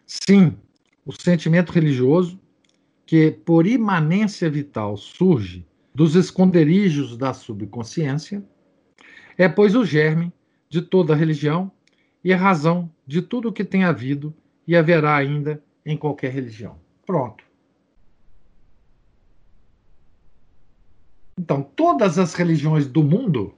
Sim, 0.05 0.57
o 1.05 1.11
sentimento 1.11 1.72
religioso, 1.72 2.39
que 3.05 3.31
por 3.31 3.68
imanência 3.68 4.49
vital 4.49 4.97
surge 4.97 5.65
dos 5.97 6.15
esconderijos 6.15 7.17
da 7.17 7.33
subconsciência, 7.33 8.45
é, 9.35 9.49
pois, 9.49 9.73
o 9.73 9.83
germe 9.83 10.31
de 10.69 10.79
toda 10.79 11.15
religião 11.15 11.71
e 12.23 12.31
a 12.31 12.37
razão 12.37 12.87
de 13.07 13.19
tudo 13.19 13.49
o 13.49 13.51
que 13.51 13.65
tem 13.65 13.83
havido 13.83 14.31
e 14.67 14.75
haverá 14.75 15.15
ainda 15.15 15.59
em 15.83 15.97
qualquer 15.97 16.31
religião. 16.31 16.77
Pronto. 17.03 17.43
Então, 21.35 21.63
todas 21.63 22.19
as 22.19 22.35
religiões 22.35 22.85
do 22.85 23.03
mundo 23.03 23.55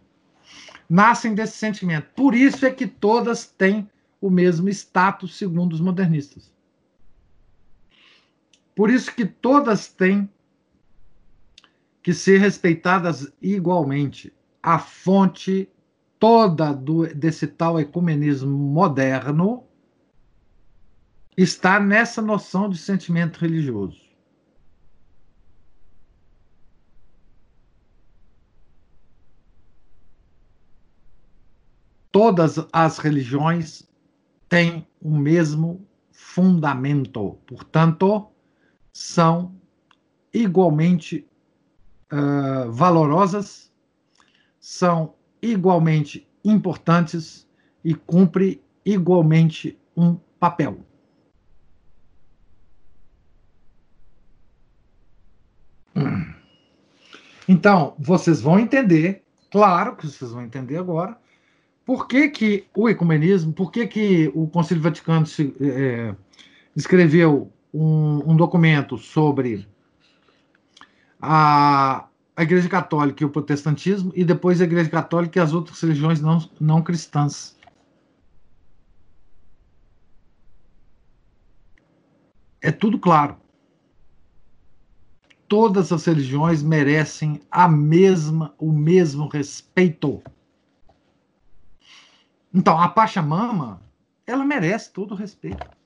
nascem 0.90 1.36
desse 1.36 1.58
sentimento. 1.58 2.08
Por 2.16 2.34
isso 2.34 2.66
é 2.66 2.72
que 2.72 2.88
todas 2.88 3.48
têm 3.48 3.86
o 4.22 4.30
mesmo 4.30 4.70
status, 4.70 5.38
segundo 5.38 5.74
os 5.74 5.82
modernistas. 5.82 6.50
Por 8.74 8.90
isso 8.90 9.14
que 9.14 9.26
todas 9.26 9.90
têm 9.90 10.30
que 12.10 12.14
ser 12.16 12.40
respeitadas 12.40 13.32
igualmente. 13.40 14.34
A 14.64 14.80
fonte 14.80 15.70
toda 16.18 16.74
do, 16.74 17.06
desse 17.14 17.46
tal 17.46 17.80
ecumenismo 17.80 18.50
moderno 18.50 19.64
está 21.38 21.80
nessa 21.80 22.20
noção 22.20 22.68
de 22.68 22.80
sentimento 22.80 23.38
religioso. 23.38 24.10
todas 32.12 32.56
as 32.74 32.98
religiões 32.98 33.88
têm 34.50 34.86
o 35.00 35.16
mesmo 35.16 35.88
fundamento, 36.12 37.38
portanto, 37.46 38.28
são 38.92 39.56
igualmente 40.34 41.29
uh, 42.12 42.72
valorosas, 42.72 43.72
são 44.60 45.16
igualmente 45.42 46.28
importantes 46.44 47.48
e 47.84 47.94
cumprem 47.94 48.62
igualmente 48.86 49.78
um 49.96 50.18
papel. 50.40 50.80
Então, 57.48 57.96
vocês 57.98 58.40
vão 58.40 58.60
entender, 58.60 59.24
claro 59.52 59.96
que 59.96 60.06
vocês 60.06 60.32
vão 60.32 60.44
entender 60.44 60.78
agora, 60.78 61.18
por 61.84 62.08
que, 62.08 62.30
que 62.30 62.68
o 62.76 62.88
ecumenismo, 62.88 63.52
por 63.52 63.72
que, 63.72 63.88
que 63.88 64.32
o 64.36 64.48
Concílio 64.48 64.84
Vaticano 64.84 65.26
se, 65.26 65.56
é, 65.60 66.14
escreveu 66.76 67.52
um, 67.74 68.32
um, 68.32 68.36
documento 68.36 69.00
sobre 69.00 69.68
a, 71.22 72.08
a 72.36 72.44
Igreja 72.44 72.70
Católica 72.70 73.24
e 73.24 73.26
o 73.26 73.30
protestantismo, 73.30 74.12
e 74.16 74.24
depois 74.24 74.62
a 74.62 74.64
Igreja 74.64 74.90
Católica 74.90 75.40
e 75.40 75.42
as 75.42 75.54
outras 75.54 75.80
religiões 75.82 76.22
não, 76.22 76.50
não 76.60 76.82
cristãs? 76.82 77.58
É 82.62 82.72
tudo 82.72 83.00
claro. 83.00 83.38
Todas 85.48 85.92
as 85.92 86.06
religiões 86.06 86.62
merecem 86.62 87.42
a 87.50 87.68
mesma, 87.68 88.54
o 88.58 88.72
mesmo 88.72 89.28
respeito. 89.28 90.22
Então, 92.54 92.80
a 92.80 92.88
Pachamama, 92.88 93.82
ela 94.26 94.46
merece 94.46 94.92
todo 94.92 95.14
o 95.14 95.16
respeito. 95.16 95.79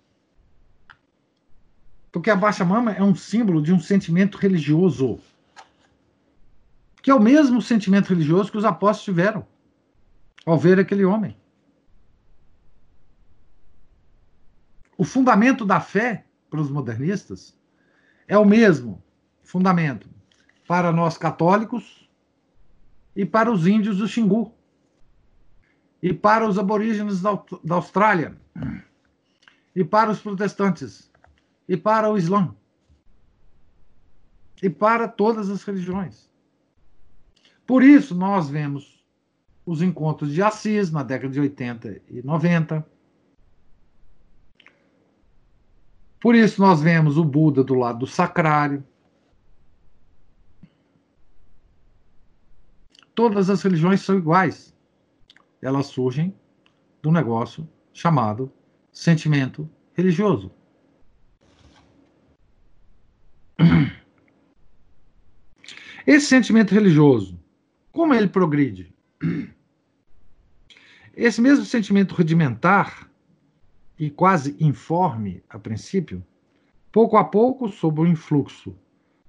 Porque 2.14 2.30
a 2.30 2.38
Pachamama 2.38 2.92
é 2.92 3.02
um 3.02 3.16
símbolo 3.16 3.60
de 3.60 3.74
um 3.74 3.80
sentimento 3.80 4.38
religioso. 4.38 5.20
Que 7.02 7.10
é 7.10 7.16
o 7.16 7.20
mesmo 7.20 7.60
sentimento 7.60 8.10
religioso 8.10 8.52
que 8.52 8.58
os 8.58 8.64
apóstolos 8.64 9.04
tiveram 9.04 9.48
ao 10.46 10.58
ver 10.60 10.80
aquele 10.80 11.04
homem. 11.04 11.36
O 14.96 15.04
fundamento 15.04 15.66
da 15.66 15.80
fé 15.80 16.28
para 16.52 16.62
os 16.62 16.70
modernistas 16.70 17.58
é 18.28 18.38
o 18.38 18.46
mesmo 18.46 19.04
fundamento 19.42 20.08
para 20.68 20.92
nós 20.92 21.18
católicos 21.18 22.08
e 23.16 23.26
para 23.26 23.52
os 23.52 23.66
índios 23.66 23.98
do 23.98 24.08
Xingu 24.08 24.54
e 26.00 26.14
para 26.14 26.48
os 26.48 26.60
aborígenes 26.60 27.22
da, 27.22 27.42
da 27.64 27.76
Austrália, 27.76 28.38
e 29.76 29.84
para 29.84 30.12
os 30.12 30.20
protestantes, 30.20 31.10
e 31.68 31.78
para 31.78 32.10
o 32.10 32.18
Islã, 32.18 32.56
e 34.62 34.70
para 34.70 35.08
todas 35.08 35.50
as 35.50 35.64
religiões. 35.64 36.30
Por 37.66 37.84
isso, 37.84 38.14
nós 38.16 38.50
vemos 38.50 39.04
os 39.66 39.82
encontros 39.82 40.34
de 40.34 40.42
Assis 40.42 40.92
na 40.92 41.04
década 41.04 41.34
de 41.34 41.40
80 41.40 42.02
e 42.10 42.22
90. 42.22 42.86
Por 46.20 46.36
isso, 46.36 46.62
nós 46.62 46.82
vemos 46.82 47.18
o 47.18 47.24
Buda 47.24 47.64
do 47.64 47.74
lado 47.74 48.00
do 48.00 48.08
sacrário. 48.08 48.84
Todas 53.16 53.50
as 53.50 53.62
religiões 53.62 54.02
são 54.02 54.18
iguais 54.18 54.74
elas 55.64 55.88
surgem 55.88 56.36
do 57.02 57.12
negócio 57.12 57.68
chamado 57.94 58.52
sentimento 58.92 59.70
religioso. 59.94 60.52
Esse 66.06 66.26
sentimento 66.28 66.74
religioso, 66.74 67.40
como 67.92 68.14
ele 68.14 68.28
progride? 68.28 68.94
Esse 71.16 71.42
mesmo 71.42 71.64
sentimento 71.64 72.16
rudimentar 72.16 73.10
e 73.98 74.10
quase 74.10 74.58
informe 74.60 75.44
a 75.48 75.58
princípio, 75.60 76.26
pouco 76.92 77.16
a 77.18 77.24
pouco, 77.24 77.70
sob 77.70 78.02
o 78.02 78.08
influxo 78.08 78.76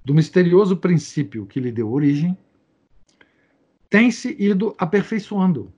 do 0.04 0.14
misterioso 0.14 0.76
princípio 0.76 1.46
que 1.46 1.60
lhe 1.60 1.70
deu 1.70 1.92
origem, 1.92 2.36
tem 3.88 4.10
se 4.10 4.34
ido 4.38 4.74
aperfeiçoando 4.78 5.72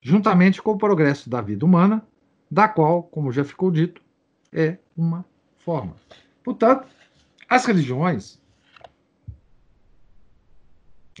juntamente 0.00 0.60
com 0.60 0.72
o 0.72 0.78
progresso 0.78 1.30
da 1.30 1.40
vida 1.40 1.64
humana, 1.64 2.06
da 2.50 2.68
qual, 2.68 3.02
como 3.04 3.32
já 3.32 3.44
ficou 3.44 3.70
dito, 3.70 4.02
é 4.52 4.76
uma 4.96 5.24
forma. 5.56 5.96
Portanto, 6.44 6.86
as 7.52 7.66
religiões 7.66 8.40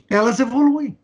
elas 0.08 0.40
evoluem. 0.40 0.98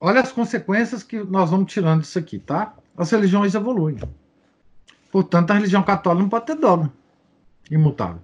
Olha 0.00 0.20
as 0.20 0.30
consequências 0.30 1.02
que 1.02 1.22
nós 1.24 1.50
vamos 1.50 1.72
tirando 1.72 2.02
disso 2.02 2.18
aqui, 2.18 2.38
tá? 2.38 2.76
As 2.96 3.10
religiões 3.10 3.54
evoluem. 3.54 3.98
Portanto, 5.10 5.50
a 5.50 5.54
religião 5.54 5.82
católica 5.82 6.22
não 6.22 6.28
pode 6.28 6.46
ter 6.46 6.56
dogma 6.56 6.92
imutável. 7.68 8.22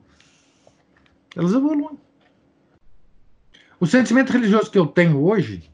Elas 1.34 1.52
evoluem. 1.52 1.98
O 3.80 3.86
sentimento 3.86 4.32
religioso 4.32 4.70
que 4.70 4.78
eu 4.78 4.86
tenho 4.86 5.24
hoje, 5.24 5.68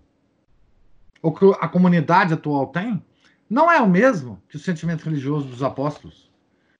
ou 1.20 1.34
que 1.34 1.44
a 1.60 1.68
comunidade 1.68 2.32
atual 2.32 2.68
tem, 2.68 3.02
não 3.48 3.70
é 3.70 3.81
o 3.81 3.89
mesmo 3.89 4.43
que 4.48 4.56
o 4.56 4.60
sentimento 4.60 5.05
religioso 5.05 5.47
dos 5.48 5.62
apóstolos. 5.62 6.31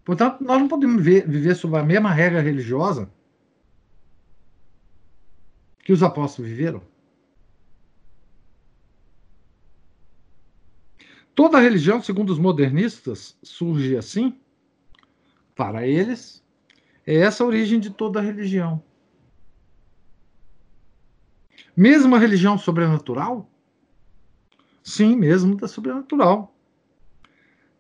Portanto, 0.05 0.43
nós 0.43 0.61
não 0.61 0.69
podemos 0.69 1.03
viver, 1.03 1.55
sob 1.55 1.77
a 1.77 1.83
mesma 1.83 2.13
regra 2.13 2.41
religiosa 2.41 3.11
que 5.85 5.93
os 5.93 6.03
apóstolos 6.03 6.51
viveram. 6.51 6.83
Toda 11.35 11.61
religião, 11.61 12.03
segundo 12.03 12.31
os 12.31 12.39
modernistas, 12.39 13.37
surge 13.43 13.97
assim. 13.97 14.41
Para 15.55 15.87
eles, 15.87 16.43
é 17.07 17.17
essa 17.17 17.45
a 17.45 17.47
origem 17.47 17.79
de 17.79 17.91
toda 17.91 18.21
religião. 18.21 18.83
Mesmo 21.77 22.17
a 22.17 22.19
religião 22.19 22.57
sobrenatural? 22.57 23.51
Sim, 24.83 25.15
mesmo 25.15 25.57
da 25.57 25.69
sobrenatural. 25.69 26.56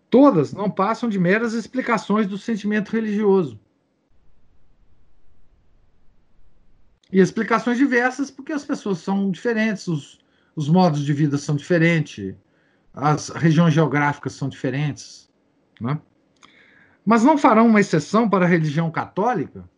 Todas 0.09 0.53
não 0.53 0.71
passam 0.71 1.09
de 1.09 1.19
meras 1.19 1.53
explicações 1.53 2.27
do 2.27 2.39
sentimento 2.39 2.91
religioso. 2.91 3.59
E 7.13 7.21
explicações 7.21 7.79
diversas, 7.79 8.31
porque 8.31 8.53
as 8.53 8.65
pessoas 8.65 8.99
são 8.99 9.31
diferentes, 9.31 9.87
os, 9.87 10.19
os 10.55 10.69
modos 10.69 11.05
de 11.05 11.13
vida 11.13 11.39
são 11.39 11.55
diferentes, 11.55 12.35
as 12.93 13.29
regiões 13.29 13.75
geográficas 13.75 14.33
são 14.33 14.49
diferentes. 14.49 15.31
Né? 15.81 16.01
Mas 17.05 17.23
não 17.23 17.39
farão 17.39 17.69
uma 17.69 17.81
exceção 17.81 18.29
para 18.29 18.45
a 18.45 18.49
religião 18.49 18.91
católica? 18.91 19.69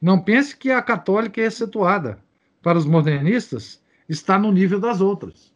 Não 0.00 0.20
pense 0.20 0.56
que 0.56 0.70
a 0.70 0.82
católica 0.82 1.40
é 1.40 1.44
excetuada. 1.44 2.18
Para 2.60 2.78
os 2.78 2.84
modernistas, 2.84 3.80
está 4.08 4.38
no 4.38 4.50
nível 4.50 4.80
das 4.80 5.00
outras. 5.00 5.53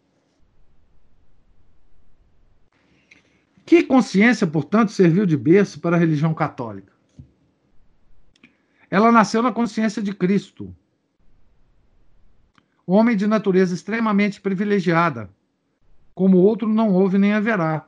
Que 3.68 3.82
consciência, 3.82 4.46
portanto, 4.46 4.92
serviu 4.92 5.26
de 5.26 5.36
berço 5.36 5.78
para 5.78 5.94
a 5.94 5.98
religião 5.98 6.32
católica? 6.32 6.90
Ela 8.90 9.12
nasceu 9.12 9.42
na 9.42 9.52
consciência 9.52 10.00
de 10.00 10.14
Cristo, 10.14 10.74
homem 12.86 13.14
de 13.14 13.26
natureza 13.26 13.74
extremamente 13.74 14.40
privilegiada, 14.40 15.28
como 16.14 16.38
outro 16.38 16.66
não 16.66 16.94
houve 16.94 17.18
nem 17.18 17.34
haverá. 17.34 17.86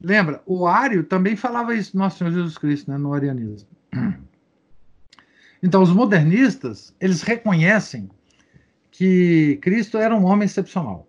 Lembra, 0.00 0.42
o 0.46 0.66
Ário 0.66 1.04
também 1.04 1.36
falava 1.36 1.74
isso, 1.74 1.94
nosso 1.94 2.16
Senhor 2.16 2.30
Jesus 2.30 2.56
Cristo, 2.56 2.90
né, 2.90 2.96
no 2.96 3.12
arianismo. 3.12 3.68
Então, 5.62 5.82
os 5.82 5.92
modernistas, 5.92 6.96
eles 6.98 7.20
reconhecem 7.20 8.10
que 8.90 9.58
Cristo 9.60 9.98
era 9.98 10.16
um 10.16 10.24
homem 10.24 10.46
excepcional. 10.46 11.06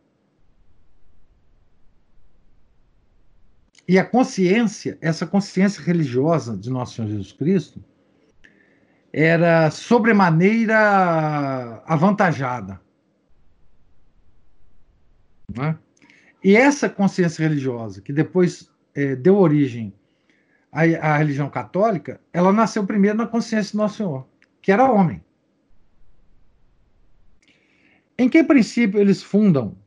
E 3.87 3.99
a 3.99 4.05
consciência, 4.05 4.97
essa 5.01 5.27
consciência 5.27 5.83
religiosa 5.83 6.57
de 6.57 6.69
Nosso 6.69 6.95
Senhor 6.95 7.09
Jesus 7.09 7.33
Cristo, 7.33 7.83
era 9.11 9.69
sobremaneira 9.69 11.83
avantajada. 11.85 12.81
Né? 15.55 15.77
E 16.43 16.55
essa 16.55 16.89
consciência 16.89 17.47
religiosa, 17.47 18.01
que 18.01 18.11
depois 18.11 18.71
é, 18.95 19.15
deu 19.15 19.37
origem 19.37 19.93
à, 20.71 20.81
à, 20.81 21.17
religião 21.17 21.49
católica, 21.49 22.19
ela 22.31 22.51
nasceu 22.51 22.85
primeiro 22.85 23.17
na 23.17 23.27
consciência 23.27 23.71
de 23.71 23.77
Nosso 23.77 23.97
Senhor, 23.97 24.27
que 24.61 24.71
era 24.71 24.91
homem. 24.91 25.23
Em 28.17 28.29
que 28.29 28.43
princípio 28.43 28.99
eles 28.99 29.21
fundam? 29.21 29.77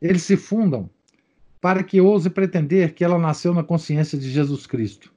Eles 0.00 0.22
se 0.22 0.36
fundam 0.36 0.90
para 1.62 1.84
que 1.84 2.00
ouse 2.00 2.28
pretender 2.28 2.92
que 2.92 3.04
ela 3.04 3.16
nasceu 3.20 3.54
na 3.54 3.62
consciência 3.62 4.18
de 4.18 4.28
Jesus 4.28 4.66
Cristo. 4.66 5.14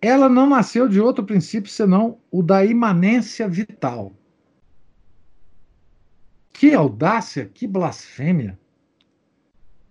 Ela 0.00 0.26
não 0.26 0.48
nasceu 0.48 0.88
de 0.88 0.98
outro 0.98 1.22
princípio 1.22 1.70
senão 1.70 2.18
o 2.30 2.42
da 2.42 2.64
imanência 2.64 3.46
vital. 3.46 4.14
Que 6.50 6.72
audácia, 6.72 7.44
que 7.44 7.66
blasfêmia! 7.66 8.58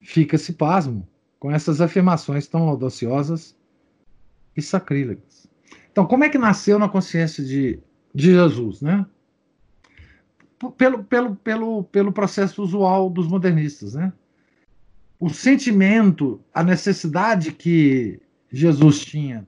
Fica-se 0.02 0.54
pasmo 0.54 1.08
com 1.40 1.52
essas 1.52 1.82
afirmações 1.82 2.48
tão 2.48 2.68
audaciosas 2.68 3.56
e 4.58 4.62
sacrílegas. 4.62 5.46
Então, 5.92 6.08
como 6.08 6.24
é 6.24 6.30
que 6.30 6.40
nasceu 6.40 6.80
na 6.80 6.90
consciência 6.90 7.46
de, 7.46 7.80
de 8.12 8.32
Jesus, 8.32 8.82
né? 8.82 9.06
Pelo, 10.76 11.04
pelo, 11.04 11.36
pelo, 11.36 11.84
pelo 11.84 12.12
processo 12.12 12.64
usual 12.64 13.08
dos 13.08 13.28
modernistas, 13.28 13.94
né? 13.94 14.12
O 15.20 15.30
sentimento, 15.30 16.42
a 16.54 16.64
necessidade 16.64 17.52
que 17.52 18.20
Jesus 18.52 19.00
tinha 19.00 19.48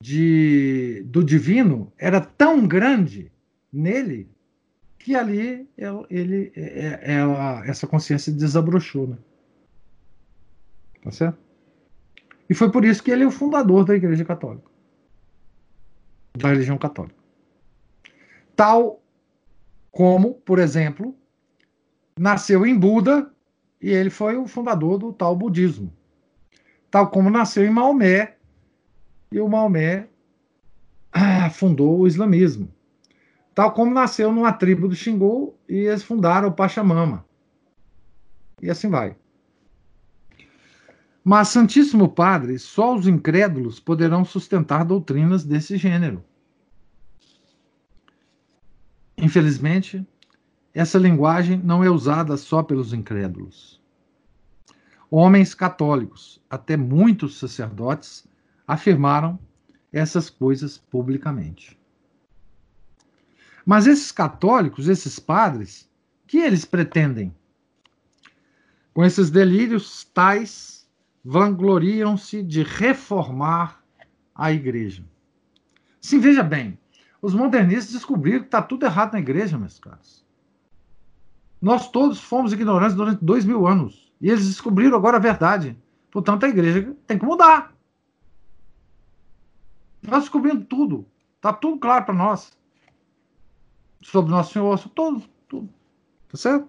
de, 0.00 1.02
do 1.06 1.22
divino 1.22 1.92
era 1.98 2.20
tão 2.20 2.66
grande 2.66 3.30
nele 3.72 4.28
que 4.98 5.14
ali 5.14 5.68
ele, 5.76 6.06
ele 6.10 6.52
é, 6.54 7.14
é, 7.14 7.70
essa 7.70 7.86
consciência 7.86 8.32
desabrochou, 8.32 9.08
né? 9.08 9.18
Tá 11.02 11.10
certo? 11.10 11.38
E 12.48 12.54
foi 12.54 12.70
por 12.70 12.84
isso 12.84 13.02
que 13.02 13.10
ele 13.10 13.22
é 13.22 13.26
o 13.26 13.30
fundador 13.30 13.84
da 13.84 13.94
Igreja 13.94 14.24
Católica, 14.24 14.68
da 16.36 16.48
religião 16.48 16.76
católica. 16.76 17.18
Tal 18.54 19.00
como, 19.90 20.34
por 20.34 20.58
exemplo, 20.58 21.14
nasceu 22.18 22.66
em 22.66 22.78
Buda 22.78 23.32
e 23.80 23.90
ele 23.90 24.10
foi 24.10 24.36
o 24.36 24.46
fundador 24.46 24.98
do 24.98 25.12
tal 25.12 25.34
budismo. 25.34 25.92
Tal 26.90 27.10
como 27.10 27.30
nasceu 27.30 27.64
em 27.64 27.70
Maomé, 27.70 28.36
e 29.32 29.40
o 29.40 29.48
Maomé 29.48 30.08
ah, 31.12 31.48
fundou 31.50 32.00
o 32.00 32.06
islamismo. 32.06 32.72
Tal 33.54 33.72
como 33.72 33.94
nasceu 33.94 34.32
numa 34.32 34.52
tribo 34.52 34.88
do 34.88 34.94
Xingu 34.94 35.54
e 35.68 35.76
eles 35.76 36.02
fundaram 36.02 36.48
o 36.48 36.52
Pachamama. 36.52 37.24
E 38.60 38.70
assim 38.70 38.88
vai. 38.88 39.16
Mas, 41.22 41.48
Santíssimo 41.48 42.08
Padre, 42.08 42.58
só 42.58 42.94
os 42.94 43.06
incrédulos 43.06 43.78
poderão 43.78 44.24
sustentar 44.24 44.84
doutrinas 44.84 45.44
desse 45.44 45.76
gênero. 45.76 46.24
Infelizmente, 49.18 50.06
essa 50.72 50.98
linguagem 50.98 51.58
não 51.58 51.82
é 51.82 51.90
usada 51.90 52.36
só 52.36 52.62
pelos 52.62 52.92
incrédulos. 52.92 53.80
Homens 55.10 55.54
católicos, 55.54 56.40
até 56.48 56.76
muitos 56.76 57.38
sacerdotes, 57.38 58.28
afirmaram 58.66 59.38
essas 59.92 60.30
coisas 60.30 60.78
publicamente. 60.78 61.76
Mas 63.66 63.86
esses 63.86 64.12
católicos, 64.12 64.88
esses 64.88 65.18
padres, 65.18 65.90
que 66.26 66.38
eles 66.38 66.64
pretendem? 66.64 67.34
Com 68.94 69.04
esses 69.04 69.30
delírios 69.30 70.04
tais, 70.14 70.88
vangloriam-se 71.24 72.42
de 72.42 72.62
reformar 72.62 73.82
a 74.34 74.52
igreja. 74.52 75.04
Sim, 76.00 76.20
veja 76.20 76.42
bem, 76.42 76.78
os 77.20 77.34
modernistas 77.34 77.92
descobriram 77.92 78.40
que 78.40 78.46
está 78.46 78.62
tudo 78.62 78.86
errado 78.86 79.12
na 79.12 79.18
igreja, 79.18 79.58
meus 79.58 79.78
caros. 79.78 80.19
Nós 81.60 81.90
todos 81.90 82.20
fomos 82.20 82.52
ignorantes 82.52 82.96
durante 82.96 83.24
dois 83.24 83.44
mil 83.44 83.66
anos. 83.66 84.10
E 84.20 84.30
eles 84.30 84.46
descobriram 84.46 84.96
agora 84.96 85.16
a 85.16 85.20
verdade. 85.20 85.76
Portanto, 86.10 86.44
a 86.44 86.48
igreja 86.48 86.96
tem 87.06 87.18
que 87.18 87.24
mudar. 87.24 87.74
Nós 90.02 90.20
descobrimos 90.20 90.66
tudo. 90.68 91.06
Está 91.36 91.52
tudo 91.52 91.78
claro 91.78 92.04
para 92.04 92.14
nós. 92.14 92.52
Sobre 94.02 94.30
Nosso 94.30 94.52
Senhor, 94.52 94.78
sobre 94.78 94.94
tudo, 94.94 95.22
tudo. 95.48 95.68
Tá 96.28 96.36
certo? 96.36 96.68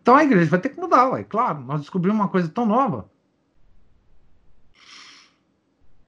Então 0.00 0.14
a 0.14 0.24
igreja 0.24 0.50
vai 0.50 0.60
ter 0.60 0.70
que 0.70 0.80
mudar, 0.80 1.10
ué. 1.10 1.24
claro. 1.24 1.60
Nós 1.60 1.80
descobrimos 1.80 2.18
uma 2.18 2.28
coisa 2.28 2.48
tão 2.48 2.64
nova. 2.64 3.10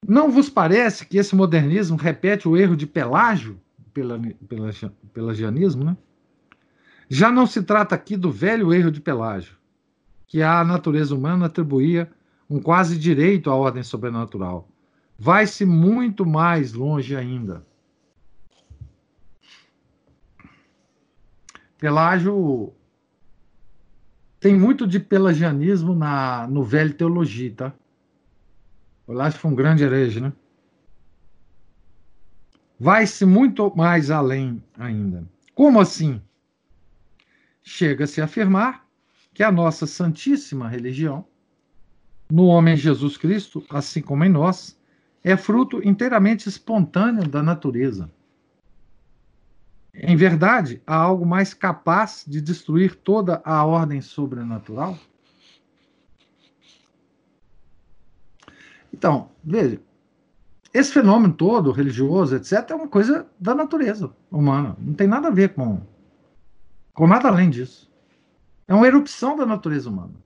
Não 0.06 0.30
vos 0.30 0.48
parece 0.48 1.04
que 1.04 1.18
esse 1.18 1.36
modernismo 1.36 1.96
repete 1.96 2.48
o 2.48 2.56
erro 2.56 2.76
de 2.76 2.86
Pelágio, 2.86 3.60
pelagianismo, 5.12 5.84
né? 5.84 5.96
Já 7.12 7.32
não 7.32 7.44
se 7.44 7.60
trata 7.60 7.92
aqui 7.96 8.16
do 8.16 8.30
velho 8.30 8.72
erro 8.72 8.92
de 8.92 9.00
Pelágio, 9.00 9.56
que 10.28 10.42
a 10.42 10.62
natureza 10.62 11.12
humana 11.12 11.46
atribuía 11.46 12.08
um 12.48 12.60
quase 12.60 12.96
direito 12.96 13.50
à 13.50 13.54
ordem 13.56 13.82
sobrenatural. 13.82 14.68
Vai-se 15.18 15.64
muito 15.66 16.24
mais 16.24 16.72
longe 16.72 17.16
ainda. 17.16 17.66
Pelágio 21.78 22.72
tem 24.38 24.56
muito 24.56 24.86
de 24.86 25.00
pelagianismo 25.00 25.96
na, 25.96 26.46
no 26.46 26.62
velho 26.62 26.94
teologia, 26.94 27.52
tá? 27.52 27.74
Pelágio 29.04 29.40
foi 29.40 29.50
um 29.50 29.56
grande 29.56 29.82
herege, 29.82 30.20
né? 30.20 30.32
Vai-se 32.78 33.26
muito 33.26 33.74
mais 33.76 34.12
além 34.12 34.62
ainda. 34.78 35.24
Como 35.56 35.80
assim? 35.80 36.22
Chega-se 37.62 38.20
a 38.20 38.24
afirmar 38.24 38.86
que 39.32 39.42
a 39.42 39.52
nossa 39.52 39.86
santíssima 39.86 40.68
religião, 40.68 41.24
no 42.30 42.44
homem 42.44 42.76
Jesus 42.76 43.16
Cristo, 43.16 43.64
assim 43.68 44.00
como 44.00 44.24
em 44.24 44.28
nós, 44.28 44.78
é 45.22 45.36
fruto 45.36 45.86
inteiramente 45.86 46.48
espontâneo 46.48 47.28
da 47.28 47.42
natureza. 47.42 48.10
Em 49.92 50.16
verdade, 50.16 50.80
há 50.86 50.94
algo 50.94 51.26
mais 51.26 51.52
capaz 51.52 52.24
de 52.26 52.40
destruir 52.40 52.94
toda 52.94 53.42
a 53.44 53.64
ordem 53.64 54.00
sobrenatural? 54.00 54.96
Então, 58.92 59.30
veja, 59.42 59.80
esse 60.72 60.92
fenômeno 60.92 61.34
todo, 61.34 61.72
religioso, 61.72 62.36
etc., 62.36 62.70
é 62.70 62.74
uma 62.74 62.88
coisa 62.88 63.26
da 63.38 63.54
natureza 63.54 64.14
humana. 64.30 64.76
Não 64.78 64.94
tem 64.94 65.06
nada 65.06 65.28
a 65.28 65.32
ver 65.32 65.54
com 65.54 65.82
com 67.00 67.06
nada 67.06 67.28
além 67.28 67.48
disso. 67.48 67.90
É 68.68 68.74
uma 68.74 68.86
erupção 68.86 69.34
da 69.34 69.46
natureza 69.46 69.88
humana. 69.88 70.22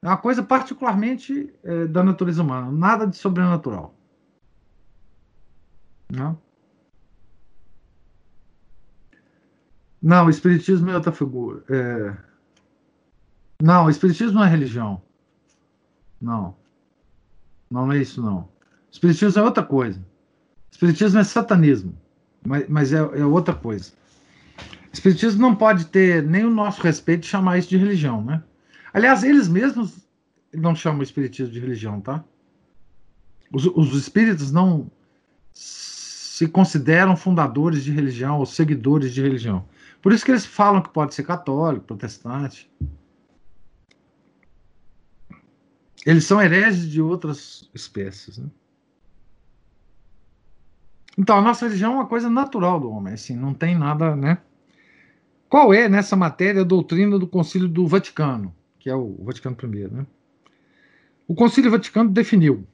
É 0.00 0.06
uma 0.06 0.16
coisa 0.16 0.44
particularmente 0.44 1.52
é, 1.64 1.88
da 1.88 2.04
natureza 2.04 2.40
humana, 2.40 2.70
nada 2.70 3.04
de 3.04 3.16
sobrenatural. 3.16 3.92
Não? 6.08 6.40
Não, 10.00 10.26
o 10.26 10.30
Espiritismo 10.30 10.88
é 10.88 10.94
outra 10.94 11.10
figura. 11.10 11.64
É... 11.68 12.16
Não, 13.60 13.86
o 13.86 13.90
Espiritismo 13.90 14.34
não 14.34 14.44
é 14.44 14.48
religião. 14.48 15.02
Não. 16.20 16.56
Não 17.68 17.90
é 17.90 17.98
isso, 17.98 18.22
não. 18.22 18.48
Espiritismo 18.88 19.42
é 19.42 19.44
outra 19.44 19.64
coisa. 19.64 20.00
Espiritismo 20.70 21.18
é 21.18 21.24
satanismo. 21.24 22.00
mas, 22.46 22.68
mas 22.68 22.92
é, 22.92 22.98
é, 22.98 23.24
outra 23.24 23.52
coisa. 23.52 23.97
Espiritismo 24.98 25.40
não 25.40 25.54
pode 25.54 25.86
ter 25.86 26.24
nem 26.24 26.44
o 26.44 26.50
nosso 26.50 26.82
respeito 26.82 27.20
de 27.20 27.28
chamar 27.28 27.56
isso 27.56 27.68
de 27.68 27.76
religião, 27.76 28.22
né? 28.22 28.42
Aliás, 28.92 29.22
eles 29.22 29.46
mesmos 29.46 30.08
não 30.52 30.74
chamam 30.74 31.00
o 31.00 31.04
espiritismo 31.04 31.52
de 31.52 31.60
religião, 31.60 32.00
tá? 32.00 32.24
Os, 33.52 33.64
os 33.64 33.94
espíritos 33.94 34.50
não 34.50 34.90
se 35.52 36.48
consideram 36.48 37.16
fundadores 37.16 37.84
de 37.84 37.92
religião 37.92 38.38
ou 38.40 38.46
seguidores 38.46 39.14
de 39.14 39.22
religião. 39.22 39.64
Por 40.02 40.12
isso 40.12 40.24
que 40.24 40.32
eles 40.32 40.44
falam 40.44 40.82
que 40.82 40.88
pode 40.88 41.14
ser 41.14 41.22
católico, 41.22 41.86
protestante. 41.86 42.68
Eles 46.04 46.24
são 46.24 46.42
hereges 46.42 46.90
de 46.90 47.00
outras 47.00 47.70
espécies. 47.72 48.38
Né? 48.38 48.48
Então, 51.16 51.38
a 51.38 51.42
nossa 51.42 51.66
religião 51.66 51.92
é 51.92 51.96
uma 51.96 52.06
coisa 52.06 52.28
natural 52.28 52.80
do 52.80 52.90
homem, 52.90 53.14
assim, 53.14 53.36
não 53.36 53.54
tem 53.54 53.78
nada, 53.78 54.16
né? 54.16 54.38
Qual 55.48 55.72
é, 55.72 55.88
nessa 55.88 56.14
matéria, 56.14 56.60
a 56.60 56.64
doutrina 56.64 57.18
do 57.18 57.26
Concílio 57.26 57.68
do 57.68 57.86
Vaticano, 57.86 58.54
que 58.78 58.90
é 58.90 58.94
o 58.94 59.16
Vaticano 59.22 59.56
I, 59.62 59.88
né? 59.88 60.06
O 61.26 61.34
Concílio 61.34 61.70
Vaticano 61.70 62.10
definiu, 62.10 62.66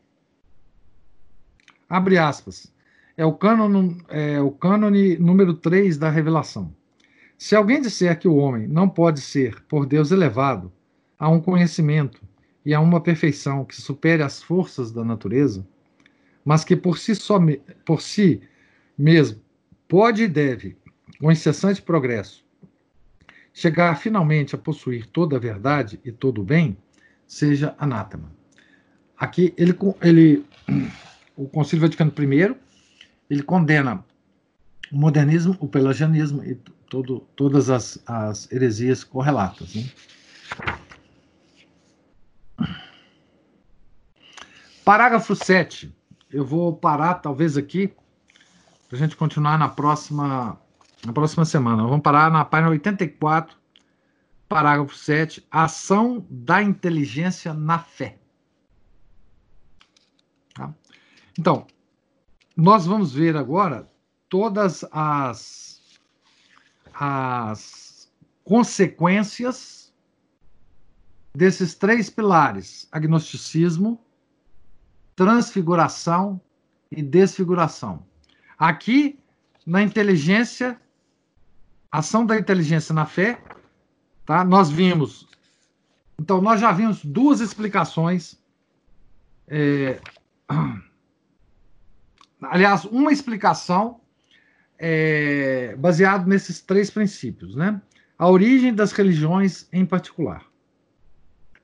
abre 1.88 2.18
aspas, 2.18 2.72
é 3.16 3.24
o 3.24 3.32
cânone, 3.32 4.02
é 4.08 4.40
o 4.40 4.50
cânone 4.50 5.16
número 5.16 5.54
3 5.54 5.96
da 5.96 6.10
revelação. 6.10 6.74
Se 7.38 7.54
alguém 7.54 7.80
disser 7.80 8.18
que 8.18 8.26
o 8.26 8.36
homem 8.36 8.66
não 8.66 8.88
pode 8.88 9.20
ser, 9.20 9.62
por 9.68 9.86
Deus, 9.86 10.10
elevado 10.10 10.72
a 11.18 11.28
um 11.28 11.40
conhecimento 11.40 12.20
e 12.64 12.74
a 12.74 12.80
uma 12.80 13.00
perfeição 13.00 13.64
que 13.64 13.80
supere 13.80 14.22
as 14.22 14.42
forças 14.42 14.90
da 14.90 15.04
natureza, 15.04 15.66
mas 16.44 16.64
que 16.64 16.74
por 16.74 16.98
si, 16.98 17.14
só, 17.14 17.38
por 17.84 18.02
si 18.02 18.42
mesmo 18.98 19.40
pode 19.88 20.24
e 20.24 20.28
deve, 20.28 20.76
com 21.20 21.30
incessante 21.30 21.80
progresso, 21.80 22.43
chegar 23.54 23.96
finalmente 23.96 24.56
a 24.56 24.58
possuir 24.58 25.06
toda 25.06 25.36
a 25.36 25.40
verdade 25.40 26.00
e 26.04 26.10
todo 26.10 26.42
o 26.42 26.44
bem, 26.44 26.76
seja 27.26 27.74
anátema. 27.78 28.30
Aqui 29.16 29.54
ele, 29.56 29.74
ele 30.02 30.44
o 31.36 31.48
Concílio 31.48 31.82
Vaticano 31.82 32.12
I 32.18 32.56
ele 33.30 33.42
condena 33.42 34.04
o 34.92 34.96
modernismo, 34.96 35.56
o 35.60 35.68
pelagianismo 35.68 36.44
e 36.44 36.56
todo, 36.90 37.20
todas 37.36 37.70
as, 37.70 38.02
as 38.06 38.50
heresias 38.50 39.04
correlatas. 39.04 39.74
Né? 39.74 39.88
Parágrafo 44.84 45.34
7. 45.34 45.94
Eu 46.30 46.44
vou 46.44 46.76
parar, 46.76 47.14
talvez, 47.14 47.56
aqui, 47.56 47.94
para 48.88 48.96
a 48.96 48.98
gente 48.98 49.16
continuar 49.16 49.58
na 49.58 49.68
próxima, 49.68 50.60
na 51.04 51.12
próxima 51.12 51.44
semana. 51.44 51.82
Vamos 51.82 52.02
parar 52.02 52.30
na 52.30 52.44
página 52.44 52.70
84, 52.70 53.56
parágrafo 54.48 54.94
7. 54.94 55.46
Ação 55.50 56.26
da 56.30 56.62
inteligência 56.62 57.52
na 57.52 57.78
fé. 57.78 58.18
Tá? 60.54 60.72
Então, 61.38 61.66
nós 62.56 62.86
vamos 62.86 63.12
ver 63.12 63.36
agora 63.36 63.90
todas 64.28 64.84
as, 64.90 65.80
as 66.94 68.10
consequências 68.42 69.92
desses 71.34 71.74
três 71.74 72.08
pilares: 72.08 72.88
agnosticismo, 72.90 74.00
transfiguração 75.14 76.40
e 76.90 77.02
desfiguração. 77.02 78.06
Aqui, 78.56 79.18
na 79.66 79.82
inteligência, 79.82 80.80
ação 81.98 82.26
da 82.26 82.36
inteligência 82.36 82.92
na 82.92 83.06
fé, 83.06 83.40
tá? 84.26 84.44
Nós 84.44 84.68
vimos. 84.68 85.28
Então, 86.20 86.40
nós 86.40 86.60
já 86.60 86.72
vimos 86.72 87.04
duas 87.04 87.40
explicações. 87.40 88.36
É, 89.46 90.00
aliás, 92.42 92.84
uma 92.84 93.12
explicação 93.12 94.00
é, 94.76 95.76
baseado 95.76 96.26
nesses 96.26 96.60
três 96.60 96.90
princípios, 96.90 97.54
né? 97.54 97.80
A 98.18 98.28
origem 98.28 98.74
das 98.74 98.90
religiões 98.90 99.68
em 99.72 99.86
particular, 99.86 100.44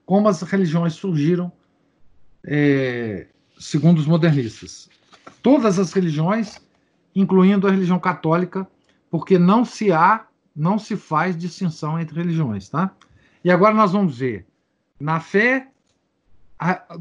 como 0.06 0.28
as 0.28 0.42
religiões 0.42 0.94
surgiram, 0.94 1.50
é, 2.44 3.26
segundo 3.58 3.98
os 3.98 4.06
modernistas. 4.06 4.88
Todas 5.42 5.78
as 5.78 5.92
religiões, 5.92 6.60
incluindo 7.14 7.66
a 7.66 7.70
religião 7.70 7.98
católica, 7.98 8.66
porque 9.10 9.38
não 9.38 9.64
se 9.64 9.92
há, 9.92 10.26
não 10.54 10.78
se 10.78 10.96
faz 10.96 11.36
distinção 11.36 11.98
entre 11.98 12.16
religiões, 12.16 12.68
tá? 12.68 12.94
E 13.44 13.50
agora 13.50 13.74
nós 13.74 13.92
vamos 13.92 14.18
ver 14.18 14.46
na 14.98 15.18
fé 15.18 15.68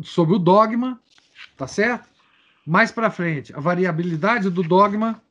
sobre 0.03 0.35
o 0.35 0.39
dogma, 0.39 0.99
tá 1.57 1.67
certo? 1.67 2.07
Mais 2.65 2.91
para 2.91 3.11
frente, 3.11 3.53
a 3.55 3.59
variabilidade 3.59 4.49
do 4.49 4.63
dogma 4.63 5.21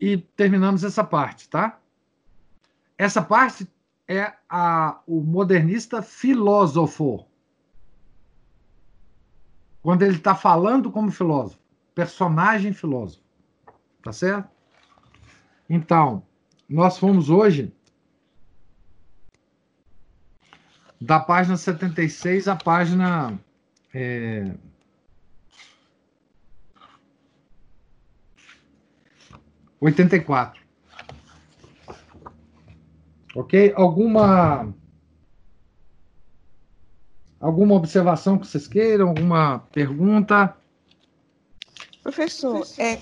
e 0.00 0.16
terminamos 0.16 0.82
essa 0.82 1.04
parte, 1.04 1.48
tá? 1.48 1.78
Essa 2.96 3.22
parte 3.22 3.68
é 4.08 4.32
a, 4.48 5.00
o 5.06 5.20
modernista 5.20 6.02
filósofo. 6.02 7.26
Quando 9.82 10.02
ele 10.02 10.16
está 10.16 10.34
falando 10.34 10.90
como 10.90 11.10
filósofo, 11.10 11.60
personagem 11.94 12.72
filósofo. 12.72 13.22
Tá 14.02 14.12
certo? 14.12 14.50
Então, 15.72 16.26
nós 16.68 16.98
fomos 16.98 17.30
hoje 17.30 17.72
da 21.00 21.20
página 21.20 21.56
76 21.56 22.48
à 22.48 22.56
página 22.56 23.40
é, 23.94 24.52
oitenta 29.80 30.16
e 30.16 30.20
quatro. 30.20 30.60
Ok? 33.36 33.72
Alguma 33.76 34.74
alguma 37.38 37.76
observação 37.76 38.36
que 38.36 38.48
vocês 38.48 38.66
queiram? 38.66 39.10
Alguma 39.10 39.60
pergunta? 39.70 40.56
Professor, 42.02 42.66
é, 42.76 42.98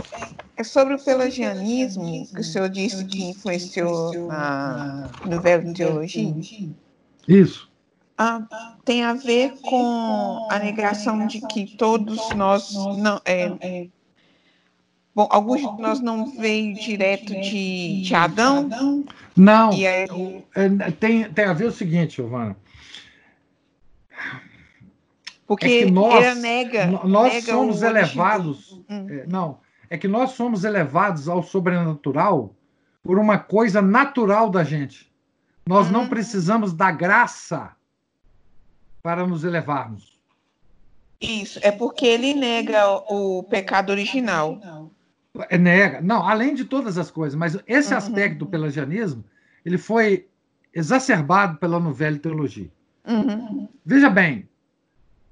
é 0.59 0.65
sobre 0.65 0.95
o 0.95 0.99
pelagianismo 0.99 2.27
que 2.27 2.41
o 2.41 2.45
senhor 2.45 2.69
disse 2.69 3.05
que 3.05 3.23
influenciou 3.23 4.27
na 4.27 5.09
novela 5.25 5.63
de 5.63 5.73
teologia? 5.73 6.35
Isso. 7.29 7.71
Ah, 8.19 8.45
tem 8.85 9.05
a 9.05 9.15
ver 9.15 9.55
com 9.63 10.49
a 10.51 10.59
negação 10.59 11.29
de 11.29 11.41
que 11.47 11.77
todos 11.77 12.35
nós 12.35 12.75
não, 12.75 13.21
é, 13.25 13.87
Bom, 15.15 15.29
alguns 15.31 15.61
de 15.61 15.81
nós 15.81 16.01
não 16.01 16.27
veio 16.27 16.75
direto 16.75 17.33
de, 17.41 18.03
de 18.03 18.15
Adão? 18.15 19.05
Não. 19.37 19.73
E 19.73 19.87
aí... 19.87 20.45
É, 20.57 20.91
tem, 20.91 21.31
tem 21.33 21.45
a 21.45 21.53
ver 21.53 21.67
o 21.67 21.73
seguinte, 21.73 22.17
Giovana. 22.17 22.57
Porque 25.47 25.67
é 25.67 25.85
que 25.85 25.91
nós, 25.91 26.39
nega. 26.39 26.87
Nós 27.05 27.33
nega 27.33 27.53
somos 27.53 27.83
elevados. 27.83 28.81
Hum. 28.91 29.07
É, 29.09 29.27
não. 29.27 29.59
É 29.91 29.97
que 29.97 30.09
nós 30.09 30.33
somos 30.33 30.65
elevados 30.65 31.29
ao 31.29 31.43
sobrenatural 31.43 32.55
por 33.03 33.19
uma 33.19 33.39
coisa 33.39 33.81
natural 33.81 34.51
da 34.51 34.63
gente. 34.65 35.11
Nós 35.67 35.91
não 35.91 36.03
hum. 36.03 36.09
precisamos 36.09 36.73
da 36.73 36.91
graça 36.91 37.73
para 39.03 39.27
nos 39.27 39.45
elevarmos. 39.45 40.19
Isso, 41.21 41.59
é 41.63 41.73
porque 41.73 42.07
ele 42.07 42.35
nega 42.35 42.87
o 43.13 43.43
pecado 43.43 43.91
original. 43.91 44.61
É, 45.51 45.59
nega. 45.59 46.01
Não, 46.01 46.27
além 46.27 46.55
de 46.55 46.65
todas 46.65 46.97
as 46.97 47.11
coisas, 47.11 47.37
mas 47.37 47.59
esse 47.67 47.93
uhum. 47.93 47.99
aspecto 47.99 48.39
do 48.39 48.47
pelagianismo, 48.47 49.25
ele 49.65 49.79
foi 49.79 50.29
exacerbado 50.73 51.59
pela 51.59 51.81
novela 51.81 52.19
teologia. 52.19 52.71
Uhum. 53.07 53.69
Veja 53.85 54.09
bem, 54.09 54.49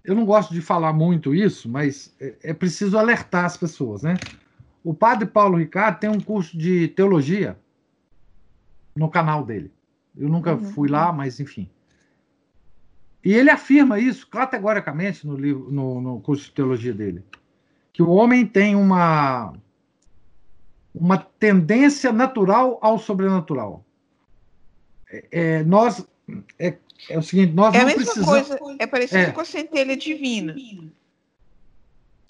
eu 0.05 0.15
não 0.15 0.25
gosto 0.25 0.55
de 0.55 0.61
falar 0.61 0.93
muito 0.93 1.35
isso, 1.35 1.69
mas 1.69 2.15
é, 2.21 2.35
é, 2.43 2.55
preciso 2.55 2.99
alertar 2.99 3.45
as 3.45 3.57
pessoas, 3.57 4.03
né? 4.03 4.15
O 4.87 4.95
padre 4.95 5.27
Paulo 5.27 5.59
Ricardo 5.59 5.99
tem 5.99 6.09
um 6.09 6.21
curso 6.21 6.57
de 6.57 6.87
teologia 6.87 7.59
no 8.95 9.11
canal 9.11 9.45
dele. 9.45 9.73
Eu 10.17 10.29
nunca 10.29 10.55
uhum. 10.55 10.61
fui 10.61 10.89
lá, 10.89 11.13
mas 11.13 11.41
enfim. 11.41 11.69
E 13.25 13.35
ele 13.35 13.51
afirma 13.51 13.99
isso 13.99 14.29
categoricamente 14.29 15.27
no, 15.27 15.35
livro, 15.35 15.73
no, 15.73 16.01
no 16.01 16.21
curso 16.21 16.45
de 16.45 16.53
teologia 16.53 16.95
dele. 16.95 17.25
Que 17.93 18.01
o 18.01 18.11
homem 18.11 18.47
tem 18.47 18.77
uma 18.77 19.55
uma 20.95 21.19
tendência 21.19 22.13
natural 22.13 22.79
ao 22.81 22.97
sobrenatural. 22.97 23.85
É, 25.11 25.27
é, 25.33 25.65
nós 25.65 26.07
é, 26.61 26.77
é, 27.11 27.19
o 27.19 27.23
seguinte, 27.23 27.53
nós 27.55 27.75
é 27.75 27.85
não 27.85 27.93
precisamos... 27.93 28.29
coisa, 28.29 28.77
é 28.79 28.87
parecido 28.87 29.23
é. 29.23 29.33
com 29.33 29.41
a 29.41 29.45
centelha 29.45 29.97
divina. 29.97 30.55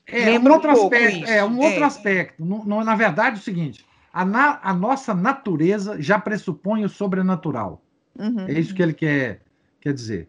É 0.07 0.39
um 0.39 0.51
outro 0.51 0.71
um 0.71 0.73
aspecto. 0.73 1.19
Isso. 1.19 1.31
É 1.31 1.45
um 1.45 1.59
outro 1.59 1.83
é. 1.83 1.85
aspecto. 1.85 2.45
No, 2.45 2.65
no, 2.65 2.85
na 2.85 2.95
verdade, 2.95 3.37
é 3.37 3.39
o 3.39 3.43
seguinte: 3.43 3.85
a, 4.13 4.25
na, 4.25 4.61
a, 4.63 4.73
nossa 4.73 5.13
natureza 5.13 6.01
já 6.01 6.19
pressupõe 6.19 6.85
o 6.85 6.89
sobrenatural. 6.89 7.83
Uhum. 8.19 8.47
É 8.49 8.53
isso 8.53 8.75
que 8.75 8.83
ele 8.83 8.95
quer, 8.95 9.43
quer 9.81 9.93
dizer. 9.93 10.29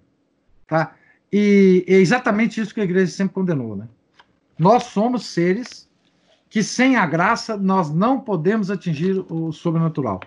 Tá? 0.65 0.95
E 1.31 1.85
é 1.87 1.93
exatamente 1.93 2.59
isso 2.59 2.73
que 2.73 2.81
a 2.81 2.83
igreja 2.83 3.11
sempre 3.11 3.33
condenou. 3.33 3.75
Né? 3.75 3.87
Nós 4.57 4.83
somos 4.85 5.27
seres 5.27 5.87
que, 6.49 6.63
sem 6.63 6.95
a 6.95 7.05
graça, 7.05 7.55
nós 7.55 7.93
não 7.93 8.19
podemos 8.19 8.71
atingir 8.71 9.23
o 9.31 9.51
sobrenatural. 9.51 10.21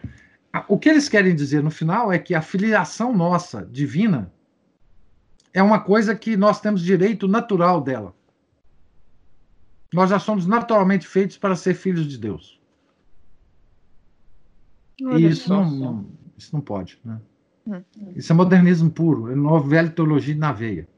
O 0.69 0.79
que 0.79 0.89
eles 0.89 1.09
querem 1.09 1.35
dizer 1.35 1.63
no 1.63 1.71
final 1.71 2.13
é 2.13 2.19
que 2.19 2.35
a 2.35 2.43
filiação 2.43 3.13
nossa, 3.13 3.67
divina, 3.71 4.33
é 5.53 5.63
uma 5.63 5.81
coisa 5.81 6.15
que 6.15 6.37
nós 6.37 6.61
temos 6.61 6.83
direito 6.83 7.27
natural 7.29 7.81
dela. 7.81 8.15
Nós 9.93 10.11
já 10.11 10.19
somos 10.19 10.47
naturalmente 10.47 11.07
feitos 11.07 11.37
para 11.37 11.57
ser 11.57 11.75
filhos 11.75 12.07
de 12.07 12.17
Deus. 12.17 12.61
Olha 15.03 15.27
e 15.27 15.31
isso 15.31 15.49
não, 15.49 15.71
não, 15.71 16.07
isso 16.37 16.51
não 16.53 16.61
pode. 16.61 16.99
Né? 17.05 17.21
Hum. 17.67 17.83
Isso 18.15 18.33
é 18.33 18.35
modernismo 18.35 18.91
puro, 18.91 19.31
é 19.31 19.35
nova 19.35 19.67
velha 19.69 19.91
teologia 19.91 20.35
na 20.37 20.53
veia. 20.53 20.89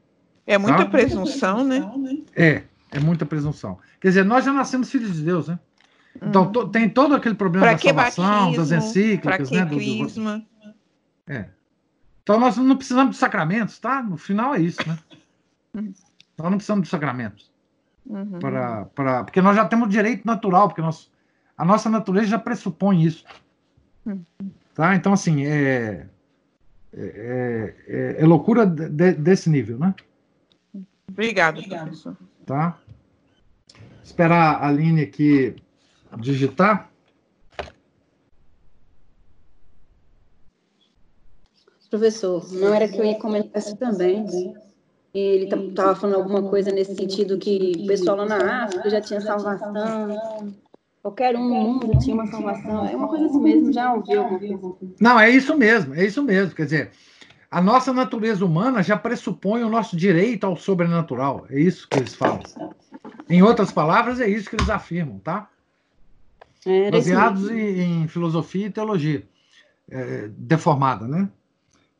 É 0.45 0.57
muita 0.57 0.83
tá? 0.83 0.85
presunção, 0.85 1.63
né? 1.63 1.89
É, 2.35 2.63
é 2.91 2.99
muita 2.99 3.25
presunção. 3.25 3.79
Quer 3.99 4.09
dizer, 4.09 4.25
nós 4.25 4.43
já 4.43 4.51
nascemos 4.51 4.91
filhos 4.91 5.15
de 5.15 5.23
Deus, 5.23 5.47
né? 5.47 5.57
Então, 6.21 6.51
to, 6.51 6.67
tem 6.67 6.87
todo 6.89 7.15
aquele 7.15 7.33
problema 7.33 7.65
pra 7.65 7.73
da 7.73 7.79
salvação, 7.79 8.51
batismo, 8.51 8.57
das 8.57 8.71
encíclicas, 8.71 9.49
né? 9.49 9.65
Do, 9.65 9.77
do, 9.77 10.45
é. 11.27 11.49
Então, 12.21 12.39
nós 12.39 12.57
não 12.57 12.75
precisamos 12.75 13.15
de 13.15 13.17
sacramentos, 13.17 13.79
tá? 13.79 14.03
No 14.03 14.17
final 14.17 14.53
é 14.53 14.61
isso, 14.61 14.79
né? 14.87 14.97
Uhum. 15.73 15.93
Nós 16.37 16.51
não 16.51 16.57
precisamos 16.57 16.83
de 16.83 16.89
sacramentos. 16.89 17.52
Uhum. 18.05 18.39
Para, 18.39 18.85
para, 18.85 19.23
porque 19.23 19.41
nós 19.41 19.55
já 19.55 19.65
temos 19.65 19.89
direito 19.89 20.25
natural, 20.25 20.67
porque 20.67 20.81
nós, 20.81 21.09
a 21.57 21.63
nossa 21.63 21.89
natureza 21.89 22.27
já 22.27 22.39
pressupõe 22.39 23.03
isso. 23.03 23.25
Uhum. 24.05 24.23
Tá? 24.73 24.95
Então, 24.95 25.13
assim, 25.13 25.45
é, 25.45 26.07
é, 26.93 27.75
é, 27.87 28.15
é 28.19 28.25
loucura 28.25 28.65
de, 28.65 29.13
desse 29.13 29.49
nível, 29.49 29.77
né? 29.77 29.93
Obrigado, 31.09 31.63
professor. 31.63 32.17
Tá? 32.45 32.77
Esperar 34.03 34.55
a 34.55 34.67
Aline 34.67 35.03
aqui 35.03 35.55
digitar. 36.19 36.89
Professor, 41.89 42.51
não 42.53 42.73
era 42.73 42.87
que 42.87 42.97
eu 42.97 43.05
ia 43.05 43.19
comentar 43.19 43.61
isso 43.61 43.77
também. 43.77 44.25
Ele 45.13 45.45
estava 45.45 45.95
falando 45.95 46.15
alguma 46.15 46.41
coisa 46.49 46.71
nesse 46.71 46.95
sentido 46.95 47.37
que 47.37 47.73
o 47.83 47.87
pessoal 47.87 48.17
lá 48.17 48.25
na 48.25 48.63
África 48.65 48.89
já 48.89 48.99
tinha 48.99 49.21
salvação. 49.21 50.53
Qualquer 51.03 51.35
um 51.35 51.47
no 51.47 51.55
mundo 51.55 51.99
tinha 51.99 52.15
uma 52.15 52.25
salvação. 52.27 52.87
É 52.87 52.95
uma 52.95 53.07
coisa 53.07 53.25
assim 53.25 53.39
mesmo, 53.39 53.71
já 53.71 53.93
ouviu 53.93 54.23
alguma 54.23 54.57
coisa 54.57 54.95
Não, 54.99 55.19
é 55.19 55.29
isso 55.29 55.55
mesmo, 55.55 55.93
é 55.93 56.05
isso 56.05 56.23
mesmo. 56.23 56.55
Quer 56.55 56.63
dizer, 56.63 56.91
a 57.51 57.61
nossa 57.61 57.93
natureza 57.93 58.43
humana 58.43 58.81
já 58.81 58.97
pressupõe 58.97 59.63
o 59.63 59.69
nosso 59.69 59.95
direito 59.95 60.45
ao 60.45 60.57
sobrenatural. 60.57 61.45
É 61.49 61.59
isso 61.59 61.87
que 61.87 61.99
eles 61.99 62.15
falam. 62.15 62.41
Em 63.29 63.43
outras 63.43 63.71
palavras, 63.71 64.19
é 64.19 64.27
isso 64.27 64.49
que 64.49 64.55
eles 64.55 64.69
afirmam, 64.69 65.19
tá? 65.19 65.47
É, 66.65 66.89
Baseados 66.89 67.51
em, 67.51 68.03
em, 68.03 68.07
filosofia 68.07 68.67
e 68.67 68.71
teologia 68.71 69.27
é, 69.91 70.29
deformada, 70.35 71.07
né? 71.07 71.29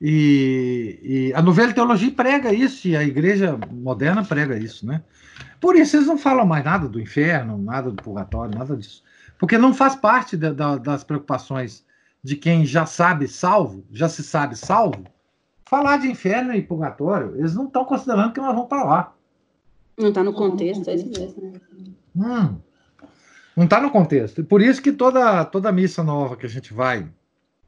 E, 0.05 0.99
e, 1.01 1.33
a 1.33 1.41
novela 1.41 1.71
teologia 1.71 2.11
prega 2.11 2.53
isso, 2.53 2.89
e 2.89 2.97
a 2.97 3.01
igreja 3.01 3.57
moderna 3.71 4.21
prega 4.21 4.57
isso, 4.57 4.85
né? 4.85 5.01
Por 5.61 5.77
isso 5.77 5.95
eles 5.95 6.07
não 6.07 6.17
falam 6.17 6.45
mais 6.45 6.65
nada 6.65 6.89
do 6.89 6.99
inferno, 6.99 7.57
nada 7.57 7.89
do 7.89 8.03
purgatório, 8.03 8.53
nada 8.53 8.75
disso. 8.75 9.01
Porque 9.39 9.57
não 9.57 9.73
faz 9.73 9.95
parte 9.95 10.35
da, 10.35 10.51
da, 10.51 10.75
das 10.75 11.05
preocupações 11.05 11.85
de 12.21 12.35
quem 12.35 12.65
já 12.65 12.85
sabe 12.85 13.29
salvo, 13.29 13.85
já 13.93 14.09
se 14.09 14.23
sabe 14.23 14.57
salvo, 14.57 15.05
falar 15.65 15.95
de 15.95 16.09
inferno 16.09 16.53
e 16.53 16.61
purgatório. 16.61 17.37
Eles 17.37 17.55
não 17.55 17.67
estão 17.67 17.85
considerando 17.85 18.33
que 18.33 18.41
nós 18.41 18.53
vamos 18.53 18.67
para 18.67 18.83
lá. 18.83 19.15
Não 19.97 20.09
está 20.09 20.21
no 20.21 20.33
contexto, 20.33 20.89
é 20.89 20.95
isso 20.95 21.07
mesmo. 21.07 21.53
Hum, 22.13 22.57
não 23.55 23.63
está 23.63 23.79
no 23.79 23.89
contexto. 23.89 24.41
E 24.41 24.43
por 24.43 24.61
isso 24.61 24.81
que 24.81 24.91
toda, 24.91 25.45
toda 25.45 25.71
missa 25.71 26.03
nova 26.03 26.35
que 26.35 26.45
a 26.45 26.49
gente 26.49 26.73
vai 26.73 27.07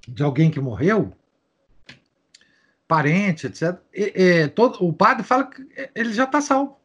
de 0.06 0.22
alguém 0.22 0.52
que 0.52 0.60
morreu, 0.60 1.14
parente, 2.88 3.48
etc., 3.48 3.78
e, 3.94 4.14
e, 4.16 4.48
todo, 4.49 4.84
o 4.86 4.94
padre 4.94 5.24
fala 5.24 5.45
que 5.45 5.66
ele 5.95 6.14
já 6.14 6.26
está 6.26 6.41
salvo. 6.41 6.78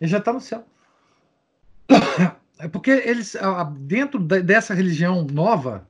Ele 0.00 0.10
já 0.10 0.18
está 0.18 0.32
no 0.32 0.40
céu. 0.40 0.64
É 2.60 2.66
porque 2.66 2.90
eles, 2.90 3.36
dentro 3.82 4.18
dessa 4.18 4.74
religião 4.74 5.24
nova 5.24 5.88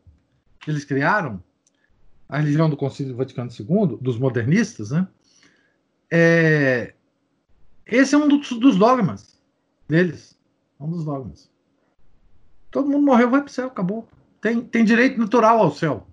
que 0.61 0.71
eles 0.71 0.85
criaram, 0.85 1.43
a 2.29 2.39
religião 2.39 2.69
do 2.69 2.77
Concílio 2.77 3.17
Vaticano 3.17 3.51
II, 3.51 3.99
dos 4.01 4.19
modernistas, 4.19 4.91
né? 4.91 5.09
É, 6.11 6.95
esse 7.87 8.15
é 8.15 8.19
um 8.19 8.29
dos, 8.29 8.51
dos 8.51 8.77
dogmas 8.77 9.41
deles. 9.89 10.39
É 10.79 10.85
um 10.85 10.91
dos 10.91 11.05
dogmas. 11.05 11.51
Todo 12.71 12.91
mundo 12.91 13.07
morreu, 13.07 13.31
vai 13.31 13.41
para 13.41 13.49
o 13.49 13.53
céu, 13.53 13.69
acabou. 13.69 14.07
Tem, 14.41 14.61
tem 14.61 14.85
direito 14.85 15.19
natural 15.19 15.59
ao 15.59 15.73
céu. 15.73 16.07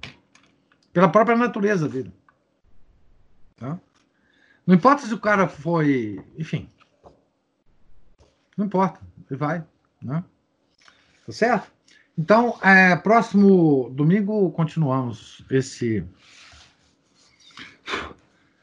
Pela 0.94 1.10
própria 1.10 1.36
natureza 1.36 1.90
dele. 1.90 2.14
Não 4.66 4.76
importa 4.76 5.06
se 5.06 5.14
o 5.14 5.20
cara 5.20 5.48
foi. 5.48 6.24
Enfim. 6.38 6.70
Não 8.58 8.66
importa. 8.66 9.00
Ele 9.30 9.38
vai. 9.38 9.64
Né? 10.02 10.24
Tá 11.26 11.32
certo? 11.32 11.72
Então, 12.18 12.58
é, 12.62 12.96
próximo 12.96 13.90
domingo 13.92 14.50
continuamos 14.52 15.44
esse 15.50 16.06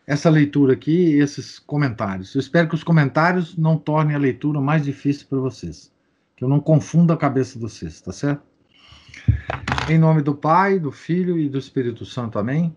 essa 0.07 0.29
leitura 0.29 0.73
aqui, 0.73 1.19
esses 1.19 1.59
comentários. 1.59 2.35
Eu 2.35 2.41
espero 2.41 2.69
que 2.69 2.75
os 2.75 2.83
comentários 2.83 3.57
não 3.57 3.79
tornem 3.79 4.17
a 4.17 4.19
leitura 4.19 4.61
mais 4.61 4.85
difícil 4.85 5.27
para 5.29 5.39
vocês, 5.39 5.93
que 6.37 6.43
eu 6.43 6.49
não 6.49 6.61
confunda 6.61 7.15
a 7.15 7.17
cabeça 7.17 7.55
de 7.55 7.61
vocês, 7.61 8.01
tá 8.01 8.13
certo? 8.13 8.43
Em 9.89 9.99
nome 9.99 10.23
do 10.23 10.35
Pai, 10.35 10.79
do 10.79 10.91
Filho 10.91 11.39
e 11.39 11.49
do 11.49 11.59
Espírito 11.59 12.05
Santo. 12.05 12.39
Amém. 12.39 12.77